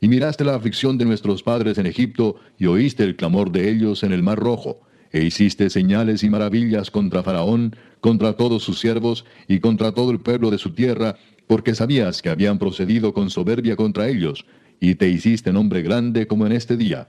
Y 0.00 0.08
miraste 0.08 0.42
la 0.42 0.54
aflicción 0.54 0.96
de 0.96 1.04
nuestros 1.04 1.42
padres 1.42 1.76
en 1.76 1.84
Egipto, 1.84 2.36
y 2.58 2.64
oíste 2.64 3.04
el 3.04 3.14
clamor 3.14 3.52
de 3.52 3.68
ellos 3.68 4.04
en 4.04 4.14
el 4.14 4.22
mar 4.22 4.38
rojo, 4.38 4.86
e 5.12 5.24
hiciste 5.24 5.70
señales 5.70 6.22
y 6.22 6.30
maravillas 6.30 6.90
contra 6.90 7.22
Faraón, 7.22 7.76
contra 8.00 8.34
todos 8.34 8.62
sus 8.62 8.80
siervos, 8.80 9.24
y 9.48 9.60
contra 9.60 9.92
todo 9.92 10.10
el 10.10 10.20
pueblo 10.20 10.50
de 10.50 10.58
su 10.58 10.70
tierra, 10.70 11.16
porque 11.46 11.74
sabías 11.74 12.22
que 12.22 12.30
habían 12.30 12.58
procedido 12.58 13.14
con 13.14 13.30
soberbia 13.30 13.76
contra 13.76 14.08
ellos, 14.08 14.44
y 14.80 14.94
te 14.96 15.08
hiciste 15.08 15.52
nombre 15.52 15.82
grande 15.82 16.26
como 16.26 16.46
en 16.46 16.52
este 16.52 16.76
día. 16.76 17.08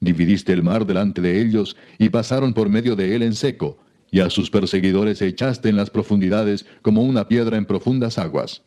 Dividiste 0.00 0.52
el 0.52 0.62
mar 0.62 0.86
delante 0.86 1.20
de 1.20 1.40
ellos, 1.40 1.76
y 1.98 2.08
pasaron 2.08 2.54
por 2.54 2.68
medio 2.68 2.96
de 2.96 3.14
él 3.14 3.22
en 3.22 3.34
seco, 3.34 3.78
y 4.10 4.20
a 4.20 4.30
sus 4.30 4.50
perseguidores 4.50 5.20
echaste 5.20 5.68
en 5.68 5.76
las 5.76 5.90
profundidades 5.90 6.66
como 6.82 7.02
una 7.02 7.28
piedra 7.28 7.56
en 7.56 7.66
profundas 7.66 8.18
aguas. 8.18 8.62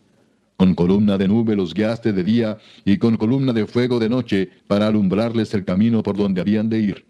Con 0.57 0.75
columna 0.75 1.17
de 1.17 1.27
nube 1.27 1.55
los 1.55 1.73
guiaste 1.73 2.13
de 2.13 2.23
día, 2.23 2.57
y 2.85 2.97
con 2.97 3.17
columna 3.17 3.53
de 3.53 3.65
fuego 3.65 3.99
de 3.99 4.09
noche, 4.09 4.49
para 4.67 4.87
alumbrarles 4.87 5.53
el 5.53 5.65
camino 5.65 6.03
por 6.03 6.17
donde 6.17 6.41
habían 6.41 6.69
de 6.69 6.79
ir. 6.79 7.05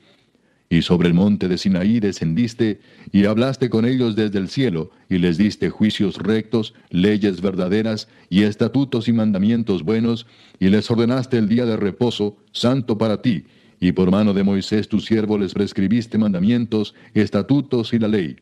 Y 0.71 0.83
sobre 0.83 1.09
el 1.09 1.13
monte 1.13 1.49
de 1.49 1.57
Sinaí 1.57 1.99
descendiste, 1.99 2.79
y 3.11 3.25
hablaste 3.25 3.69
con 3.69 3.85
ellos 3.85 4.15
desde 4.15 4.39
el 4.39 4.47
cielo, 4.47 4.91
y 5.09 5.17
les 5.17 5.37
diste 5.37 5.69
juicios 5.69 6.15
rectos, 6.15 6.73
leyes 6.89 7.41
verdaderas, 7.41 8.07
y 8.29 8.43
estatutos 8.43 9.09
y 9.09 9.11
mandamientos 9.11 9.83
buenos, 9.83 10.27
y 10.61 10.69
les 10.69 10.89
ordenaste 10.89 11.37
el 11.37 11.49
día 11.49 11.65
de 11.65 11.75
reposo, 11.75 12.37
santo 12.53 12.97
para 12.97 13.21
ti, 13.21 13.43
y 13.81 13.91
por 13.91 14.11
mano 14.11 14.33
de 14.33 14.45
Moisés 14.45 14.87
tu 14.87 15.01
siervo 15.01 15.37
les 15.37 15.53
prescribiste 15.53 16.17
mandamientos, 16.17 16.95
estatutos 17.13 17.93
y 17.93 17.99
la 17.99 18.07
ley. 18.07 18.37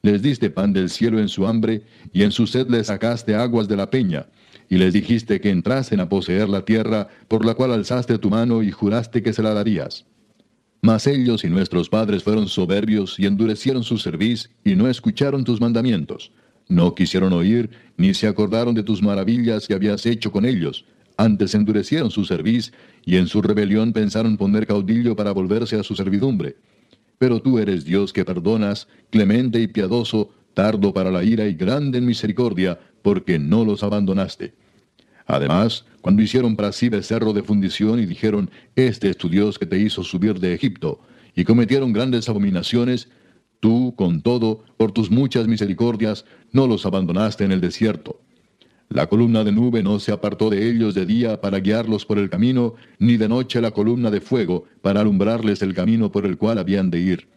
Les 0.00 0.22
diste 0.22 0.48
pan 0.48 0.72
del 0.72 0.88
cielo 0.88 1.20
en 1.20 1.28
su 1.28 1.46
hambre, 1.46 1.82
y 2.14 2.22
en 2.22 2.32
su 2.32 2.46
sed 2.46 2.70
les 2.70 2.86
sacaste 2.86 3.34
aguas 3.34 3.68
de 3.68 3.76
la 3.76 3.90
peña, 3.90 4.24
y 4.70 4.78
les 4.78 4.94
dijiste 4.94 5.38
que 5.42 5.50
entrasen 5.50 6.00
a 6.00 6.08
poseer 6.08 6.48
la 6.48 6.64
tierra, 6.64 7.08
por 7.28 7.44
la 7.44 7.52
cual 7.52 7.72
alzaste 7.72 8.16
tu 8.16 8.30
mano 8.30 8.62
y 8.62 8.70
juraste 8.70 9.22
que 9.22 9.34
se 9.34 9.42
la 9.42 9.52
darías. 9.52 10.06
Mas 10.80 11.06
ellos 11.06 11.44
y 11.44 11.48
nuestros 11.48 11.88
padres 11.88 12.22
fueron 12.22 12.48
soberbios 12.48 13.18
y 13.18 13.26
endurecieron 13.26 13.82
su 13.82 13.98
cerviz 13.98 14.50
y 14.64 14.76
no 14.76 14.88
escucharon 14.88 15.44
tus 15.44 15.60
mandamientos. 15.60 16.30
No 16.68 16.94
quisieron 16.94 17.32
oír, 17.32 17.70
ni 17.96 18.14
se 18.14 18.26
acordaron 18.26 18.74
de 18.74 18.82
tus 18.82 19.02
maravillas 19.02 19.66
que 19.66 19.74
habías 19.74 20.06
hecho 20.06 20.30
con 20.30 20.44
ellos. 20.44 20.84
Antes 21.16 21.54
endurecieron 21.54 22.10
su 22.10 22.24
cerviz 22.24 22.72
y 23.04 23.16
en 23.16 23.26
su 23.26 23.42
rebelión 23.42 23.92
pensaron 23.92 24.36
poner 24.36 24.66
caudillo 24.66 25.16
para 25.16 25.32
volverse 25.32 25.76
a 25.76 25.82
su 25.82 25.96
servidumbre. 25.96 26.56
Pero 27.18 27.40
tú 27.40 27.58
eres 27.58 27.84
Dios 27.84 28.12
que 28.12 28.24
perdonas, 28.24 28.86
clemente 29.10 29.60
y 29.60 29.66
piadoso, 29.66 30.30
tardo 30.54 30.94
para 30.94 31.10
la 31.10 31.24
ira 31.24 31.46
y 31.46 31.54
grande 31.54 31.98
en 31.98 32.06
misericordia, 32.06 32.78
porque 33.02 33.38
no 33.38 33.64
los 33.64 33.82
abandonaste. 33.82 34.54
Además, 35.28 35.84
cuando 36.00 36.22
hicieron 36.22 36.56
para 36.56 36.72
sí 36.72 36.88
becerro 36.88 37.34
de 37.34 37.42
fundición 37.42 38.00
y 38.00 38.06
dijeron, 38.06 38.50
Este 38.74 39.10
es 39.10 39.18
tu 39.18 39.28
Dios 39.28 39.58
que 39.58 39.66
te 39.66 39.78
hizo 39.78 40.02
subir 40.02 40.40
de 40.40 40.54
Egipto, 40.54 41.00
y 41.36 41.44
cometieron 41.44 41.92
grandes 41.92 42.30
abominaciones, 42.30 43.10
tú, 43.60 43.94
con 43.94 44.22
todo, 44.22 44.64
por 44.78 44.90
tus 44.90 45.10
muchas 45.10 45.46
misericordias, 45.46 46.24
no 46.50 46.66
los 46.66 46.86
abandonaste 46.86 47.44
en 47.44 47.52
el 47.52 47.60
desierto. 47.60 48.22
La 48.88 49.06
columna 49.06 49.44
de 49.44 49.52
nube 49.52 49.82
no 49.82 50.00
se 50.00 50.12
apartó 50.12 50.48
de 50.48 50.66
ellos 50.66 50.94
de 50.94 51.04
día 51.04 51.42
para 51.42 51.60
guiarlos 51.60 52.06
por 52.06 52.18
el 52.18 52.30
camino, 52.30 52.74
ni 52.98 53.18
de 53.18 53.28
noche 53.28 53.60
la 53.60 53.70
columna 53.70 54.10
de 54.10 54.22
fuego 54.22 54.64
para 54.80 55.02
alumbrarles 55.02 55.60
el 55.60 55.74
camino 55.74 56.10
por 56.10 56.24
el 56.24 56.38
cual 56.38 56.58
habían 56.58 56.90
de 56.90 57.00
ir. 57.00 57.28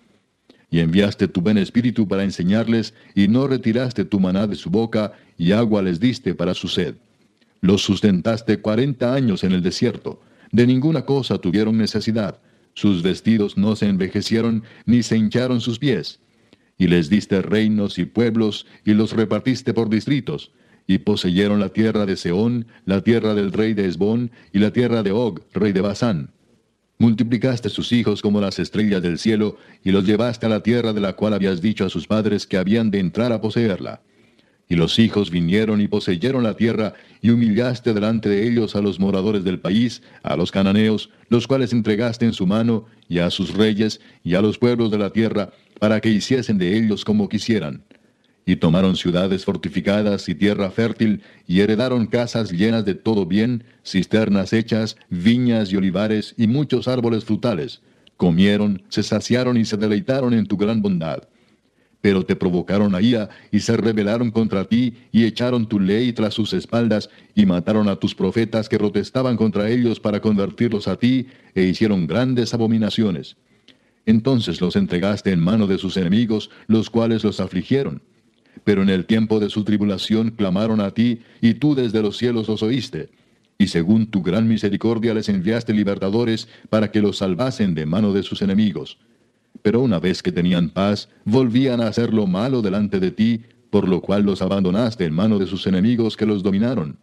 y 0.74 0.80
enviaste 0.80 1.28
tu 1.28 1.42
buen 1.42 1.58
espíritu 1.58 2.08
para 2.08 2.24
enseñarles, 2.24 2.94
y 3.14 3.28
no 3.28 3.48
retiraste 3.48 4.06
tu 4.06 4.22
maná 4.22 4.48
de 4.48 4.56
su 4.56 4.70
boca, 4.70 5.12
y 5.38 5.52
agua 5.52 5.82
les 5.82 6.00
diste 6.00 6.34
para 6.34 6.54
su 6.54 6.70
sed. 6.70 6.96
Los 7.62 7.84
sustentaste 7.84 8.60
cuarenta 8.60 9.14
años 9.14 9.44
en 9.44 9.52
el 9.52 9.62
desierto, 9.62 10.22
de 10.52 10.68
ninguna 10.68 11.06
cosa 11.06 11.38
tuvieron 11.38 11.78
necesidad, 11.78 12.42
sus 12.74 13.04
vestidos 13.04 13.58
no 13.58 13.76
se 13.76 13.88
envejecieron, 13.88 14.64
ni 14.86 15.04
se 15.04 15.18
hincharon 15.18 15.62
sus 15.62 15.80
pies. 15.80 16.20
Y 16.78 16.88
les 16.88 17.10
diste 17.10 17.42
reinos 17.42 18.00
y 18.00 18.06
pueblos, 18.06 18.66
y 18.86 18.94
los 18.94 19.12
repartiste 19.14 19.74
por 19.74 19.90
distritos, 19.90 20.52
y 20.88 21.00
poseyeron 21.00 21.60
la 21.60 21.70
tierra 21.70 22.06
de 22.06 22.16
Seón, 22.16 22.66
la 22.86 23.02
tierra 23.02 23.36
del 23.36 23.52
rey 23.52 23.74
de 23.74 23.86
Esbón, 23.86 24.32
y 24.52 24.60
la 24.60 24.72
tierra 24.74 25.04
de 25.04 25.12
Og, 25.12 25.42
rey 25.54 25.74
de 25.74 25.82
Basán. 25.82 26.32
Multiplicaste 26.98 27.70
sus 27.70 27.92
hijos 27.92 28.22
como 28.22 28.42
las 28.42 28.60
estrellas 28.60 29.02
del 29.02 29.20
cielo, 29.20 29.58
y 29.84 29.92
los 29.92 30.06
llevaste 30.06 30.46
a 30.46 30.50
la 30.50 30.64
tierra 30.64 30.94
de 30.94 31.02
la 31.02 31.14
cual 31.14 31.34
habías 31.34 31.62
dicho 31.62 31.86
a 31.86 31.90
sus 31.90 32.08
padres 32.08 32.48
que 32.48 32.58
habían 32.58 32.90
de 32.90 33.00
entrar 33.00 33.32
a 33.32 33.42
poseerla. 33.42 34.02
Y 34.72 34.78
los 34.78 35.00
hijos 35.00 35.32
vinieron 35.32 35.82
y 35.82 35.90
poseyeron 35.90 36.44
la 36.44 36.56
tierra, 36.56 36.94
y 37.22 37.30
humillaste 37.32 37.94
delante 37.94 38.30
de 38.30 38.48
ellos 38.48 38.74
a 38.78 38.82
los 38.82 39.02
moradores 39.02 39.44
del 39.44 39.60
país, 39.60 40.02
a 40.24 40.38
los 40.38 40.50
cananeos, 40.50 41.10
los 41.28 41.46
cuales 41.46 41.74
entregaste 41.74 42.24
en 42.24 42.32
su 42.32 42.48
mano, 42.48 42.86
y 43.10 43.20
a 43.20 43.30
sus 43.32 43.54
reyes, 43.54 44.00
y 44.24 44.36
a 44.36 44.42
los 44.42 44.58
pueblos 44.58 44.90
de 44.90 44.98
la 44.98 45.10
tierra, 45.10 45.50
para 45.78 46.00
que 46.00 46.08
hiciesen 46.08 46.58
de 46.58 46.78
ellos 46.78 47.04
como 47.04 47.28
quisieran 47.28 47.84
y 48.46 48.56
tomaron 48.56 48.96
ciudades 48.96 49.44
fortificadas 49.44 50.30
y 50.30 50.36
tierra 50.36 50.72
fértil, 50.72 51.22
y 51.48 51.60
heredaron 51.60 52.08
casas 52.08 52.52
llenas 52.52 52.86
de 52.86 52.96
todo 52.96 53.26
bien, 53.26 53.66
cisternas 53.86 54.54
hechas, 54.54 54.96
viñas 55.10 55.74
y 55.74 55.76
olivares, 55.76 56.34
y 56.38 56.48
muchos 56.48 56.88
árboles 56.88 57.26
frutales. 57.26 57.82
Comieron, 58.16 58.84
se 58.88 59.04
saciaron 59.04 59.58
y 59.58 59.66
se 59.66 59.76
deleitaron 59.76 60.34
en 60.34 60.48
tu 60.48 60.56
gran 60.56 60.82
bondad. 60.82 61.28
Pero 62.02 62.26
te 62.26 62.36
provocaron 62.36 62.96
a 62.96 63.02
ira, 63.02 63.30
y 63.52 63.60
se 63.60 63.78
rebelaron 63.78 64.32
contra 64.32 64.66
ti, 64.66 64.96
y 65.12 65.26
echaron 65.26 65.68
tu 65.68 65.80
ley 65.80 66.14
tras 66.14 66.34
sus 66.34 66.54
espaldas, 66.54 67.10
y 67.36 67.46
mataron 67.46 67.88
a 67.90 67.96
tus 67.96 68.16
profetas 68.16 68.68
que 68.68 68.78
protestaban 68.78 69.38
contra 69.38 69.70
ellos 69.70 70.00
para 70.00 70.20
convertirlos 70.20 70.88
a 70.88 70.98
ti, 70.98 71.28
e 71.54 71.64
hicieron 71.64 72.08
grandes 72.08 72.54
abominaciones. 72.54 73.38
Entonces 74.06 74.62
los 74.62 74.76
entregaste 74.76 75.32
en 75.32 75.40
mano 75.40 75.68
de 75.68 75.78
sus 75.78 75.96
enemigos, 75.98 76.50
los 76.68 76.90
cuales 76.90 77.24
los 77.24 77.40
afligieron 77.40 78.02
pero 78.64 78.84
en 78.84 78.90
el 78.90 79.06
tiempo 79.06 79.40
de 79.40 79.50
su 79.50 79.64
tribulación 79.64 80.32
clamaron 80.32 80.82
a 80.82 80.92
ti, 80.92 81.22
y 81.42 81.56
tú 81.56 81.76
desde 81.76 82.02
los 82.02 82.18
cielos 82.18 82.48
los 82.48 82.64
oíste. 82.64 83.10
Y 83.58 83.68
según 83.68 84.08
tu 84.08 84.22
gran 84.22 84.48
misericordia 84.48 85.14
les 85.14 85.30
enviaste 85.30 85.74
libertadores 85.74 86.48
para 86.70 86.92
que 86.92 87.02
los 87.02 87.18
salvasen 87.18 87.76
de 87.76 87.86
mano 87.86 88.14
de 88.14 88.24
sus 88.24 88.42
enemigos. 88.42 88.98
Pero 89.62 89.82
una 89.82 90.00
vez 90.00 90.24
que 90.24 90.32
tenían 90.32 90.70
paz, 90.70 91.10
volvían 91.26 91.82
a 91.82 91.88
hacer 91.88 92.14
lo 92.14 92.28
malo 92.28 92.62
delante 92.62 93.00
de 93.00 93.12
ti, 93.12 93.42
por 93.70 93.88
lo 93.88 94.02
cual 94.02 94.24
los 94.24 94.42
abandonaste 94.42 95.06
en 95.06 95.14
mano 95.14 95.40
de 95.40 95.48
sus 95.48 95.68
enemigos 95.68 96.18
que 96.18 96.26
los 96.26 96.44
dominaron. 96.44 96.98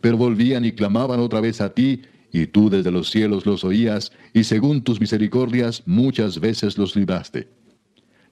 Pero 0.00 0.16
volvían 0.16 0.64
y 0.64 0.72
clamaban 0.72 1.20
otra 1.20 1.40
vez 1.40 1.60
a 1.60 1.72
ti, 1.72 2.02
y 2.32 2.46
tú 2.46 2.68
desde 2.68 2.90
los 2.90 3.10
cielos 3.10 3.46
los 3.46 3.64
oías, 3.64 4.12
y 4.32 4.44
según 4.44 4.82
tus 4.82 5.00
misericordias 5.00 5.82
muchas 5.86 6.40
veces 6.40 6.76
los 6.76 6.96
libraste. 6.96 7.48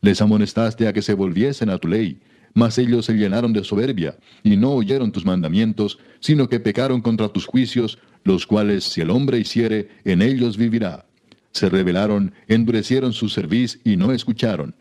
Les 0.00 0.20
amonestaste 0.20 0.88
a 0.88 0.92
que 0.92 1.02
se 1.02 1.14
volviesen 1.14 1.70
a 1.70 1.78
tu 1.78 1.88
ley, 1.88 2.20
mas 2.54 2.78
ellos 2.78 3.06
se 3.06 3.14
llenaron 3.14 3.52
de 3.52 3.64
soberbia, 3.64 4.18
y 4.42 4.56
no 4.56 4.72
oyeron 4.72 5.12
tus 5.12 5.24
mandamientos, 5.24 5.98
sino 6.20 6.48
que 6.48 6.60
pecaron 6.60 7.00
contra 7.00 7.28
tus 7.28 7.46
juicios, 7.46 7.98
los 8.24 8.46
cuales 8.46 8.84
si 8.84 9.00
el 9.00 9.10
hombre 9.10 9.38
hiciere, 9.38 9.88
en 10.04 10.20
ellos 10.22 10.56
vivirá. 10.56 11.06
Se 11.52 11.68
rebelaron, 11.68 12.32
endurecieron 12.48 13.12
su 13.12 13.28
cerviz 13.28 13.80
y 13.84 13.96
no 13.96 14.12
escucharon. 14.12 14.74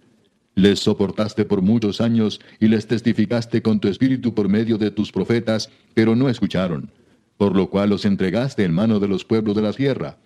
Les 0.56 0.80
soportaste 0.80 1.46
por 1.46 1.62
muchos 1.62 2.02
años 2.02 2.42
y 2.60 2.68
les 2.68 2.88
testificaste 2.88 3.62
con 3.62 3.80
tu 3.80 3.88
espíritu 3.88 4.34
por 4.34 4.50
medio 4.50 4.78
de 4.78 4.92
tus 4.92 5.12
profetas, 5.12 5.70
pero 5.94 6.16
no 6.16 6.30
escucharon, 6.30 6.92
por 7.38 7.56
lo 7.56 7.70
cual 7.70 7.90
los 7.90 8.06
entregaste 8.06 8.64
en 8.64 8.74
mano 8.74 9.00
de 9.00 9.08
los 9.08 9.24
pueblos 9.24 9.56
de 9.56 9.62
la 9.62 9.74
tierra. 9.74 10.18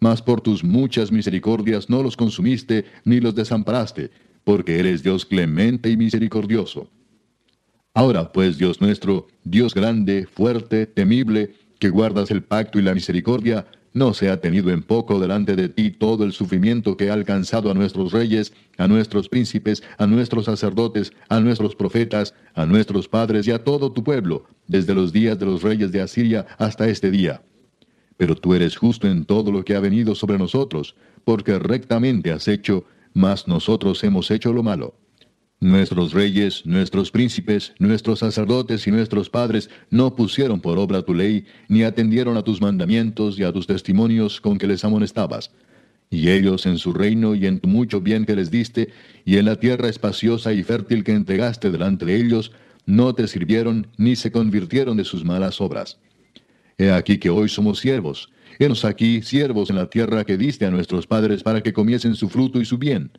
Mas 0.00 0.20
por 0.20 0.40
tus 0.40 0.64
muchas 0.64 1.10
misericordias 1.12 1.88
no 1.88 2.02
los 2.02 2.16
consumiste 2.16 2.84
ni 3.04 3.20
los 3.20 3.34
desamparaste, 3.34 4.10
porque 4.44 4.78
eres 4.78 5.02
Dios 5.02 5.24
clemente 5.24 5.88
y 5.88 5.96
misericordioso. 5.96 6.90
Ahora 7.94 8.32
pues, 8.32 8.58
Dios 8.58 8.80
nuestro, 8.80 9.28
Dios 9.44 9.72
grande, 9.72 10.26
fuerte, 10.26 10.86
temible, 10.86 11.54
que 11.78 11.90
guardas 11.90 12.30
el 12.30 12.42
pacto 12.42 12.78
y 12.78 12.82
la 12.82 12.94
misericordia, 12.94 13.66
no 13.94 14.12
se 14.12 14.28
ha 14.28 14.40
tenido 14.40 14.70
en 14.70 14.82
poco 14.82 15.20
delante 15.20 15.56
de 15.56 15.68
ti 15.68 15.90
todo 15.90 16.24
el 16.24 16.32
sufrimiento 16.32 16.96
que 16.96 17.10
ha 17.10 17.14
alcanzado 17.14 17.70
a 17.70 17.74
nuestros 17.74 18.12
reyes, 18.12 18.52
a 18.76 18.88
nuestros 18.88 19.28
príncipes, 19.28 19.82
a 19.98 20.06
nuestros 20.06 20.46
sacerdotes, 20.46 21.12
a 21.28 21.40
nuestros 21.40 21.76
profetas, 21.76 22.34
a 22.54 22.66
nuestros 22.66 23.08
padres 23.08 23.46
y 23.46 23.52
a 23.52 23.62
todo 23.62 23.92
tu 23.92 24.02
pueblo, 24.02 24.44
desde 24.66 24.94
los 24.94 25.12
días 25.12 25.38
de 25.38 25.46
los 25.46 25.62
reyes 25.62 25.92
de 25.92 26.02
Asiria 26.02 26.44
hasta 26.58 26.88
este 26.88 27.10
día. 27.10 27.42
Pero 28.16 28.34
tú 28.34 28.52
eres 28.54 28.76
justo 28.76 29.08
en 29.08 29.24
todo 29.24 29.52
lo 29.52 29.64
que 29.64 29.76
ha 29.76 29.80
venido 29.80 30.14
sobre 30.16 30.38
nosotros, 30.38 30.96
porque 31.24 31.58
rectamente 31.58 32.32
has 32.32 32.48
hecho, 32.48 32.84
mas 33.12 33.46
nosotros 33.46 34.02
hemos 34.02 34.30
hecho 34.30 34.52
lo 34.52 34.64
malo. 34.64 34.94
Nuestros 35.60 36.12
reyes, 36.12 36.66
nuestros 36.66 37.10
príncipes, 37.10 37.72
nuestros 37.78 38.18
sacerdotes 38.18 38.86
y 38.86 38.90
nuestros 38.90 39.30
padres 39.30 39.70
no 39.90 40.14
pusieron 40.14 40.60
por 40.60 40.78
obra 40.78 41.02
tu 41.02 41.14
ley, 41.14 41.46
ni 41.68 41.84
atendieron 41.84 42.36
a 42.36 42.42
tus 42.42 42.60
mandamientos 42.60 43.38
y 43.38 43.44
a 43.44 43.52
tus 43.52 43.66
testimonios 43.66 44.40
con 44.40 44.58
que 44.58 44.66
les 44.66 44.84
amonestabas. 44.84 45.52
Y 46.10 46.28
ellos 46.28 46.66
en 46.66 46.78
su 46.78 46.92
reino 46.92 47.34
y 47.34 47.46
en 47.46 47.60
tu 47.60 47.68
mucho 47.68 48.00
bien 48.00 48.26
que 48.26 48.36
les 48.36 48.50
diste, 48.50 48.90
y 49.24 49.38
en 49.38 49.46
la 49.46 49.56
tierra 49.56 49.88
espaciosa 49.88 50.52
y 50.52 50.62
fértil 50.62 51.02
que 51.02 51.12
entregaste 51.12 51.70
delante 51.70 52.04
de 52.04 52.16
ellos, 52.16 52.52
no 52.84 53.14
te 53.14 53.26
sirvieron 53.26 53.86
ni 53.96 54.16
se 54.16 54.30
convirtieron 54.30 54.96
de 54.96 55.04
sus 55.04 55.24
malas 55.24 55.60
obras. 55.60 55.98
He 56.76 56.90
aquí 56.90 57.18
que 57.18 57.30
hoy 57.30 57.48
somos 57.48 57.78
siervos, 57.78 58.28
Henos 58.58 58.84
aquí 58.84 59.22
siervos 59.22 59.70
en 59.70 59.76
la 59.76 59.90
tierra 59.90 60.24
que 60.24 60.36
diste 60.36 60.64
a 60.64 60.70
nuestros 60.70 61.06
padres 61.06 61.42
para 61.42 61.62
que 61.62 61.72
comiesen 61.72 62.14
su 62.14 62.28
fruto 62.28 62.60
y 62.60 62.64
su 62.64 62.78
bien. 62.78 63.10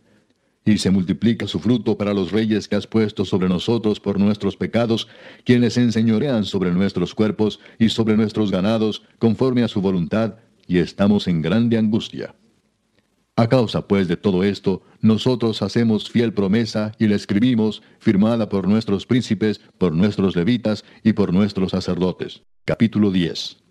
Y 0.65 0.79
se 0.79 0.89
multiplica 0.89 1.47
su 1.47 1.59
fruto 1.59 1.97
para 1.97 2.13
los 2.13 2.31
reyes 2.31 2.67
que 2.67 2.75
has 2.75 2.87
puesto 2.87 3.23
sobre 3.23 3.47
nosotros 3.47 3.99
por 3.99 4.19
nuestros 4.19 4.57
pecados, 4.57 5.07
quienes 5.43 5.77
enseñorean 5.77 6.43
sobre 6.43 6.71
nuestros 6.71 7.13
cuerpos 7.13 7.59
y 7.77 7.89
sobre 7.89 8.17
nuestros 8.17 8.51
ganados, 8.51 9.03
conforme 9.19 9.63
a 9.63 9.67
su 9.67 9.79
voluntad, 9.79 10.35
y 10.67 10.79
estamos 10.79 11.27
en 11.27 11.41
grande 11.41 11.77
angustia. 11.77 12.35
A 13.35 13.47
causa 13.47 13.87
pues 13.87 14.07
de 14.07 14.17
todo 14.17 14.43
esto, 14.43 14.81
nosotros 15.01 15.61
hacemos 15.61 16.09
fiel 16.09 16.33
promesa 16.33 16.93
y 16.97 17.07
la 17.07 17.15
escribimos, 17.15 17.83
firmada 17.99 18.49
por 18.49 18.67
nuestros 18.67 19.05
príncipes, 19.05 19.61
por 19.77 19.93
nuestros 19.93 20.35
levitas 20.35 20.83
y 21.03 21.13
por 21.13 21.33
nuestros 21.33 21.71
sacerdotes. 21.71 22.41
Capítulo 22.65 23.11
10 23.11 23.65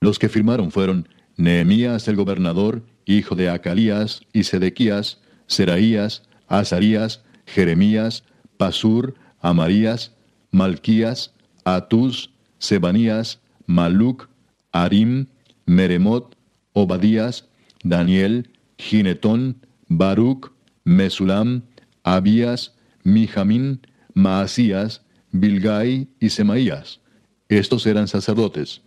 los 0.00 0.18
que 0.18 0.28
firmaron 0.28 0.70
fueron 0.70 1.08
Nehemías 1.36 2.06
el 2.08 2.16
gobernador, 2.16 2.84
hijo 3.06 3.34
de 3.34 3.48
Acalías, 3.48 4.20
y 4.32 4.44
Sedequías, 4.44 5.20
Seraías, 5.46 6.22
Azarías, 6.48 7.22
Jeremías, 7.46 8.24
Pasur, 8.56 9.14
Amarías, 9.40 10.12
Malquías, 10.50 11.32
Atús, 11.64 12.30
Sebanías, 12.58 13.40
Maluc, 13.66 14.28
Arim, 14.72 15.26
Meremot, 15.66 16.36
Obadías, 16.72 17.48
Daniel, 17.82 18.50
Ginetón, 18.78 19.56
Baruch, 19.88 20.52
Mesulam, 20.84 21.62
Abías, 22.02 22.74
Mijamín, 23.02 23.80
Maasías, 24.14 25.02
Bilgai 25.32 26.08
y 26.20 26.30
Semaías. 26.30 27.00
Estos 27.48 27.86
eran 27.86 28.08
sacerdotes. 28.08 28.82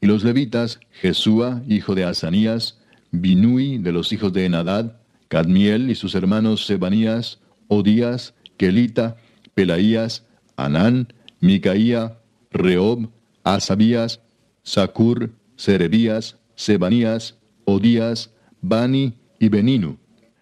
Y 0.00 0.06
los 0.06 0.22
levitas, 0.24 0.80
Jesúa, 0.90 1.62
hijo 1.68 1.94
de 1.94 2.04
Asanías, 2.04 2.78
Binui, 3.10 3.78
de 3.78 3.92
los 3.92 4.12
hijos 4.12 4.32
de 4.32 4.44
Enadad, 4.44 4.96
Cadmiel 5.28 5.90
y 5.90 5.94
sus 5.94 6.14
hermanos 6.14 6.66
Sebanías, 6.66 7.40
Odías, 7.68 8.34
Kelita, 8.56 9.16
Pelaías, 9.54 10.24
Anán, 10.56 11.12
Micaía, 11.40 12.18
Reob, 12.50 13.10
Asabías, 13.42 14.20
Sacur, 14.62 15.32
Serebías, 15.56 16.38
Sebanías, 16.54 17.36
Odías, 17.64 18.30
Bani 18.60 19.14
y 19.38 19.48
Beninu. 19.48 19.98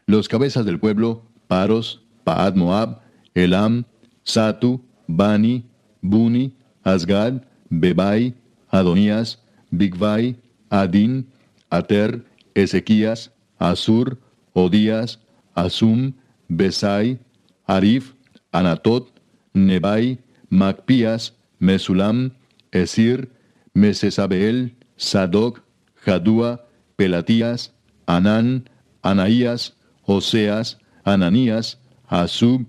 Los 0.07 0.29
cabezas 0.29 0.65
del 0.65 0.79
pueblo, 0.79 1.23
Paros, 1.49 2.03
Paad 2.25 2.55
Moab, 2.55 3.01
Elam, 3.35 3.85
Satu, 4.23 4.85
Bani, 5.07 5.65
Buni, 6.01 6.55
Asgad, 6.83 7.43
Bebai, 7.71 8.35
Adonías, 8.71 9.43
Bigvai, 9.71 10.37
Adin, 10.71 11.27
Ater, 11.71 12.25
Ezequías, 12.55 13.33
Asur, 13.59 14.19
Odías, 14.55 15.19
Asum, 15.55 16.15
Besai, 16.49 17.19
Arif, 17.67 18.15
Anatot, 18.53 19.09
Nebai, 19.55 20.19
Macpías, 20.51 21.33
Mesulam, 21.61 22.33
Esir, 22.73 23.29
Mesesabeel, 23.75 24.75
Sadoc, 24.97 25.63
Jadúa, 26.05 26.67
Pelatías, 26.97 27.73
Anán, 28.07 28.69
Anaías, 29.03 29.75
Oseas, 30.05 30.79
Ananías, 31.05 31.79
Asub, 32.09 32.67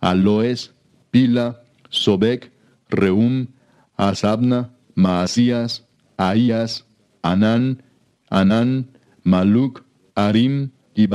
Aloes, 0.00 0.72
Pila, 1.10 1.62
Sobek, 1.90 2.50
Reum, 2.90 3.46
Asabna, 3.96 4.70
Maasías, 4.94 5.86
Ahías, 6.16 6.84
Anán, 7.22 7.82
Anán, 8.28 8.90
Maluc, 9.22 9.84
Arim 10.14 10.70
y. 10.94 11.08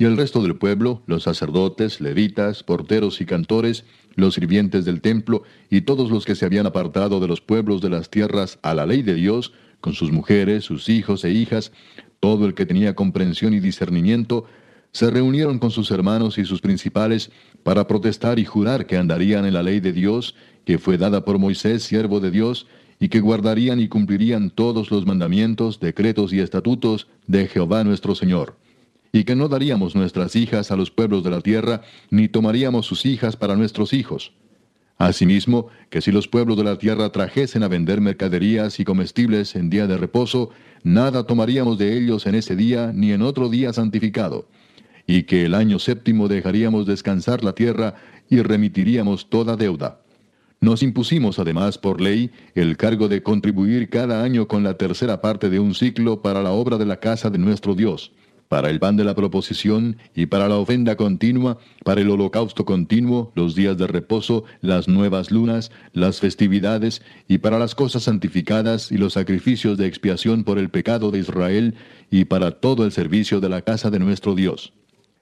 Y 0.00 0.04
el 0.04 0.16
resto 0.16 0.42
del 0.42 0.56
pueblo, 0.56 1.02
los 1.06 1.24
sacerdotes, 1.24 2.00
levitas, 2.00 2.62
porteros 2.62 3.20
y 3.20 3.26
cantores, 3.26 3.84
los 4.14 4.34
sirvientes 4.34 4.84
del 4.84 5.00
templo 5.00 5.42
y 5.70 5.80
todos 5.80 6.10
los 6.10 6.24
que 6.24 6.36
se 6.36 6.44
habían 6.44 6.66
apartado 6.66 7.18
de 7.18 7.26
los 7.26 7.40
pueblos 7.40 7.80
de 7.80 7.90
las 7.90 8.08
tierras 8.08 8.58
a 8.62 8.74
la 8.74 8.86
ley 8.86 9.02
de 9.02 9.14
Dios, 9.14 9.52
con 9.80 9.94
sus 9.94 10.12
mujeres, 10.12 10.64
sus 10.64 10.88
hijos 10.88 11.24
e 11.24 11.30
hijas, 11.30 11.72
todo 12.20 12.46
el 12.46 12.54
que 12.54 12.66
tenía 12.66 12.94
comprensión 12.94 13.54
y 13.54 13.60
discernimiento, 13.60 14.44
se 14.92 15.10
reunieron 15.10 15.58
con 15.58 15.70
sus 15.70 15.90
hermanos 15.90 16.38
y 16.38 16.44
sus 16.44 16.60
principales 16.60 17.30
para 17.62 17.86
protestar 17.86 18.38
y 18.38 18.44
jurar 18.44 18.86
que 18.86 18.96
andarían 18.96 19.46
en 19.46 19.54
la 19.54 19.62
ley 19.62 19.80
de 19.80 19.92
Dios, 19.92 20.34
que 20.64 20.78
fue 20.78 20.96
dada 20.96 21.24
por 21.24 21.38
Moisés, 21.38 21.82
siervo 21.82 22.20
de 22.20 22.30
Dios, 22.30 22.66
y 23.00 23.08
que 23.08 23.20
guardarían 23.20 23.80
y 23.80 23.88
cumplirían 23.88 24.50
todos 24.50 24.90
los 24.90 25.06
mandamientos, 25.06 25.80
decretos 25.80 26.32
y 26.32 26.40
estatutos 26.40 27.08
de 27.26 27.46
Jehová 27.46 27.84
nuestro 27.84 28.14
Señor, 28.14 28.56
y 29.12 29.24
que 29.24 29.36
no 29.36 29.48
daríamos 29.48 29.94
nuestras 29.94 30.36
hijas 30.36 30.70
a 30.70 30.76
los 30.76 30.90
pueblos 30.90 31.24
de 31.24 31.30
la 31.30 31.40
tierra, 31.40 31.82
ni 32.10 32.28
tomaríamos 32.28 32.86
sus 32.86 33.06
hijas 33.06 33.36
para 33.36 33.56
nuestros 33.56 33.92
hijos. 33.92 34.32
Asimismo, 34.98 35.68
que 35.90 36.00
si 36.00 36.10
los 36.10 36.26
pueblos 36.26 36.56
de 36.56 36.64
la 36.64 36.76
tierra 36.76 37.10
trajesen 37.10 37.62
a 37.62 37.68
vender 37.68 38.00
mercaderías 38.00 38.80
y 38.80 38.84
comestibles 38.84 39.54
en 39.54 39.70
día 39.70 39.86
de 39.86 39.96
reposo, 39.96 40.50
nada 40.82 41.24
tomaríamos 41.24 41.78
de 41.78 41.96
ellos 41.96 42.26
en 42.26 42.34
ese 42.34 42.56
día 42.56 42.90
ni 42.92 43.12
en 43.12 43.22
otro 43.22 43.48
día 43.48 43.72
santificado, 43.72 44.48
y 45.06 45.22
que 45.22 45.44
el 45.44 45.54
año 45.54 45.78
séptimo 45.78 46.26
dejaríamos 46.26 46.84
descansar 46.84 47.44
la 47.44 47.54
tierra 47.54 47.94
y 48.28 48.42
remitiríamos 48.42 49.30
toda 49.30 49.56
deuda. 49.56 50.00
Nos 50.60 50.82
impusimos 50.82 51.38
además 51.38 51.78
por 51.78 52.00
ley 52.00 52.32
el 52.56 52.76
cargo 52.76 53.06
de 53.06 53.22
contribuir 53.22 53.88
cada 53.88 54.24
año 54.24 54.48
con 54.48 54.64
la 54.64 54.74
tercera 54.74 55.20
parte 55.20 55.50
de 55.50 55.60
un 55.60 55.72
ciclo 55.72 56.20
para 56.20 56.42
la 56.42 56.50
obra 56.50 56.78
de 56.78 56.86
la 56.86 56.98
casa 56.98 57.30
de 57.30 57.38
nuestro 57.38 57.76
Dios, 57.76 58.10
para 58.48 58.68
el 58.68 58.80
pan 58.80 58.96
de 58.96 59.04
la 59.04 59.14
proposición 59.14 59.98
y 60.16 60.26
para 60.26 60.48
la 60.48 60.56
ofrenda 60.56 60.96
continua, 60.96 61.58
para 61.84 62.00
el 62.00 62.10
holocausto 62.10 62.64
continuo, 62.64 63.30
los 63.36 63.54
días 63.54 63.78
de 63.78 63.86
reposo, 63.86 64.42
las 64.60 64.88
nuevas 64.88 65.30
lunas, 65.30 65.70
las 65.92 66.18
festividades 66.18 67.02
y 67.28 67.38
para 67.38 67.60
las 67.60 67.76
cosas 67.76 68.02
santificadas 68.02 68.90
y 68.90 68.98
los 68.98 69.12
sacrificios 69.12 69.78
de 69.78 69.86
expiación 69.86 70.42
por 70.42 70.58
el 70.58 70.70
pecado 70.70 71.12
de 71.12 71.20
Israel 71.20 71.76
y 72.10 72.24
para 72.24 72.50
todo 72.50 72.84
el 72.84 72.90
servicio 72.90 73.38
de 73.38 73.48
la 73.48 73.62
casa 73.62 73.90
de 73.90 74.00
nuestro 74.00 74.34
Dios. 74.34 74.72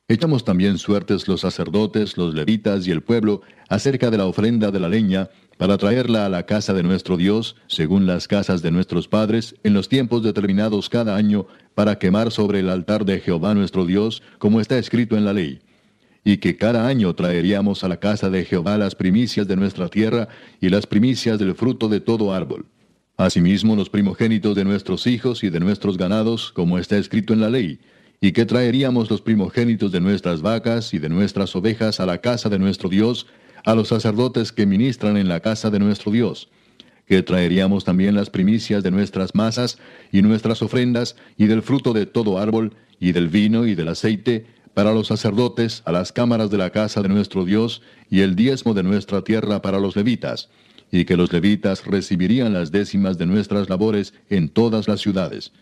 Echamos 0.08 0.44
también 0.44 0.78
suertes 0.78 1.26
los 1.26 1.40
sacerdotes, 1.40 2.16
los 2.16 2.32
levitas 2.32 2.86
y 2.86 2.92
el 2.92 3.02
pueblo 3.02 3.42
acerca 3.68 4.08
de 4.08 4.16
la 4.16 4.26
ofrenda 4.26 4.70
de 4.70 4.78
la 4.78 4.88
leña, 4.88 5.30
para 5.58 5.78
traerla 5.78 6.26
a 6.26 6.28
la 6.28 6.46
casa 6.46 6.72
de 6.74 6.84
nuestro 6.84 7.16
Dios, 7.16 7.56
según 7.66 8.06
las 8.06 8.28
casas 8.28 8.62
de 8.62 8.70
nuestros 8.70 9.08
padres, 9.08 9.56
en 9.64 9.74
los 9.74 9.88
tiempos 9.88 10.22
determinados 10.22 10.88
cada 10.88 11.16
año, 11.16 11.48
para 11.74 11.98
quemar 11.98 12.30
sobre 12.30 12.60
el 12.60 12.68
altar 12.68 13.04
de 13.04 13.18
Jehová 13.18 13.52
nuestro 13.54 13.84
Dios, 13.84 14.22
como 14.38 14.60
está 14.60 14.78
escrito 14.78 15.16
en 15.16 15.24
la 15.24 15.32
ley. 15.32 15.58
Y 16.22 16.36
que 16.36 16.56
cada 16.56 16.86
año 16.86 17.12
traeríamos 17.16 17.82
a 17.82 17.88
la 17.88 17.96
casa 17.96 18.30
de 18.30 18.44
Jehová 18.44 18.78
las 18.78 18.94
primicias 18.94 19.48
de 19.48 19.56
nuestra 19.56 19.88
tierra 19.88 20.28
y 20.60 20.68
las 20.68 20.86
primicias 20.86 21.36
del 21.36 21.56
fruto 21.56 21.88
de 21.88 21.98
todo 21.98 22.32
árbol. 22.32 22.66
Asimismo 23.16 23.74
los 23.74 23.90
primogénitos 23.90 24.54
de 24.54 24.64
nuestros 24.64 25.08
hijos 25.08 25.42
y 25.42 25.50
de 25.50 25.58
nuestros 25.58 25.96
ganados, 25.96 26.52
como 26.52 26.78
está 26.78 26.96
escrito 26.96 27.32
en 27.32 27.40
la 27.40 27.50
ley, 27.50 27.80
y 28.20 28.32
que 28.32 28.46
traeríamos 28.46 29.10
los 29.10 29.20
primogénitos 29.20 29.92
de 29.92 30.00
nuestras 30.00 30.42
vacas 30.42 30.94
y 30.94 30.98
de 30.98 31.08
nuestras 31.08 31.54
ovejas 31.54 32.00
a 32.00 32.06
la 32.06 32.18
casa 32.18 32.48
de 32.48 32.58
nuestro 32.58 32.88
Dios, 32.88 33.26
a 33.64 33.74
los 33.74 33.88
sacerdotes 33.88 34.52
que 34.52 34.66
ministran 34.66 35.16
en 35.16 35.28
la 35.28 35.40
casa 35.40 35.70
de 35.70 35.78
nuestro 35.78 36.12
Dios, 36.12 36.48
que 37.06 37.22
traeríamos 37.22 37.84
también 37.84 38.14
las 38.14 38.30
primicias 38.30 38.82
de 38.82 38.90
nuestras 38.90 39.34
masas 39.34 39.78
y 40.12 40.22
nuestras 40.22 40.62
ofrendas 40.62 41.16
y 41.36 41.46
del 41.46 41.62
fruto 41.62 41.92
de 41.92 42.06
todo 42.06 42.38
árbol 42.38 42.74
y 42.98 43.12
del 43.12 43.28
vino 43.28 43.66
y 43.66 43.74
del 43.74 43.88
aceite 43.88 44.46
para 44.74 44.92
los 44.92 45.06
sacerdotes 45.06 45.82
a 45.84 45.92
las 45.92 46.12
cámaras 46.12 46.50
de 46.50 46.58
la 46.58 46.70
casa 46.70 47.02
de 47.02 47.08
nuestro 47.08 47.44
Dios 47.44 47.82
y 48.10 48.20
el 48.20 48.34
diezmo 48.36 48.74
de 48.74 48.82
nuestra 48.82 49.22
tierra 49.22 49.62
para 49.62 49.78
los 49.78 49.96
levitas, 49.96 50.48
y 50.92 51.04
que 51.04 51.16
los 51.16 51.32
levitas 51.32 51.84
recibirían 51.84 52.52
las 52.52 52.70
décimas 52.70 53.18
de 53.18 53.26
nuestras 53.26 53.68
labores 53.68 54.14
en 54.30 54.48
todas 54.48 54.86
las 54.86 55.00
ciudades 55.00 55.52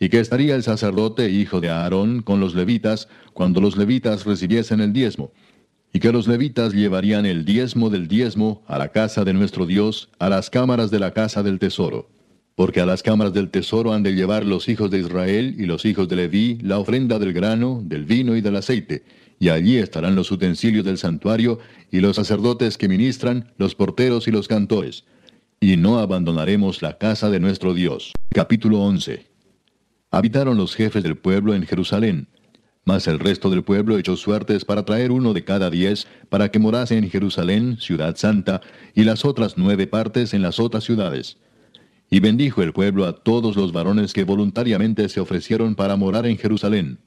y 0.00 0.08
que 0.08 0.18
estaría 0.18 0.56
el 0.56 0.62
sacerdote 0.62 1.30
hijo 1.30 1.60
de 1.60 1.68
Aarón 1.68 2.22
con 2.22 2.40
los 2.40 2.54
levitas 2.54 3.06
cuando 3.34 3.60
los 3.60 3.76
levitas 3.76 4.24
recibiesen 4.24 4.80
el 4.80 4.94
diezmo, 4.94 5.30
y 5.92 6.00
que 6.00 6.10
los 6.10 6.26
levitas 6.26 6.72
llevarían 6.72 7.26
el 7.26 7.44
diezmo 7.44 7.90
del 7.90 8.08
diezmo 8.08 8.62
a 8.66 8.78
la 8.78 8.88
casa 8.88 9.24
de 9.24 9.34
nuestro 9.34 9.66
Dios, 9.66 10.08
a 10.18 10.30
las 10.30 10.48
cámaras 10.48 10.90
de 10.90 11.00
la 11.00 11.12
casa 11.12 11.42
del 11.42 11.58
tesoro. 11.58 12.08
Porque 12.54 12.80
a 12.80 12.86
las 12.86 13.02
cámaras 13.02 13.34
del 13.34 13.50
tesoro 13.50 13.92
han 13.92 14.02
de 14.02 14.14
llevar 14.14 14.44
los 14.44 14.68
hijos 14.68 14.90
de 14.90 14.98
Israel 14.98 15.54
y 15.58 15.66
los 15.66 15.84
hijos 15.84 16.08
de 16.08 16.16
Leví 16.16 16.58
la 16.62 16.78
ofrenda 16.78 17.18
del 17.18 17.32
grano, 17.32 17.80
del 17.84 18.04
vino 18.04 18.36
y 18.36 18.40
del 18.40 18.56
aceite, 18.56 19.04
y 19.38 19.48
allí 19.48 19.78
estarán 19.78 20.14
los 20.14 20.30
utensilios 20.30 20.84
del 20.84 20.98
santuario 20.98 21.58
y 21.90 22.00
los 22.00 22.16
sacerdotes 22.16 22.78
que 22.78 22.88
ministran, 22.88 23.52
los 23.58 23.74
porteros 23.74 24.28
y 24.28 24.30
los 24.30 24.48
cantores. 24.48 25.04
Y 25.60 25.76
no 25.76 25.98
abandonaremos 25.98 26.82
la 26.82 26.98
casa 26.98 27.30
de 27.30 27.40
nuestro 27.40 27.74
Dios. 27.74 28.12
Capítulo 28.30 28.80
11 28.80 29.29
habitaron 30.10 30.56
los 30.56 30.74
jefes 30.74 31.02
del 31.02 31.16
pueblo 31.16 31.54
en 31.54 31.66
Jerusalén. 31.66 32.28
Mas 32.84 33.06
el 33.06 33.18
resto 33.18 33.50
del 33.50 33.62
pueblo 33.62 33.98
echó 33.98 34.16
suertes 34.16 34.64
para 34.64 34.84
traer 34.84 35.12
uno 35.12 35.32
de 35.32 35.44
cada 35.44 35.70
diez, 35.70 36.06
para 36.28 36.50
que 36.50 36.58
morase 36.58 36.96
en 36.96 37.10
Jerusalén, 37.10 37.76
ciudad 37.78 38.16
santa, 38.16 38.60
y 38.94 39.04
las 39.04 39.24
otras 39.24 39.56
nueve 39.56 39.86
partes 39.86 40.34
en 40.34 40.42
las 40.42 40.58
otras 40.58 40.84
ciudades. 40.84 41.36
Y 42.10 42.20
bendijo 42.20 42.62
el 42.62 42.72
pueblo 42.72 43.06
a 43.06 43.12
todos 43.12 43.54
los 43.54 43.72
varones 43.72 44.12
que 44.12 44.24
voluntariamente 44.24 45.08
se 45.08 45.20
ofrecieron 45.20 45.74
para 45.74 45.96
morar 45.96 46.26
en 46.26 46.38
Jerusalén. 46.38 46.98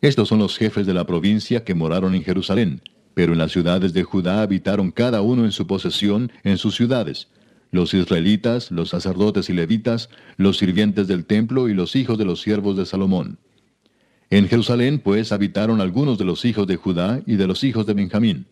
Estos 0.00 0.28
son 0.28 0.38
los 0.38 0.58
jefes 0.58 0.86
de 0.86 0.94
la 0.94 1.06
provincia 1.06 1.64
que 1.64 1.74
moraron 1.74 2.14
en 2.14 2.22
Jerusalén, 2.22 2.82
pero 3.14 3.32
en 3.32 3.38
las 3.38 3.52
ciudades 3.52 3.92
de 3.92 4.04
Judá 4.04 4.42
habitaron 4.42 4.90
cada 4.90 5.22
uno 5.22 5.44
en 5.44 5.52
su 5.52 5.66
posesión 5.66 6.30
en 6.44 6.58
sus 6.58 6.76
ciudades 6.76 7.28
los 7.72 7.94
israelitas, 7.94 8.70
los 8.70 8.90
sacerdotes 8.90 9.50
y 9.50 9.54
levitas, 9.54 10.10
los 10.36 10.58
sirvientes 10.58 11.08
del 11.08 11.24
templo 11.24 11.68
y 11.68 11.74
los 11.74 11.96
hijos 11.96 12.18
de 12.18 12.26
los 12.26 12.40
siervos 12.40 12.76
de 12.76 12.86
Salomón. 12.86 13.38
En 14.30 14.46
Jerusalén, 14.46 14.98
pues, 14.98 15.32
habitaron 15.32 15.80
algunos 15.80 16.18
de 16.18 16.24
los 16.24 16.44
hijos 16.44 16.66
de 16.66 16.76
Judá 16.76 17.22
y 17.26 17.36
de 17.36 17.46
los 17.46 17.64
hijos 17.64 17.86
de 17.86 17.94
Benjamín. 17.94 18.46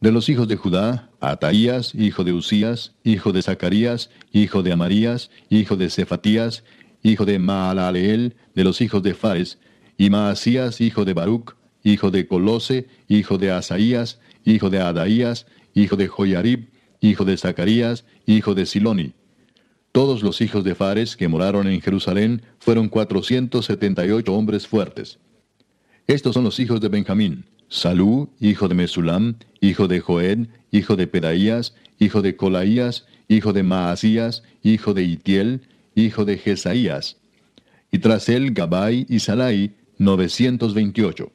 De 0.00 0.12
los 0.12 0.28
hijos 0.28 0.46
de 0.48 0.56
Judá, 0.56 1.10
Ataías, 1.20 1.94
hijo 1.94 2.24
de 2.24 2.32
Usías, 2.32 2.94
hijo 3.04 3.32
de 3.32 3.42
Zacarías, 3.42 4.10
hijo 4.32 4.62
de 4.62 4.72
Amarías, 4.72 5.30
hijo 5.50 5.76
de 5.76 5.88
Cefatías, 5.88 6.64
hijo 7.02 7.24
de 7.24 7.38
Maalaleel, 7.38 8.36
de 8.54 8.64
los 8.64 8.80
hijos 8.80 9.02
de 9.02 9.14
Fares, 9.14 9.58
y 9.96 10.10
Maasías, 10.10 10.80
hijo 10.80 11.04
de 11.04 11.14
Baruch, 11.14 11.54
hijo 11.84 12.10
de 12.10 12.26
Colose, 12.26 12.88
hijo 13.08 13.38
de 13.38 13.52
Asaías, 13.52 14.20
hijo 14.44 14.68
de 14.68 14.80
Adaías, 14.80 15.46
hijo 15.74 15.96
de 15.96 16.08
Joyarib, 16.08 16.68
hijo 17.00 17.24
de 17.24 17.36
Zacarías, 17.36 18.04
hijo 18.26 18.54
de 18.54 18.66
Siloni. 18.66 19.12
Todos 19.92 20.22
los 20.22 20.40
hijos 20.40 20.64
de 20.64 20.74
Fares 20.74 21.16
que 21.16 21.28
moraron 21.28 21.66
en 21.66 21.80
Jerusalén 21.80 22.42
fueron 22.58 22.88
cuatrocientos 22.88 23.66
setenta 23.66 24.06
y 24.06 24.10
ocho 24.10 24.34
hombres 24.34 24.66
fuertes. 24.66 25.18
Estos 26.06 26.34
son 26.34 26.44
los 26.44 26.60
hijos 26.60 26.80
de 26.80 26.88
Benjamín. 26.88 27.44
Salú, 27.68 28.30
hijo 28.40 28.68
de 28.68 28.74
Mesulam, 28.74 29.36
hijo 29.60 29.88
de 29.88 30.00
Joed, 30.00 30.46
hijo 30.70 30.96
de 30.96 31.06
Pedaías, 31.06 31.74
hijo 31.98 32.22
de 32.22 32.36
Colaías, 32.36 33.06
hijo 33.28 33.52
de 33.52 33.62
Maasías, 33.62 34.42
hijo 34.62 34.94
de 34.94 35.04
Itiel, 35.04 35.62
hijo 35.94 36.24
de 36.24 36.38
Jesaías. 36.38 37.18
Y 37.90 37.98
tras 37.98 38.28
él 38.28 38.52
Gabai 38.52 39.06
y 39.08 39.18
Salai, 39.20 39.74
novecientos 39.98 40.74
veintiocho. 40.74 41.32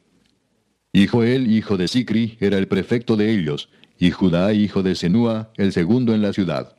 Y 0.92 1.06
Joel, 1.06 1.52
hijo 1.52 1.76
de 1.76 1.88
Sicri, 1.88 2.36
era 2.40 2.56
el 2.56 2.68
prefecto 2.68 3.16
de 3.16 3.32
ellos, 3.32 3.68
y 3.98 4.10
Judá, 4.10 4.52
hijo 4.52 4.82
de 4.82 4.94
Senúa, 4.94 5.50
el 5.56 5.72
segundo 5.72 6.14
en 6.14 6.22
la 6.22 6.32
ciudad. 6.32 6.76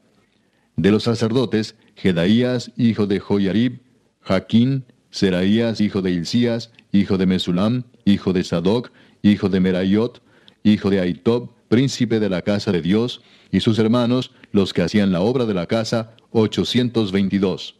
De 0.75 0.91
los 0.91 1.03
sacerdotes, 1.03 1.75
Jedaías, 1.95 2.71
hijo 2.75 3.07
de 3.07 3.19
Joyarib, 3.19 3.79
Jaquín, 4.21 4.85
Seraías, 5.09 5.79
hijo 5.79 6.01
de 6.01 6.11
Hilcías, 6.11 6.71
hijo 6.91 7.17
de 7.17 7.25
Mesulam, 7.25 7.83
hijo 8.03 8.33
de 8.33 8.43
Sadoc, 8.43 8.91
hijo 9.21 9.49
de 9.49 9.59
Merayot, 9.59 10.21
hijo 10.63 10.89
de 10.89 10.99
Aitob, 10.99 11.51
príncipe 11.69 12.19
de 12.19 12.29
la 12.29 12.41
casa 12.41 12.71
de 12.71 12.81
Dios, 12.81 13.21
y 13.51 13.61
sus 13.61 13.79
hermanos, 13.79 14.31
los 14.51 14.73
que 14.73 14.81
hacían 14.81 15.11
la 15.11 15.21
obra 15.21 15.45
de 15.45 15.53
la 15.53 15.67
casa, 15.67 16.15
ochocientos 16.31 17.11
veintidós. 17.11 17.75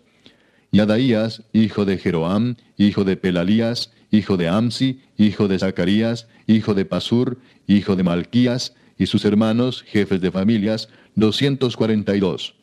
Y 0.71 0.79
Adaías, 0.79 1.43
hijo 1.53 1.85
de 1.85 1.97
Jeroam, 1.97 2.55
hijo 2.77 3.03
de 3.03 3.17
Pelalías, 3.17 3.91
hijo 4.11 4.37
de 4.37 4.47
Amsi, 4.47 5.01
hijo 5.17 5.47
de 5.47 5.59
Zacarías, 5.59 6.27
hijo 6.47 6.73
de 6.73 6.85
Pasur, 6.85 7.39
hijo 7.67 7.95
de 7.95 8.03
Malquías, 8.03 8.75
y 8.97 9.07
sus 9.07 9.25
hermanos, 9.25 9.83
jefes 9.87 10.21
de 10.21 10.31
familias, 10.31 10.89
doscientos 11.15 11.75
cuarenta 11.75 12.15
y 12.15 12.19
dos. 12.19 12.55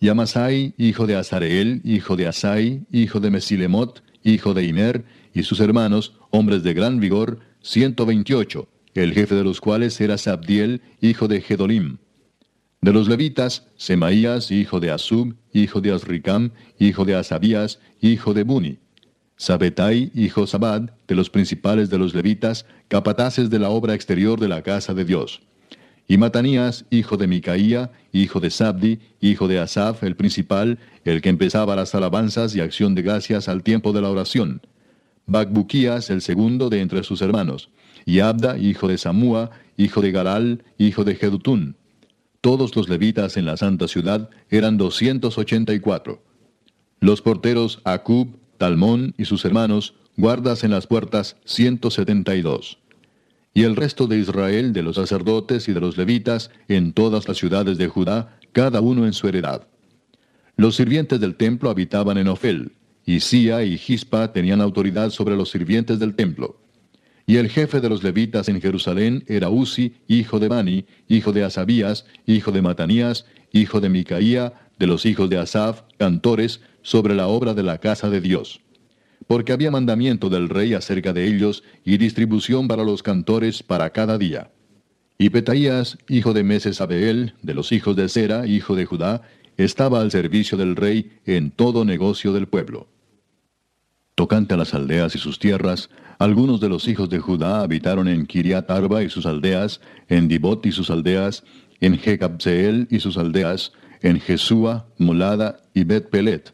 Y 0.00 0.08
Amasai, 0.08 0.74
hijo 0.76 1.06
de 1.06 1.16
Azareel, 1.16 1.80
hijo 1.84 2.16
de 2.16 2.26
Asai, 2.26 2.86
hijo 2.92 3.20
de 3.20 3.30
Mesilemot, 3.30 4.02
hijo 4.22 4.54
de 4.54 4.64
Imer, 4.64 5.04
y 5.32 5.42
sus 5.44 5.60
hermanos, 5.60 6.14
hombres 6.30 6.62
de 6.62 6.74
gran 6.74 7.00
vigor, 7.00 7.40
ciento 7.62 8.04
veintiocho, 8.06 8.68
el 8.94 9.12
jefe 9.12 9.34
de 9.34 9.44
los 9.44 9.60
cuales 9.60 10.00
era 10.00 10.18
Sabdiel, 10.18 10.82
hijo 11.00 11.28
de 11.28 11.40
Gedolim. 11.40 11.98
De 12.80 12.92
los 12.92 13.08
levitas, 13.08 13.66
Semaías, 13.76 14.50
hijo 14.50 14.78
de 14.78 14.90
Asub, 14.90 15.34
hijo 15.54 15.80
de 15.80 15.92
Azricam, 15.92 16.50
hijo 16.78 17.06
de 17.06 17.14
Asabías, 17.14 17.80
hijo 18.00 18.34
de 18.34 18.42
Buni. 18.42 18.78
Sabetai, 19.36 20.12
hijo 20.14 20.46
Sabad, 20.46 20.90
de 21.08 21.14
los 21.14 21.30
principales 21.30 21.88
de 21.88 21.98
los 21.98 22.14
levitas, 22.14 22.66
capataces 22.88 23.48
de 23.50 23.58
la 23.58 23.70
obra 23.70 23.94
exterior 23.94 24.38
de 24.38 24.48
la 24.48 24.62
casa 24.62 24.92
de 24.92 25.04
Dios. 25.04 25.40
Y 26.06 26.18
Matanías, 26.18 26.84
hijo 26.90 27.16
de 27.16 27.26
Micaía, 27.26 27.90
hijo 28.12 28.38
de 28.40 28.50
Sabdi, 28.50 28.98
hijo 29.20 29.48
de 29.48 29.58
Asaf, 29.58 30.02
el 30.02 30.16
principal, 30.16 30.78
el 31.04 31.22
que 31.22 31.30
empezaba 31.30 31.76
las 31.76 31.94
alabanzas 31.94 32.54
y 32.54 32.60
acción 32.60 32.94
de 32.94 33.02
gracias 33.02 33.48
al 33.48 33.62
tiempo 33.62 33.92
de 33.92 34.02
la 34.02 34.10
oración. 34.10 34.60
Bacbuquías, 35.26 36.10
el 36.10 36.20
segundo 36.20 36.68
de 36.68 36.82
entre 36.82 37.02
sus 37.04 37.22
hermanos. 37.22 37.70
Y 38.04 38.20
Abda, 38.20 38.58
hijo 38.58 38.86
de 38.88 38.98
Samúa, 38.98 39.50
hijo 39.78 40.02
de 40.02 40.12
Garal, 40.12 40.62
hijo 40.76 41.04
de 41.04 41.14
Jedutún. 41.14 41.76
Todos 42.42 42.76
los 42.76 42.90
levitas 42.90 43.38
en 43.38 43.46
la 43.46 43.56
santa 43.56 43.88
ciudad 43.88 44.28
eran 44.50 44.76
doscientos 44.76 45.38
ochenta 45.38 45.72
y 45.72 45.80
cuatro. 45.80 46.22
Los 47.00 47.22
porteros 47.22 47.80
Acub, 47.84 48.36
Talmón 48.58 49.14
y 49.16 49.24
sus 49.24 49.46
hermanos, 49.46 49.94
guardas 50.18 50.62
en 50.64 50.70
las 50.70 50.86
puertas 50.86 51.36
ciento 51.46 51.90
setenta 51.90 52.34
y 53.54 53.62
el 53.62 53.76
resto 53.76 54.08
de 54.08 54.18
Israel, 54.18 54.72
de 54.72 54.82
los 54.82 54.96
sacerdotes 54.96 55.68
y 55.68 55.72
de 55.72 55.80
los 55.80 55.96
levitas, 55.96 56.50
en 56.66 56.92
todas 56.92 57.28
las 57.28 57.38
ciudades 57.38 57.78
de 57.78 57.86
Judá, 57.86 58.36
cada 58.52 58.80
uno 58.80 59.06
en 59.06 59.12
su 59.12 59.28
heredad. 59.28 59.68
Los 60.56 60.74
sirvientes 60.74 61.20
del 61.20 61.36
templo 61.36 61.70
habitaban 61.70 62.18
en 62.18 62.28
Ofel, 62.28 62.72
y 63.06 63.20
Sia 63.20 63.62
y 63.62 63.78
Gispa 63.78 64.32
tenían 64.32 64.60
autoridad 64.60 65.10
sobre 65.10 65.36
los 65.36 65.50
sirvientes 65.50 66.00
del 66.00 66.14
templo. 66.14 66.58
Y 67.26 67.36
el 67.36 67.48
jefe 67.48 67.80
de 67.80 67.88
los 67.88 68.02
levitas 68.02 68.48
en 68.48 68.60
Jerusalén 68.60 69.24
era 69.28 69.48
Uzi, 69.50 69.94
hijo 70.08 70.40
de 70.40 70.48
Bani, 70.48 70.84
hijo 71.08 71.32
de 71.32 71.44
Asabías, 71.44 72.06
hijo 72.26 72.50
de 72.50 72.60
Matanías, 72.60 73.24
hijo 73.52 73.80
de 73.80 73.88
Micaía, 73.88 74.52
de 74.78 74.86
los 74.86 75.06
hijos 75.06 75.30
de 75.30 75.38
Asaf, 75.38 75.82
cantores, 75.96 76.60
sobre 76.82 77.14
la 77.14 77.28
obra 77.28 77.54
de 77.54 77.62
la 77.62 77.78
casa 77.78 78.10
de 78.10 78.20
Dios. 78.20 78.60
Porque 79.26 79.52
había 79.52 79.70
mandamiento 79.70 80.28
del 80.28 80.48
rey 80.48 80.74
acerca 80.74 81.12
de 81.12 81.26
ellos 81.26 81.64
y 81.84 81.96
distribución 81.96 82.68
para 82.68 82.84
los 82.84 83.02
cantores 83.02 83.62
para 83.62 83.90
cada 83.90 84.18
día. 84.18 84.50
Y 85.16 85.30
Petaías, 85.30 85.98
hijo 86.08 86.32
de 86.32 86.42
Mesesabeel, 86.42 87.34
de 87.42 87.54
los 87.54 87.72
hijos 87.72 87.96
de 87.96 88.08
Sera, 88.08 88.46
hijo 88.46 88.74
de 88.74 88.84
Judá, 88.84 89.22
estaba 89.56 90.00
al 90.00 90.10
servicio 90.10 90.58
del 90.58 90.76
rey 90.76 91.12
en 91.24 91.50
todo 91.50 91.84
negocio 91.84 92.32
del 92.32 92.48
pueblo. 92.48 92.88
Tocante 94.14 94.54
a 94.54 94.56
las 94.56 94.74
aldeas 94.74 95.14
y 95.14 95.18
sus 95.18 95.38
tierras, 95.38 95.90
algunos 96.18 96.60
de 96.60 96.68
los 96.68 96.86
hijos 96.88 97.08
de 97.10 97.18
Judá 97.18 97.62
habitaron 97.62 98.08
en 98.08 98.26
Kiriat 98.26 98.70
Arba 98.70 99.02
y 99.02 99.10
sus 99.10 99.26
aldeas, 99.26 99.80
en 100.08 100.28
Dibot 100.28 100.64
y 100.66 100.72
sus 100.72 100.90
aldeas, 100.90 101.44
en 101.80 101.98
Jecabzeel 101.98 102.86
y 102.90 103.00
sus 103.00 103.18
aldeas, 103.18 103.72
en 104.02 104.20
Jesúa, 104.20 104.86
Molada 104.98 105.58
y 105.74 105.84
Bet 105.84 106.10
Pelet, 106.10 106.52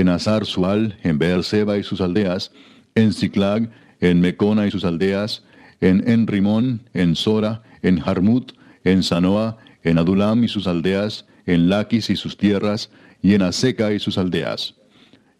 en 0.00 0.08
Azar 0.08 0.46
Sual, 0.46 0.98
en 1.02 1.18
Beerseba 1.18 1.78
y 1.78 1.82
sus 1.82 2.00
aldeas, 2.00 2.52
en 2.94 3.12
Ziklag, 3.12 3.70
en 4.00 4.20
Mecona 4.20 4.66
y 4.66 4.70
sus 4.70 4.84
aldeas, 4.84 5.44
en 5.80 6.08
Enrimón, 6.08 6.88
en 6.94 7.16
Sora, 7.16 7.62
en 7.82 8.00
Harmut, 8.04 8.52
en 8.84 9.02
Sanoa, 9.02 9.58
en 9.82 9.98
Adulam 9.98 10.44
y 10.44 10.48
sus 10.48 10.66
aldeas, 10.66 11.26
en 11.46 11.68
Laquis 11.68 12.10
y 12.10 12.16
sus 12.16 12.36
tierras, 12.36 12.90
y 13.22 13.34
en 13.34 13.42
Aseca 13.42 13.92
y 13.92 13.98
sus 13.98 14.18
aldeas 14.18 14.74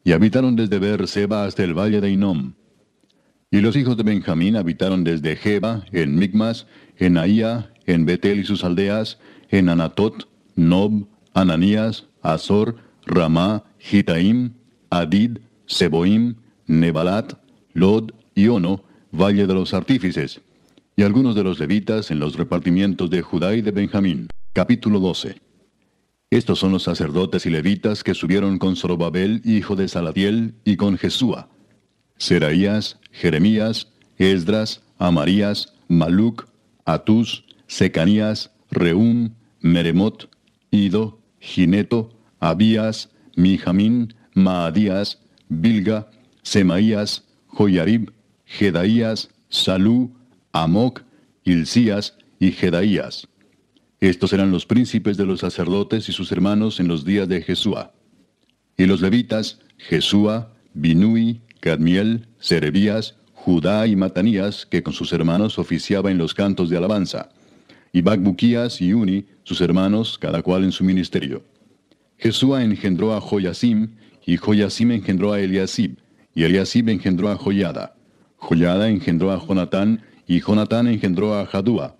y 0.05 0.12
habitaron 0.12 0.55
desde 0.55 0.78
Beerseba 0.78 1.44
hasta 1.44 1.64
el 1.64 1.76
valle 1.76 2.00
de 2.00 2.11
Inom. 2.11 2.52
Y 3.50 3.61
los 3.61 3.74
hijos 3.74 3.96
de 3.96 4.02
Benjamín 4.02 4.57
habitaron 4.57 5.02
desde 5.02 5.36
Jeba, 5.36 5.84
en 5.92 6.16
Migmas, 6.16 6.66
en 6.98 7.16
Aía, 7.16 7.72
en 7.86 8.05
Betel 8.05 8.40
y 8.40 8.44
sus 8.44 8.64
aldeas, 8.64 9.18
en 9.48 9.68
Anatot, 9.70 10.28
Nob, 10.57 11.07
Ananías, 11.32 12.07
Azor, 12.22 12.76
Ramá, 13.07 13.64
Gitaim, 13.85 14.55
Adid, 14.89 15.41
Seboim, 15.66 16.37
Nebalat, 16.66 17.35
Lod 17.74 18.12
y 18.35 18.49
Ono, 18.49 18.82
valle 19.12 19.47
de 19.47 19.53
los 19.53 19.74
artífices, 19.74 20.41
y 20.97 21.03
algunos 21.03 21.35
de 21.35 21.45
los 21.45 21.59
levitas 21.59 22.11
en 22.11 22.18
los 22.18 22.39
repartimientos 22.39 23.11
de 23.11 23.20
Judá 23.20 23.55
y 23.55 23.61
de 23.61 23.72
Benjamín. 23.72 24.28
Capítulo 24.55 25.01
12. 25.01 25.39
Estos 26.30 26.59
son 26.59 26.72
los 26.72 26.85
sacerdotes 26.85 27.45
y 27.45 27.51
levitas 27.51 28.03
que 28.03 28.14
subieron 28.14 28.59
con 28.59 28.74
Zorobabel, 28.74 29.43
hijo 29.45 29.76
de 29.76 29.87
Salatiel, 29.87 30.55
y 30.64 30.76
con 30.76 30.97
Jesúa. 30.97 31.51
Seraías, 32.16 32.99
Jeremías, 33.12 33.93
Esdras, 34.16 34.82
Amarías, 34.97 35.74
Maluc, 35.89 36.49
Atus, 36.87 37.45
Secanías, 37.66 38.51
Reum, 38.70 39.35
Meremot, 39.61 40.30
Ido, 40.70 41.20
Gineto, 41.39 42.18
Abías, 42.41 43.11
Mijamín, 43.37 44.14
Maadías, 44.35 45.20
Bilga, 45.49 46.09
Semaías, 46.43 47.24
Joyarib, 47.47 48.12
Jedaías, 48.45 49.30
Salú, 49.49 50.12
Amoc, 50.53 51.03
Hilcías 51.45 52.16
y 52.39 52.53
Jedaías. 52.53 53.28
Estos 54.01 54.32
eran 54.32 54.51
los 54.51 54.66
príncipes 54.66 55.16
de 55.16 55.24
los 55.24 55.41
sacerdotes 55.41 56.09
y 56.09 56.12
sus 56.12 56.30
hermanos 56.32 56.80
en 56.80 56.89
los 56.89 57.05
días 57.05 57.28
de 57.28 57.43
Jesúa. 57.43 57.93
Y 58.76 58.87
los 58.87 59.01
levitas, 59.01 59.61
Jesúa, 59.78 60.53
Binui, 60.74 61.41
Cadmiel, 61.61 62.26
Serebías, 62.39 63.14
Judá 63.32 63.87
y 63.87 63.97
Matanías, 63.97 64.66
que 64.66 64.82
con 64.82 64.93
sus 64.93 65.12
hermanos 65.12 65.59
oficiaba 65.59 66.11
en 66.11 66.18
los 66.18 66.35
cantos 66.35 66.68
de 66.70 66.76
alabanza. 66.76 67.30
Y 67.93 68.03
Bacbuquías 68.03 68.80
y 68.80 68.93
Uni, 68.93 69.26
sus 69.45 69.61
hermanos, 69.61 70.18
cada 70.18 70.43
cual 70.43 70.64
en 70.64 70.72
su 70.72 70.82
ministerio. 70.82 71.45
Jesúa 72.18 72.62
engendró 72.62 73.14
a 73.14 73.20
Joyasim, 73.20 73.96
y 74.26 74.36
Joyasim 74.36 74.92
engendró 74.92 75.32
a 75.32 75.40
Eliasib, 75.40 75.98
y 76.34 76.44
Eliasib 76.44 76.88
engendró 76.88 77.30
a 77.30 77.36
Joyada. 77.36 77.96
Joyada 78.36 78.88
engendró 78.88 79.32
a 79.32 79.38
Jonatán, 79.38 80.02
y 80.26 80.40
Jonatán 80.40 80.86
engendró 80.86 81.34
a 81.34 81.46
Jadúa. 81.46 81.96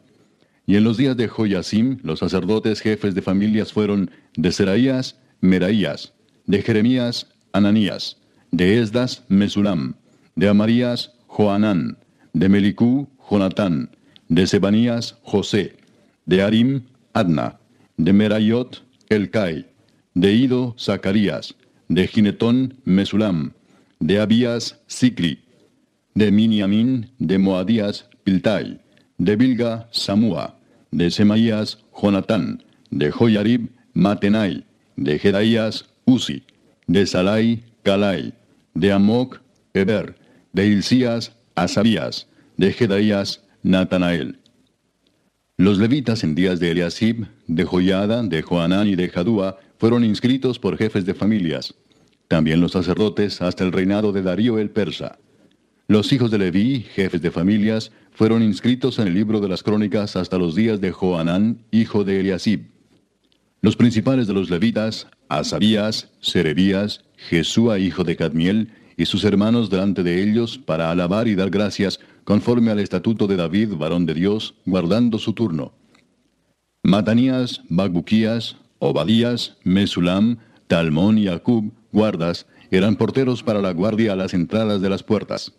Y 0.66 0.76
en 0.76 0.84
los 0.84 0.96
días 0.96 1.16
de 1.16 1.28
Joyasim, 1.28 1.98
los 2.02 2.20
sacerdotes 2.20 2.80
jefes 2.80 3.14
de 3.14 3.22
familias 3.22 3.72
fueron 3.72 4.10
de 4.36 4.50
Seraías, 4.50 5.18
Meraías, 5.40 6.14
de 6.46 6.62
Jeremías, 6.62 7.28
Ananías, 7.52 8.16
de 8.50 8.80
Esdas, 8.80 9.24
Mesulam, 9.28 9.94
de 10.36 10.48
Amarías, 10.48 11.12
Joanán, 11.26 11.98
de 12.32 12.48
Melicú, 12.48 13.08
Jonatán, 13.30 13.90
de 14.28 14.46
Sebanías, 14.46 15.16
José, 15.22 15.76
de 16.26 16.42
Arim, 16.42 16.82
Adna, 17.12 17.58
de 17.96 18.12
Merayot, 18.12 18.82
Elcai, 19.08 19.66
de 20.14 20.32
Ido, 20.32 20.74
Zacarías, 20.78 21.54
de 21.88 22.06
Ginetón, 22.06 22.74
Mesulam, 22.84 23.52
de 23.98 24.20
Abías, 24.20 24.80
Sicri, 24.86 25.40
de 26.14 26.30
Miniamín, 26.30 27.10
de 27.18 27.38
Moadías, 27.38 28.08
Piltai, 28.22 28.80
de 29.18 29.36
Bilga, 29.36 29.88
Samúa, 29.90 30.56
de 30.90 31.10
Semaías, 31.10 31.78
Jonatán, 31.92 32.62
de 32.90 33.10
Joyarib, 33.10 33.70
Matenai, 33.92 34.64
de 34.96 35.18
Jedaías, 35.18 35.86
Uzi, 36.04 36.44
de 36.86 37.06
Salai, 37.06 37.64
Calai, 37.82 38.34
de 38.74 38.92
Amoc, 38.92 39.40
Eber, 39.74 40.16
de 40.52 40.68
Hilcías, 40.68 41.32
Asabías, 41.56 42.28
de 42.56 42.72
Jedaías, 42.72 43.42
Natanael. 43.62 44.38
Los 45.56 45.78
levitas 45.78 46.24
en 46.24 46.34
días 46.34 46.60
de 46.60 46.72
Eliasib, 46.72 47.26
de 47.46 47.64
Joyada, 47.64 48.22
de 48.22 48.42
Joanán 48.42 48.88
y 48.88 48.96
de 48.96 49.08
Jadúa 49.08 49.58
fueron 49.85 50.03
inscritos 50.03 50.59
por 50.59 50.78
jefes 50.78 51.05
de 51.05 51.12
familias. 51.12 51.74
También 52.26 52.62
los 52.62 52.72
sacerdotes 52.72 53.43
hasta 53.43 53.64
el 53.64 53.70
reinado 53.70 54.12
de 54.12 54.22
Darío 54.22 54.59
el 54.59 54.70
persa. 54.70 55.18
Los 55.89 56.11
hijos 56.14 56.30
de 56.30 56.39
Leví, 56.39 56.87
jefes 56.95 57.20
de 57.20 57.30
familias, 57.30 57.93
fueron 58.11 58.43
inscritos 58.43 58.99
en 58.99 59.09
el 59.09 59.14
libro 59.14 59.41
de 59.41 59.49
las 59.51 59.62
crónicas 59.62 60.16
hasta 60.16 60.39
los 60.39 60.55
días 60.55 60.80
de 60.80 60.91
Joanán, 60.91 61.66
hijo 61.70 62.03
de 62.03 62.20
Eliasib. 62.20 62.62
Los 63.61 63.76
principales 63.76 64.26
de 64.26 64.32
los 64.32 64.49
levitas, 64.49 65.07
Asabías, 65.28 66.09
Serebías, 66.22 67.05
Jesúa, 67.18 67.78
hijo 67.78 68.05
de 68.05 68.16
Cadmiel, 68.16 68.70
y 68.97 69.05
sus 69.05 69.22
hermanos 69.22 69.68
delante 69.68 70.03
de 70.03 70.22
ellos, 70.22 70.57
para 70.57 70.91
alabar 70.91 71.28
y 71.28 71.35
dar 71.35 71.51
gracias, 71.51 72.01
conforme 72.24 72.70
al 72.70 72.80
estatuto 72.80 73.26
de 73.26 73.37
David, 73.37 73.74
varón 73.74 74.07
de 74.07 74.14
Dios, 74.14 74.55
guardando 74.64 75.18
su 75.18 75.35
turno. 75.35 75.74
Matanías, 76.82 77.61
Bagbuquías, 77.68 78.57
Obadías, 78.79 79.57
Mesulam, 79.64 80.39
Talmón 80.66 81.18
y 81.18 81.29
Acub, 81.29 81.72
guardas, 81.93 82.47
eran 82.70 82.97
porteros 82.97 83.43
para 83.43 83.62
la 83.62 83.72
guardia 83.72 84.12
a 84.12 84.16
las 84.16 84.35
entradas 84.35 84.81
de 84.81 84.91
las 84.91 85.03
puertas. 85.03 85.53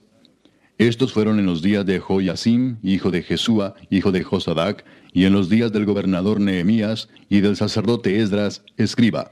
Estos 0.78 1.14
fueron 1.14 1.40
en 1.40 1.46
los 1.46 1.62
días 1.62 1.86
de 1.86 2.00
Joyasim, 2.00 2.78
hijo 2.84 3.10
de 3.10 3.24
Jesúa, 3.24 3.76
hijo 3.90 4.12
de 4.12 4.24
Josadac, 4.24 4.84
y 5.14 5.24
en 5.24 5.32
los 5.32 5.50
días 5.50 5.72
del 5.72 5.86
gobernador 5.86 6.42
Nehemías 6.42 7.08
y 7.30 7.40
del 7.40 7.56
sacerdote 7.56 8.20
Esdras, 8.20 8.64
escriba. 8.76 9.32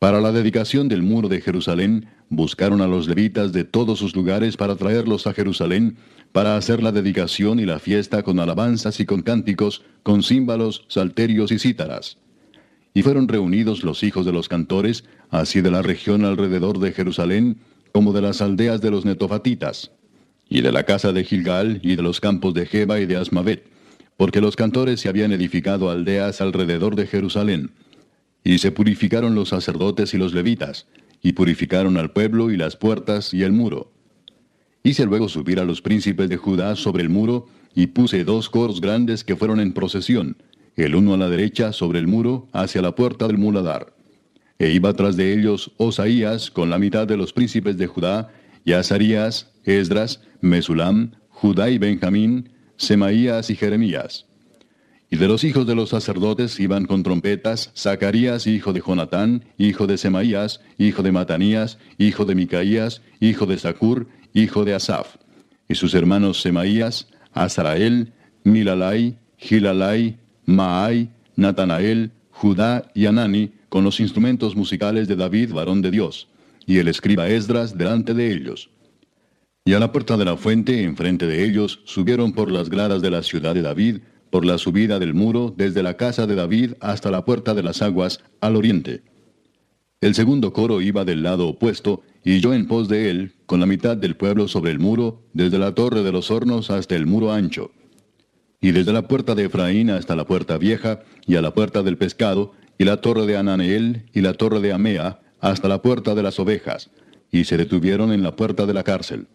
Para 0.00 0.20
la 0.20 0.32
dedicación 0.32 0.88
del 0.88 1.02
muro 1.02 1.28
de 1.28 1.40
Jerusalén, 1.40 2.08
buscaron 2.28 2.80
a 2.80 2.88
los 2.88 3.06
levitas 3.06 3.52
de 3.52 3.62
todos 3.62 4.00
sus 4.00 4.16
lugares 4.16 4.56
para 4.56 4.74
traerlos 4.74 5.28
a 5.28 5.32
Jerusalén, 5.32 5.96
para 6.32 6.56
hacer 6.56 6.82
la 6.82 6.90
dedicación 6.90 7.60
y 7.60 7.64
la 7.64 7.78
fiesta 7.78 8.24
con 8.24 8.40
alabanzas 8.40 8.98
y 8.98 9.06
con 9.06 9.22
cánticos, 9.22 9.84
con 10.02 10.24
címbalos, 10.24 10.84
salterios 10.88 11.52
y 11.52 11.60
cítaras. 11.60 12.18
Y 12.94 13.02
fueron 13.02 13.26
reunidos 13.26 13.82
los 13.82 14.04
hijos 14.04 14.24
de 14.24 14.32
los 14.32 14.48
cantores, 14.48 15.04
así 15.30 15.60
de 15.60 15.72
la 15.72 15.82
región 15.82 16.24
alrededor 16.24 16.78
de 16.78 16.92
Jerusalén, 16.92 17.58
como 17.92 18.12
de 18.12 18.22
las 18.22 18.40
aldeas 18.40 18.80
de 18.80 18.92
los 18.92 19.04
netofatitas, 19.04 19.90
y 20.48 20.60
de 20.60 20.70
la 20.70 20.84
casa 20.84 21.12
de 21.12 21.24
Gilgal, 21.24 21.80
y 21.82 21.96
de 21.96 22.02
los 22.02 22.20
campos 22.20 22.54
de 22.54 22.66
Jeba 22.66 23.00
y 23.00 23.06
de 23.06 23.16
Asmavet, 23.16 23.64
porque 24.16 24.40
los 24.40 24.54
cantores 24.54 25.00
se 25.00 25.08
habían 25.08 25.32
edificado 25.32 25.90
aldeas 25.90 26.40
alrededor 26.40 26.94
de 26.94 27.08
Jerusalén. 27.08 27.72
Y 28.44 28.58
se 28.58 28.70
purificaron 28.70 29.34
los 29.34 29.48
sacerdotes 29.48 30.14
y 30.14 30.18
los 30.18 30.32
levitas, 30.32 30.86
y 31.20 31.32
purificaron 31.32 31.96
al 31.96 32.12
pueblo 32.12 32.52
y 32.52 32.56
las 32.56 32.76
puertas 32.76 33.34
y 33.34 33.42
el 33.42 33.50
muro. 33.50 33.90
Hice 34.84 35.04
luego 35.04 35.28
subir 35.28 35.58
a 35.58 35.64
los 35.64 35.82
príncipes 35.82 36.28
de 36.28 36.36
Judá 36.36 36.76
sobre 36.76 37.02
el 37.02 37.08
muro, 37.08 37.48
y 37.74 37.88
puse 37.88 38.22
dos 38.22 38.48
coros 38.50 38.80
grandes 38.80 39.24
que 39.24 39.34
fueron 39.34 39.58
en 39.58 39.72
procesión, 39.72 40.36
el 40.76 40.94
uno 40.94 41.14
a 41.14 41.16
la 41.16 41.28
derecha 41.28 41.72
sobre 41.72 41.98
el 41.98 42.06
muro 42.06 42.48
hacia 42.52 42.82
la 42.82 42.94
puerta 42.94 43.26
del 43.26 43.38
muladar. 43.38 43.94
E 44.58 44.70
iba 44.70 44.92
tras 44.92 45.16
de 45.16 45.32
ellos 45.32 45.72
Osaías 45.76 46.50
con 46.50 46.70
la 46.70 46.78
mitad 46.78 47.06
de 47.06 47.16
los 47.16 47.32
príncipes 47.32 47.76
de 47.76 47.86
Judá, 47.86 48.30
y 48.64 48.72
Azarías, 48.72 49.52
Esdras, 49.64 50.22
Mesulam, 50.40 51.12
Judá 51.28 51.68
y 51.68 51.78
Benjamín, 51.78 52.50
Semaías 52.76 53.50
y 53.50 53.56
Jeremías. 53.56 54.26
Y 55.10 55.16
de 55.16 55.28
los 55.28 55.44
hijos 55.44 55.66
de 55.66 55.74
los 55.74 55.90
sacerdotes 55.90 56.58
iban 56.58 56.86
con 56.86 57.02
trompetas 57.02 57.70
Zacarías, 57.76 58.46
hijo 58.46 58.72
de 58.72 58.82
Jonatán, 58.84 59.44
hijo 59.58 59.86
de 59.86 59.98
Semaías, 59.98 60.60
hijo 60.78 61.02
de 61.02 61.12
Matanías, 61.12 61.78
hijo 61.98 62.24
de 62.24 62.34
Micaías, 62.34 63.02
hijo 63.20 63.46
de 63.46 63.58
Zacur, 63.58 64.08
hijo 64.32 64.64
de 64.64 64.74
Asaf. 64.74 65.16
Y 65.68 65.74
sus 65.76 65.94
hermanos 65.94 66.40
Semaías, 66.40 67.08
Azarael, 67.32 68.12
Milalai, 68.44 69.18
Gilalai, 69.36 70.18
Maai, 70.46 71.10
Natanael, 71.36 72.12
Judá 72.30 72.90
y 72.94 73.06
Anani, 73.06 73.52
con 73.68 73.84
los 73.84 74.00
instrumentos 74.00 74.54
musicales 74.56 75.08
de 75.08 75.16
David, 75.16 75.52
varón 75.52 75.82
de 75.82 75.90
Dios, 75.90 76.28
y 76.66 76.78
el 76.78 76.88
escriba 76.88 77.28
Esdras 77.28 77.76
delante 77.76 78.14
de 78.14 78.32
ellos. 78.32 78.70
Y 79.64 79.72
a 79.72 79.80
la 79.80 79.92
puerta 79.92 80.16
de 80.16 80.24
la 80.24 80.36
fuente, 80.36 80.82
enfrente 80.82 81.26
de 81.26 81.44
ellos, 81.44 81.80
subieron 81.84 82.32
por 82.32 82.50
las 82.50 82.68
gradas 82.68 83.00
de 83.02 83.10
la 83.10 83.22
ciudad 83.22 83.54
de 83.54 83.62
David, 83.62 83.98
por 84.30 84.44
la 84.44 84.58
subida 84.58 84.98
del 84.98 85.14
muro, 85.14 85.54
desde 85.56 85.82
la 85.82 85.96
casa 85.96 86.26
de 86.26 86.34
David 86.34 86.74
hasta 86.80 87.10
la 87.10 87.24
puerta 87.24 87.54
de 87.54 87.62
las 87.62 87.80
aguas, 87.82 88.20
al 88.40 88.56
oriente. 88.56 89.02
El 90.00 90.14
segundo 90.14 90.52
coro 90.52 90.82
iba 90.82 91.04
del 91.04 91.22
lado 91.22 91.48
opuesto, 91.48 92.02
y 92.24 92.40
yo 92.40 92.52
en 92.52 92.66
pos 92.66 92.88
de 92.88 93.10
él, 93.10 93.32
con 93.46 93.60
la 93.60 93.66
mitad 93.66 93.96
del 93.96 94.16
pueblo 94.16 94.48
sobre 94.48 94.70
el 94.70 94.78
muro, 94.78 95.22
desde 95.32 95.58
la 95.58 95.74
torre 95.74 96.02
de 96.02 96.12
los 96.12 96.30
hornos 96.30 96.70
hasta 96.70 96.94
el 96.94 97.06
muro 97.06 97.32
ancho 97.32 97.70
y 98.64 98.72
desde 98.72 98.94
la 98.94 99.06
puerta 99.06 99.34
de 99.34 99.44
Efraín 99.44 99.90
hasta 99.90 100.16
la 100.16 100.24
puerta 100.24 100.56
vieja, 100.56 101.02
y 101.26 101.36
a 101.36 101.42
la 101.42 101.52
puerta 101.52 101.82
del 101.82 101.98
pescado, 101.98 102.54
y 102.78 102.84
la 102.84 103.02
torre 103.02 103.26
de 103.26 103.36
Ananeel, 103.36 104.06
y 104.14 104.22
la 104.22 104.32
torre 104.32 104.60
de 104.60 104.72
Amea, 104.72 105.20
hasta 105.38 105.68
la 105.68 105.82
puerta 105.82 106.14
de 106.14 106.22
las 106.22 106.40
ovejas, 106.40 106.88
y 107.30 107.44
se 107.44 107.58
detuvieron 107.58 108.10
en 108.10 108.22
la 108.22 108.36
puerta 108.36 108.64
de 108.64 108.72
la 108.72 108.82
cárcel. 108.82 109.26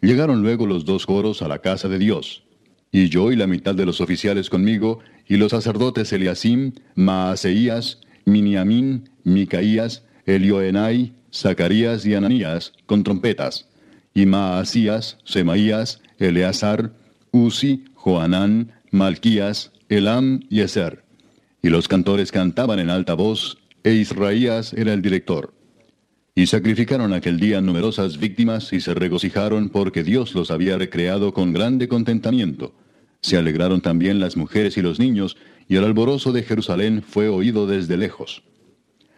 Llegaron 0.00 0.40
luego 0.40 0.66
los 0.66 0.86
dos 0.86 1.04
coros 1.04 1.42
a 1.42 1.48
la 1.48 1.58
casa 1.58 1.90
de 1.90 1.98
Dios, 1.98 2.44
y 2.90 3.10
yo 3.10 3.30
y 3.32 3.36
la 3.36 3.46
mitad 3.46 3.74
de 3.74 3.84
los 3.84 4.00
oficiales 4.00 4.48
conmigo, 4.48 5.00
y 5.28 5.36
los 5.36 5.50
sacerdotes 5.50 6.10
Eliasim, 6.14 6.72
Maaseías, 6.94 8.00
Miniamín, 8.24 9.10
Micaías, 9.24 10.04
Elioenai, 10.24 11.12
Zacarías 11.30 12.06
y 12.06 12.14
Ananías, 12.14 12.72
con 12.86 13.04
trompetas, 13.04 13.68
y 14.14 14.24
Maasías, 14.24 15.18
Semaías, 15.24 16.00
Eleazar, 16.18 16.94
Uzi, 17.30 17.84
Joanán, 18.04 18.72
Malquías, 18.90 19.72
Elam 19.88 20.40
y 20.50 20.60
Eser. 20.60 21.04
Y 21.62 21.70
los 21.70 21.88
cantores 21.88 22.32
cantaban 22.32 22.78
en 22.78 22.90
alta 22.90 23.14
voz, 23.14 23.56
e 23.82 23.94
Israías 23.94 24.74
era 24.74 24.92
el 24.92 25.00
director. 25.00 25.54
Y 26.34 26.46
sacrificaron 26.48 27.14
aquel 27.14 27.40
día 27.40 27.62
numerosas 27.62 28.18
víctimas 28.18 28.74
y 28.74 28.82
se 28.82 28.92
regocijaron 28.92 29.70
porque 29.70 30.04
Dios 30.04 30.34
los 30.34 30.50
había 30.50 30.76
recreado 30.76 31.32
con 31.32 31.54
grande 31.54 31.88
contentamiento. 31.88 32.74
Se 33.22 33.38
alegraron 33.38 33.80
también 33.80 34.20
las 34.20 34.36
mujeres 34.36 34.76
y 34.76 34.82
los 34.82 34.98
niños, 34.98 35.38
y 35.66 35.76
el 35.76 35.84
alborozo 35.84 36.32
de 36.32 36.42
Jerusalén 36.42 37.02
fue 37.02 37.28
oído 37.30 37.66
desde 37.66 37.96
lejos. 37.96 38.42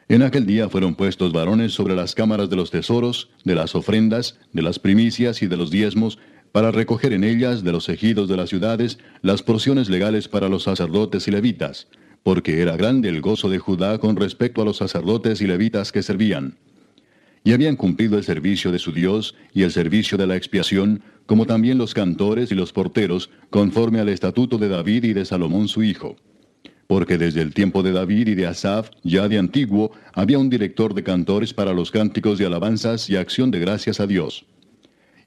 En 0.09 0.22
aquel 0.22 0.47
día 0.47 0.68
fueron 0.68 0.95
puestos 0.95 1.32
varones 1.32 1.72
sobre 1.72 1.97
las 1.97 2.14
cámaras 2.14 2.49
de 2.49 2.55
los 2.55 2.70
tesoros, 2.70 3.30
de 3.43 3.57
las 3.57 3.74
ofrendas, 3.74 4.39
de 4.53 4.62
las 4.62 4.78
primicias 4.78 5.43
y 5.43 5.49
de 5.49 5.57
los 5.57 5.72
diezmos, 5.72 6.20
para 6.57 6.71
recoger 6.71 7.13
en 7.13 7.23
ellas 7.23 7.65
de 7.65 7.71
los 7.71 7.87
ejidos 7.91 8.31
de 8.31 8.37
las 8.39 8.49
ciudades 8.49 8.99
las 9.21 9.43
porciones 9.43 9.91
legales 9.91 10.27
para 10.27 10.49
los 10.49 10.63
sacerdotes 10.63 11.29
y 11.29 11.31
levitas, 11.31 11.87
porque 12.23 12.63
era 12.63 12.79
grande 12.79 13.11
el 13.11 13.21
gozo 13.21 13.51
de 13.51 13.59
Judá 13.59 13.99
con 13.99 14.17
respecto 14.17 14.63
a 14.63 14.65
los 14.65 14.79
sacerdotes 14.79 15.43
y 15.43 15.47
levitas 15.47 15.93
que 15.93 16.03
servían. 16.03 16.57
Y 17.45 17.53
habían 17.53 17.77
cumplido 17.77 18.17
el 18.17 18.25
servicio 18.25 18.73
de 18.73 18.79
su 18.79 18.93
Dios 18.93 19.35
y 19.53 19.65
el 19.65 19.71
servicio 19.71 20.17
de 20.17 20.27
la 20.27 20.37
expiación, 20.37 21.03
como 21.27 21.45
también 21.45 21.77
los 21.77 21.93
cantores 21.93 22.51
y 22.51 22.55
los 22.55 22.73
porteros, 22.73 23.29
conforme 23.51 24.01
al 24.01 24.09
estatuto 24.09 24.57
de 24.57 24.71
David 24.71 25.05
y 25.05 25.13
de 25.13 25.27
Salomón 25.27 25.69
su 25.69 25.83
hijo. 25.83 26.17
Porque 26.87 27.19
desde 27.19 27.43
el 27.43 27.53
tiempo 27.53 27.83
de 27.83 27.93
David 27.93 28.29
y 28.29 28.35
de 28.35 28.47
Asaf, 28.47 28.89
ya 29.03 29.29
de 29.29 29.37
antiguo, 29.37 29.93
había 30.15 30.39
un 30.39 30.49
director 30.49 30.95
de 30.95 31.03
cantores 31.03 31.53
para 31.53 31.75
los 31.75 31.91
cánticos 31.91 32.39
de 32.39 32.47
alabanzas 32.47 33.11
y 33.11 33.17
acción 33.17 33.51
de 33.51 33.61
gracias 33.61 34.01
a 34.01 34.07
Dios. 34.07 34.47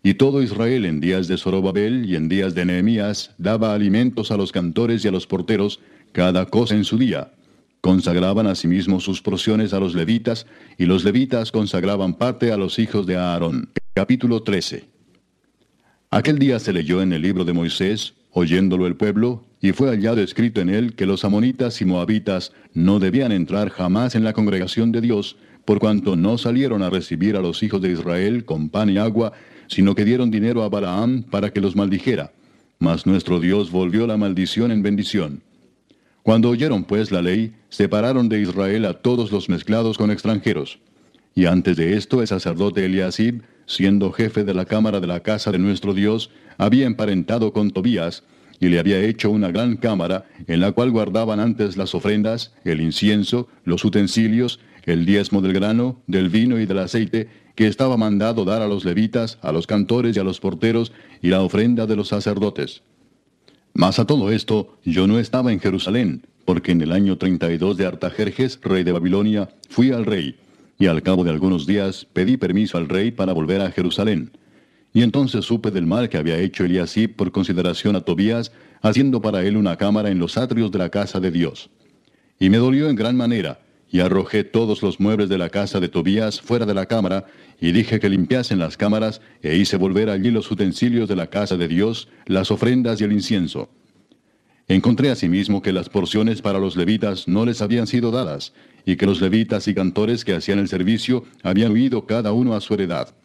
Y 0.01 0.13
todo 0.13 0.41
Israel 0.41 0.85
en 0.85 1.01
días 1.01 1.27
de 1.27 1.37
Zorobabel 1.37 2.05
y 2.05 2.15
en 2.15 2.29
días 2.29 2.55
de 2.55 2.65
Nehemías 2.65 3.31
daba 3.37 3.73
alimentos 3.73 4.31
a 4.31 4.37
los 4.37 4.51
cantores 4.51 5.03
y 5.03 5.09
a 5.09 5.11
los 5.11 5.27
porteros, 5.27 5.81
cada 6.13 6.45
cosa 6.45 6.75
en 6.75 6.85
su 6.85 6.97
día. 6.97 7.33
Consagraban 7.81 8.47
asimismo 8.47 9.01
sus 9.01 9.21
porciones 9.21 9.73
a 9.73 9.79
los 9.79 9.95
levitas, 9.95 10.45
y 10.77 10.85
los 10.85 11.03
levitas 11.03 11.51
consagraban 11.51 12.13
parte 12.13 12.51
a 12.51 12.57
los 12.57 12.79
hijos 12.79 13.05
de 13.07 13.17
Aarón. 13.17 13.69
Capítulo 13.93 14.41
13. 14.41 14.85
Aquel 16.11 16.39
día 16.39 16.59
se 16.59 16.73
leyó 16.73 17.01
en 17.01 17.11
el 17.11 17.21
libro 17.21 17.43
de 17.43 17.53
Moisés, 17.53 18.13
oyéndolo 18.31 18.87
el 18.87 18.95
pueblo, 18.95 19.43
y 19.61 19.73
fue 19.73 19.89
hallado 19.89 20.21
escrito 20.21 20.61
en 20.61 20.69
él 20.69 20.95
que 20.95 21.05
los 21.05 21.25
amonitas 21.25 21.81
y 21.81 21.85
moabitas 21.85 22.53
no 22.73 22.99
debían 22.99 23.33
entrar 23.33 23.69
jamás 23.69 24.15
en 24.15 24.23
la 24.23 24.33
congregación 24.33 24.93
de 24.93 25.01
Dios, 25.01 25.35
por 25.69 25.77
cuanto 25.77 26.15
no 26.15 26.39
salieron 26.39 26.81
a 26.81 26.89
recibir 26.89 27.35
a 27.35 27.41
los 27.41 27.61
hijos 27.61 27.79
de 27.79 27.91
Israel 27.91 28.43
con 28.43 28.69
pan 28.69 28.89
y 28.89 28.97
agua, 28.97 29.33
sino 29.67 29.93
que 29.93 30.03
dieron 30.03 30.31
dinero 30.31 30.63
a 30.63 30.69
Balaam 30.69 31.21
para 31.21 31.53
que 31.53 31.61
los 31.61 31.75
maldijera. 31.75 32.31
Mas 32.79 33.05
nuestro 33.05 33.39
Dios 33.39 33.69
volvió 33.69 34.07
la 34.07 34.17
maldición 34.17 34.71
en 34.71 34.81
bendición. 34.81 35.43
Cuando 36.23 36.49
oyeron 36.49 36.85
pues 36.85 37.11
la 37.11 37.21
ley, 37.21 37.53
separaron 37.69 38.29
de 38.29 38.41
Israel 38.41 38.83
a 38.85 38.95
todos 38.95 39.31
los 39.31 39.47
mezclados 39.47 39.99
con 39.99 40.09
extranjeros. 40.09 40.79
Y 41.35 41.45
antes 41.45 41.77
de 41.77 41.95
esto 41.95 42.21
el 42.21 42.27
sacerdote 42.27 42.85
Eliasib, 42.85 43.43
siendo 43.67 44.11
jefe 44.11 44.43
de 44.43 44.55
la 44.55 44.65
cámara 44.65 44.99
de 44.99 45.05
la 45.05 45.19
casa 45.19 45.51
de 45.51 45.59
nuestro 45.59 45.93
Dios, 45.93 46.31
había 46.57 46.87
emparentado 46.87 47.53
con 47.53 47.69
Tobías, 47.69 48.23
y 48.59 48.69
le 48.69 48.79
había 48.79 48.99
hecho 49.01 49.29
una 49.29 49.51
gran 49.51 49.77
cámara, 49.77 50.25
en 50.47 50.61
la 50.61 50.71
cual 50.71 50.89
guardaban 50.89 51.39
antes 51.39 51.77
las 51.77 51.93
ofrendas, 51.93 52.53
el 52.65 52.81
incienso, 52.81 53.47
los 53.63 53.85
utensilios, 53.85 54.59
el 54.91 55.05
diezmo 55.05 55.41
del 55.41 55.53
grano, 55.53 56.01
del 56.07 56.29
vino 56.29 56.59
y 56.59 56.65
del 56.65 56.79
aceite, 56.79 57.29
que 57.55 57.67
estaba 57.67 57.97
mandado 57.97 58.45
dar 58.45 58.61
a 58.61 58.67
los 58.67 58.85
levitas, 58.85 59.37
a 59.41 59.51
los 59.51 59.67
cantores 59.67 60.15
y 60.15 60.19
a 60.19 60.23
los 60.23 60.39
porteros, 60.39 60.91
y 61.21 61.29
la 61.29 61.41
ofrenda 61.41 61.85
de 61.85 61.95
los 61.95 62.07
sacerdotes. 62.07 62.81
Mas 63.73 63.99
a 63.99 64.05
todo 64.05 64.31
esto, 64.31 64.77
yo 64.83 65.07
no 65.07 65.19
estaba 65.19 65.51
en 65.51 65.59
Jerusalén, 65.59 66.25
porque 66.45 66.71
en 66.71 66.81
el 66.81 66.91
año 66.91 67.17
32 67.17 67.77
de 67.77 67.85
Artajerjes, 67.85 68.59
rey 68.63 68.83
de 68.83 68.91
Babilonia, 68.91 69.49
fui 69.69 69.91
al 69.91 70.05
rey, 70.05 70.37
y 70.79 70.87
al 70.87 71.03
cabo 71.03 71.23
de 71.23 71.29
algunos 71.29 71.67
días 71.67 72.07
pedí 72.13 72.37
permiso 72.37 72.77
al 72.77 72.89
rey 72.89 73.11
para 73.11 73.33
volver 73.33 73.61
a 73.61 73.71
Jerusalén. 73.71 74.31
Y 74.93 75.03
entonces 75.03 75.45
supe 75.45 75.69
del 75.69 75.85
mal 75.85 76.09
que 76.09 76.17
había 76.17 76.39
hecho 76.39 76.63
Eliasib 76.63 77.15
por 77.15 77.31
consideración 77.31 77.95
a 77.95 78.01
Tobías, 78.01 78.51
haciendo 78.81 79.21
para 79.21 79.43
él 79.43 79.57
una 79.57 79.75
cámara 79.75 80.09
en 80.09 80.19
los 80.19 80.37
atrios 80.37 80.71
de 80.71 80.79
la 80.79 80.89
casa 80.89 81.19
de 81.19 81.31
Dios. 81.31 81.69
Y 82.39 82.49
me 82.49 82.57
dolió 82.57 82.89
en 82.89 82.95
gran 82.95 83.15
manera, 83.15 83.59
y 83.91 84.01
arrojé 84.01 84.43
todos 84.43 84.83
los 84.83 84.99
muebles 84.99 85.29
de 85.29 85.37
la 85.37 85.49
casa 85.49 85.79
de 85.79 85.89
Tobías 85.89 86.41
fuera 86.41 86.65
de 86.65 86.73
la 86.73 86.85
cámara, 86.85 87.25
y 87.59 87.71
dije 87.71 87.99
que 87.99 88.09
limpiasen 88.09 88.59
las 88.59 88.77
cámaras, 88.77 89.21
e 89.41 89.55
hice 89.55 89.77
volver 89.77 90.09
allí 90.09 90.31
los 90.31 90.49
utensilios 90.51 91.09
de 91.09 91.15
la 91.15 91.27
casa 91.27 91.57
de 91.57 91.67
Dios, 91.67 92.07
las 92.25 92.51
ofrendas 92.51 93.01
y 93.01 93.03
el 93.03 93.13
incienso. 93.13 93.69
Encontré 94.67 95.09
asimismo 95.09 95.63
que 95.63 95.73
las 95.73 95.89
porciones 95.89 96.43
para 96.43 96.59
los 96.59 96.75
levitas 96.75 97.27
no 97.27 97.45
les 97.45 97.61
habían 97.61 97.87
sido 97.87 98.11
dadas, 98.11 98.53
y 98.85 98.95
que 98.95 99.07
los 99.07 99.21
levitas 99.21 99.67
y 99.67 99.73
cantores 99.73 100.23
que 100.23 100.35
hacían 100.35 100.59
el 100.59 100.67
servicio 100.67 101.23
habían 101.41 101.71
huido 101.71 102.05
cada 102.05 102.31
uno 102.31 102.53
a 102.53 102.61
su 102.61 102.75
heredad. 102.75 103.15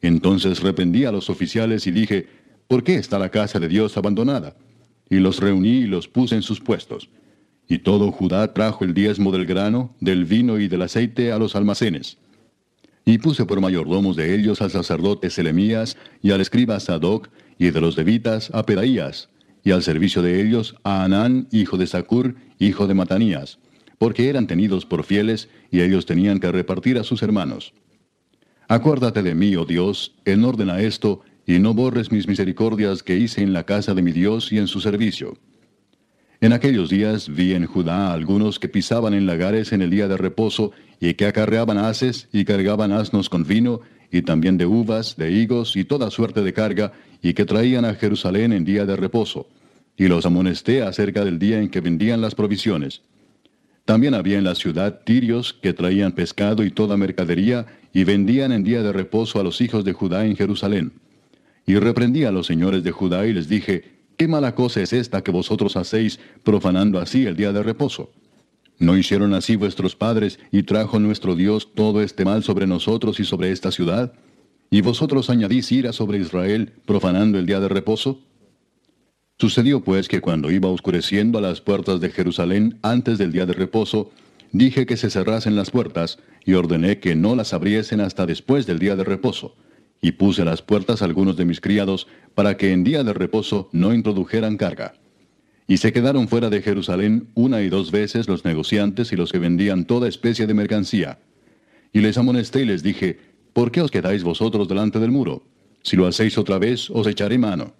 Entonces 0.00 0.60
reprendí 0.60 1.04
a 1.04 1.12
los 1.12 1.30
oficiales 1.30 1.86
y 1.86 1.92
dije, 1.92 2.26
¿por 2.66 2.82
qué 2.82 2.96
está 2.96 3.18
la 3.20 3.30
casa 3.30 3.60
de 3.60 3.68
Dios 3.68 3.96
abandonada? 3.96 4.56
Y 5.08 5.16
los 5.16 5.38
reuní 5.38 5.78
y 5.78 5.86
los 5.86 6.08
puse 6.08 6.34
en 6.34 6.42
sus 6.42 6.60
puestos. 6.60 7.08
Y 7.72 7.78
todo 7.78 8.12
Judá 8.12 8.52
trajo 8.52 8.84
el 8.84 8.92
diezmo 8.92 9.32
del 9.32 9.46
grano, 9.46 9.96
del 9.98 10.26
vino 10.26 10.60
y 10.60 10.68
del 10.68 10.82
aceite 10.82 11.32
a 11.32 11.38
los 11.38 11.56
almacenes. 11.56 12.18
Y 13.06 13.16
puse 13.16 13.46
por 13.46 13.62
mayordomos 13.62 14.14
de 14.14 14.34
ellos 14.34 14.60
al 14.60 14.70
sacerdote 14.70 15.30
Selemías 15.30 15.96
y 16.20 16.32
al 16.32 16.42
escriba 16.42 16.78
Sadoc, 16.80 17.30
y 17.58 17.70
de 17.70 17.80
los 17.80 17.96
levitas 17.96 18.50
a 18.52 18.66
Pedaías, 18.66 19.30
y 19.64 19.70
al 19.70 19.82
servicio 19.82 20.20
de 20.20 20.42
ellos 20.42 20.74
a 20.84 21.02
Anán, 21.02 21.48
hijo 21.50 21.78
de 21.78 21.86
Sacur, 21.86 22.34
hijo 22.58 22.86
de 22.86 22.92
Matanías, 22.92 23.58
porque 23.96 24.28
eran 24.28 24.46
tenidos 24.46 24.84
por 24.84 25.02
fieles, 25.02 25.48
y 25.70 25.80
ellos 25.80 26.04
tenían 26.04 26.40
que 26.40 26.52
repartir 26.52 26.98
a 26.98 27.04
sus 27.04 27.22
hermanos. 27.22 27.72
Acuérdate 28.68 29.22
de 29.22 29.34
mí, 29.34 29.56
oh 29.56 29.64
Dios, 29.64 30.14
en 30.26 30.44
orden 30.44 30.68
a 30.68 30.82
esto, 30.82 31.22
y 31.46 31.58
no 31.58 31.72
borres 31.72 32.12
mis 32.12 32.28
misericordias 32.28 33.02
que 33.02 33.16
hice 33.16 33.40
en 33.40 33.54
la 33.54 33.64
casa 33.64 33.94
de 33.94 34.02
mi 34.02 34.12
Dios 34.12 34.52
y 34.52 34.58
en 34.58 34.66
su 34.66 34.82
servicio. 34.82 35.38
En 36.42 36.52
aquellos 36.52 36.90
días 36.90 37.28
vi 37.28 37.52
en 37.52 37.66
Judá 37.66 38.12
algunos 38.12 38.58
que 38.58 38.68
pisaban 38.68 39.14
en 39.14 39.26
lagares 39.26 39.72
en 39.72 39.80
el 39.80 39.90
día 39.90 40.08
de 40.08 40.16
reposo, 40.16 40.72
y 40.98 41.14
que 41.14 41.26
acarreaban 41.26 41.78
haces 41.78 42.28
y 42.32 42.44
cargaban 42.44 42.90
asnos 42.90 43.28
con 43.28 43.44
vino, 43.44 43.80
y 44.10 44.22
también 44.22 44.58
de 44.58 44.66
uvas, 44.66 45.16
de 45.16 45.30
higos 45.30 45.76
y 45.76 45.84
toda 45.84 46.10
suerte 46.10 46.42
de 46.42 46.52
carga, 46.52 46.94
y 47.22 47.34
que 47.34 47.44
traían 47.44 47.84
a 47.84 47.94
Jerusalén 47.94 48.52
en 48.52 48.64
día 48.64 48.84
de 48.84 48.96
reposo. 48.96 49.46
Y 49.96 50.08
los 50.08 50.26
amonesté 50.26 50.82
acerca 50.82 51.24
del 51.24 51.38
día 51.38 51.60
en 51.60 51.68
que 51.68 51.80
vendían 51.80 52.20
las 52.20 52.34
provisiones. 52.34 53.02
También 53.84 54.12
había 54.12 54.36
en 54.36 54.42
la 54.42 54.56
ciudad 54.56 55.02
tirios 55.04 55.52
que 55.52 55.72
traían 55.72 56.10
pescado 56.10 56.64
y 56.64 56.72
toda 56.72 56.96
mercadería, 56.96 57.66
y 57.92 58.02
vendían 58.02 58.50
en 58.50 58.64
día 58.64 58.82
de 58.82 58.92
reposo 58.92 59.38
a 59.38 59.44
los 59.44 59.60
hijos 59.60 59.84
de 59.84 59.92
Judá 59.92 60.26
en 60.26 60.34
Jerusalén. 60.34 60.92
Y 61.66 61.76
reprendí 61.76 62.24
a 62.24 62.32
los 62.32 62.48
señores 62.48 62.82
de 62.82 62.90
Judá 62.90 63.28
y 63.28 63.32
les 63.32 63.48
dije, 63.48 63.91
¿qué 64.16 64.28
mala 64.28 64.54
cosa 64.54 64.80
es 64.80 64.92
esta 64.92 65.22
que 65.22 65.30
vosotros 65.30 65.76
hacéis, 65.76 66.18
profanando 66.42 66.98
así 66.98 67.26
el 67.26 67.36
día 67.36 67.52
de 67.52 67.62
reposo? 67.62 68.10
¿No 68.78 68.96
hicieron 68.96 69.34
así 69.34 69.56
vuestros 69.56 69.94
padres 69.94 70.38
y 70.50 70.64
trajo 70.64 70.98
nuestro 70.98 71.36
Dios 71.36 71.72
todo 71.74 72.02
este 72.02 72.24
mal 72.24 72.42
sobre 72.42 72.66
nosotros 72.66 73.20
y 73.20 73.24
sobre 73.24 73.52
esta 73.52 73.70
ciudad? 73.70 74.12
¿Y 74.70 74.80
vosotros 74.80 75.30
añadís 75.30 75.70
ira 75.70 75.92
sobre 75.92 76.18
Israel, 76.18 76.72
profanando 76.84 77.38
el 77.38 77.46
día 77.46 77.60
de 77.60 77.68
reposo? 77.68 78.20
Sucedió 79.38 79.82
pues 79.82 80.08
que 80.08 80.20
cuando 80.20 80.50
iba 80.50 80.68
oscureciendo 80.68 81.38
a 81.38 81.42
las 81.42 81.60
puertas 81.60 82.00
de 82.00 82.10
Jerusalén 82.10 82.78
antes 82.82 83.18
del 83.18 83.32
día 83.32 83.46
de 83.46 83.52
reposo, 83.52 84.10
dije 84.52 84.86
que 84.86 84.96
se 84.96 85.10
cerrasen 85.10 85.56
las 85.56 85.70
puertas, 85.70 86.18
y 86.44 86.54
ordené 86.54 86.98
que 86.98 87.14
no 87.14 87.36
las 87.36 87.52
abriesen 87.52 88.00
hasta 88.00 88.26
después 88.26 88.66
del 88.66 88.78
día 88.78 88.96
de 88.96 89.04
reposo 89.04 89.54
y 90.04 90.12
puse 90.12 90.42
a 90.42 90.44
las 90.44 90.60
puertas 90.60 91.00
algunos 91.00 91.36
de 91.36 91.44
mis 91.44 91.60
criados, 91.60 92.08
para 92.34 92.56
que 92.56 92.72
en 92.72 92.82
día 92.82 93.04
de 93.04 93.14
reposo 93.14 93.70
no 93.72 93.94
introdujeran 93.94 94.56
carga. 94.56 94.94
Y 95.68 95.76
se 95.76 95.92
quedaron 95.92 96.26
fuera 96.26 96.50
de 96.50 96.60
Jerusalén 96.60 97.28
una 97.34 97.62
y 97.62 97.68
dos 97.68 97.92
veces 97.92 98.28
los 98.28 98.44
negociantes 98.44 99.12
y 99.12 99.16
los 99.16 99.30
que 99.30 99.38
vendían 99.38 99.84
toda 99.84 100.08
especie 100.08 100.48
de 100.48 100.54
mercancía. 100.54 101.20
Y 101.92 102.00
les 102.00 102.18
amonesté 102.18 102.62
y 102.62 102.64
les 102.64 102.82
dije, 102.82 103.20
¿por 103.52 103.70
qué 103.70 103.80
os 103.80 103.92
quedáis 103.92 104.24
vosotros 104.24 104.66
delante 104.66 104.98
del 104.98 105.12
muro? 105.12 105.44
Si 105.82 105.96
lo 105.96 106.08
hacéis 106.08 106.36
otra 106.36 106.58
vez, 106.58 106.90
os 106.90 107.06
echaré 107.06 107.38
mano. 107.38 107.72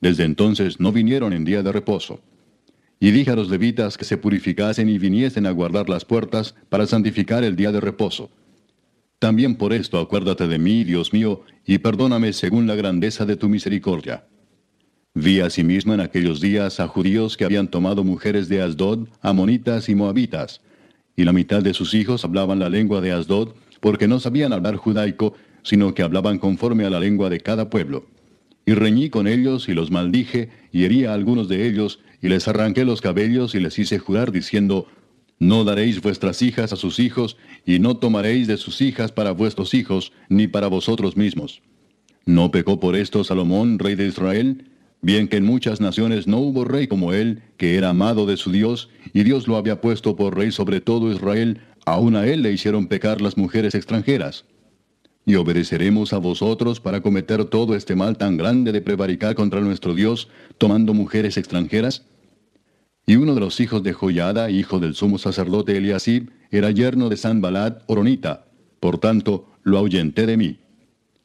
Desde 0.00 0.24
entonces 0.24 0.80
no 0.80 0.90
vinieron 0.90 1.32
en 1.32 1.44
día 1.44 1.62
de 1.62 1.70
reposo. 1.70 2.20
Y 2.98 3.12
dije 3.12 3.30
a 3.30 3.36
los 3.36 3.48
levitas 3.48 3.96
que 3.96 4.04
se 4.04 4.16
purificasen 4.16 4.88
y 4.88 4.98
viniesen 4.98 5.46
a 5.46 5.52
guardar 5.52 5.88
las 5.88 6.04
puertas 6.04 6.56
para 6.68 6.86
santificar 6.86 7.44
el 7.44 7.54
día 7.54 7.70
de 7.70 7.80
reposo 7.80 8.30
también 9.18 9.56
por 9.56 9.72
esto 9.72 9.98
acuérdate 9.98 10.46
de 10.46 10.58
mí, 10.58 10.84
Dios 10.84 11.12
mío, 11.12 11.42
y 11.64 11.78
perdóname 11.78 12.32
según 12.32 12.66
la 12.66 12.74
grandeza 12.74 13.24
de 13.24 13.36
tu 13.36 13.48
misericordia. 13.48 14.26
Vi 15.14 15.40
asimismo 15.40 15.94
en 15.94 16.00
aquellos 16.00 16.40
días 16.40 16.80
a 16.80 16.88
judíos 16.88 17.36
que 17.36 17.44
habían 17.44 17.68
tomado 17.68 18.02
mujeres 18.02 18.48
de 18.48 18.60
Asdod, 18.60 19.08
amonitas 19.20 19.88
y 19.88 19.94
moabitas, 19.94 20.60
y 21.16 21.24
la 21.24 21.32
mitad 21.32 21.62
de 21.62 21.72
sus 21.72 21.94
hijos 21.94 22.24
hablaban 22.24 22.58
la 22.58 22.68
lengua 22.68 23.00
de 23.00 23.12
Asdod, 23.12 23.54
porque 23.80 24.08
no 24.08 24.18
sabían 24.18 24.52
hablar 24.52 24.76
judaico, 24.76 25.34
sino 25.62 25.94
que 25.94 26.02
hablaban 26.02 26.38
conforme 26.38 26.84
a 26.84 26.90
la 26.90 27.00
lengua 27.00 27.30
de 27.30 27.40
cada 27.40 27.70
pueblo. 27.70 28.06
Y 28.66 28.74
reñí 28.74 29.10
con 29.10 29.28
ellos 29.28 29.68
y 29.68 29.74
los 29.74 29.90
maldije, 29.90 30.50
y 30.72 30.84
herí 30.84 31.04
a 31.04 31.14
algunos 31.14 31.48
de 31.48 31.66
ellos, 31.66 32.00
y 32.20 32.28
les 32.28 32.48
arranqué 32.48 32.84
los 32.84 33.00
cabellos 33.00 33.54
y 33.54 33.60
les 33.60 33.78
hice 33.78 33.98
jurar 33.98 34.32
diciendo, 34.32 34.86
no 35.44 35.64
daréis 35.64 36.00
vuestras 36.00 36.40
hijas 36.40 36.72
a 36.72 36.76
sus 36.76 36.98
hijos, 36.98 37.36
y 37.66 37.78
no 37.78 37.98
tomaréis 37.98 38.46
de 38.46 38.56
sus 38.56 38.80
hijas 38.80 39.12
para 39.12 39.32
vuestros 39.32 39.74
hijos, 39.74 40.12
ni 40.28 40.48
para 40.48 40.68
vosotros 40.68 41.16
mismos. 41.16 41.60
¿No 42.24 42.50
pecó 42.50 42.80
por 42.80 42.96
esto 42.96 43.22
Salomón, 43.24 43.78
rey 43.78 43.94
de 43.94 44.06
Israel? 44.06 44.70
Bien 45.02 45.28
que 45.28 45.36
en 45.36 45.44
muchas 45.44 45.82
naciones 45.82 46.26
no 46.26 46.38
hubo 46.38 46.64
rey 46.64 46.86
como 46.86 47.12
él, 47.12 47.42
que 47.58 47.76
era 47.76 47.90
amado 47.90 48.24
de 48.24 48.38
su 48.38 48.52
Dios, 48.52 48.88
y 49.12 49.22
Dios 49.22 49.46
lo 49.46 49.56
había 49.56 49.82
puesto 49.82 50.16
por 50.16 50.34
rey 50.34 50.50
sobre 50.50 50.80
todo 50.80 51.12
Israel, 51.12 51.60
aun 51.84 52.16
a 52.16 52.26
él 52.26 52.40
le 52.40 52.50
hicieron 52.50 52.86
pecar 52.86 53.20
las 53.20 53.36
mujeres 53.36 53.74
extranjeras. 53.74 54.46
¿Y 55.26 55.34
obedeceremos 55.34 56.14
a 56.14 56.18
vosotros 56.18 56.80
para 56.80 57.02
cometer 57.02 57.44
todo 57.44 57.74
este 57.74 57.94
mal 57.94 58.16
tan 58.16 58.38
grande 58.38 58.72
de 58.72 58.80
prevaricar 58.80 59.34
contra 59.34 59.60
nuestro 59.60 59.94
Dios, 59.94 60.28
tomando 60.56 60.94
mujeres 60.94 61.36
extranjeras? 61.36 62.06
Y 63.06 63.16
uno 63.16 63.34
de 63.34 63.40
los 63.40 63.60
hijos 63.60 63.82
de 63.82 63.92
Joyada, 63.92 64.50
hijo 64.50 64.80
del 64.80 64.94
sumo 64.94 65.18
sacerdote 65.18 65.76
Eliasib, 65.76 66.30
era 66.50 66.70
yerno 66.70 67.08
de 67.08 67.16
Sanbalat 67.16 67.82
Oronita. 67.86 68.46
Por 68.80 68.98
tanto, 68.98 69.50
lo 69.62 69.78
ahuyenté 69.78 70.26
de 70.26 70.36
mí. 70.36 70.58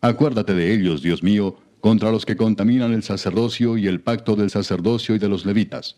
Acuérdate 0.01 0.53
de 0.53 0.73
ellos, 0.73 1.01
Dios 1.01 1.23
mío, 1.23 1.57
contra 1.79 2.11
los 2.11 2.25
que 2.25 2.35
contaminan 2.35 2.93
el 2.93 3.03
sacerdocio 3.03 3.77
y 3.77 3.87
el 3.87 4.01
pacto 4.01 4.35
del 4.35 4.49
sacerdocio 4.49 5.15
y 5.15 5.19
de 5.19 5.29
los 5.29 5.45
levitas. 5.45 5.97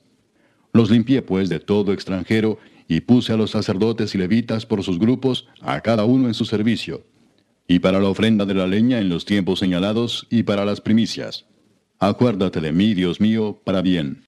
Los 0.73 0.89
limpié 0.89 1.21
pues 1.21 1.49
de 1.49 1.59
todo 1.59 1.93
extranjero, 1.93 2.59
y 2.87 3.01
puse 3.01 3.31
a 3.31 3.37
los 3.37 3.51
sacerdotes 3.51 4.13
y 4.15 4.17
levitas 4.17 4.65
por 4.65 4.83
sus 4.83 4.99
grupos, 4.99 5.47
a 5.61 5.79
cada 5.81 6.03
uno 6.03 6.27
en 6.27 6.33
su 6.33 6.45
servicio, 6.45 7.05
y 7.67 7.79
para 7.79 8.01
la 8.01 8.09
ofrenda 8.09 8.45
de 8.45 8.53
la 8.53 8.67
leña 8.67 8.99
en 8.99 9.07
los 9.07 9.23
tiempos 9.23 9.59
señalados, 9.59 10.27
y 10.29 10.43
para 10.43 10.65
las 10.65 10.81
primicias. 10.81 11.45
Acuérdate 11.99 12.59
de 12.59 12.73
mí, 12.73 12.93
Dios 12.93 13.21
mío, 13.21 13.61
para 13.63 13.81
bien. 13.81 14.25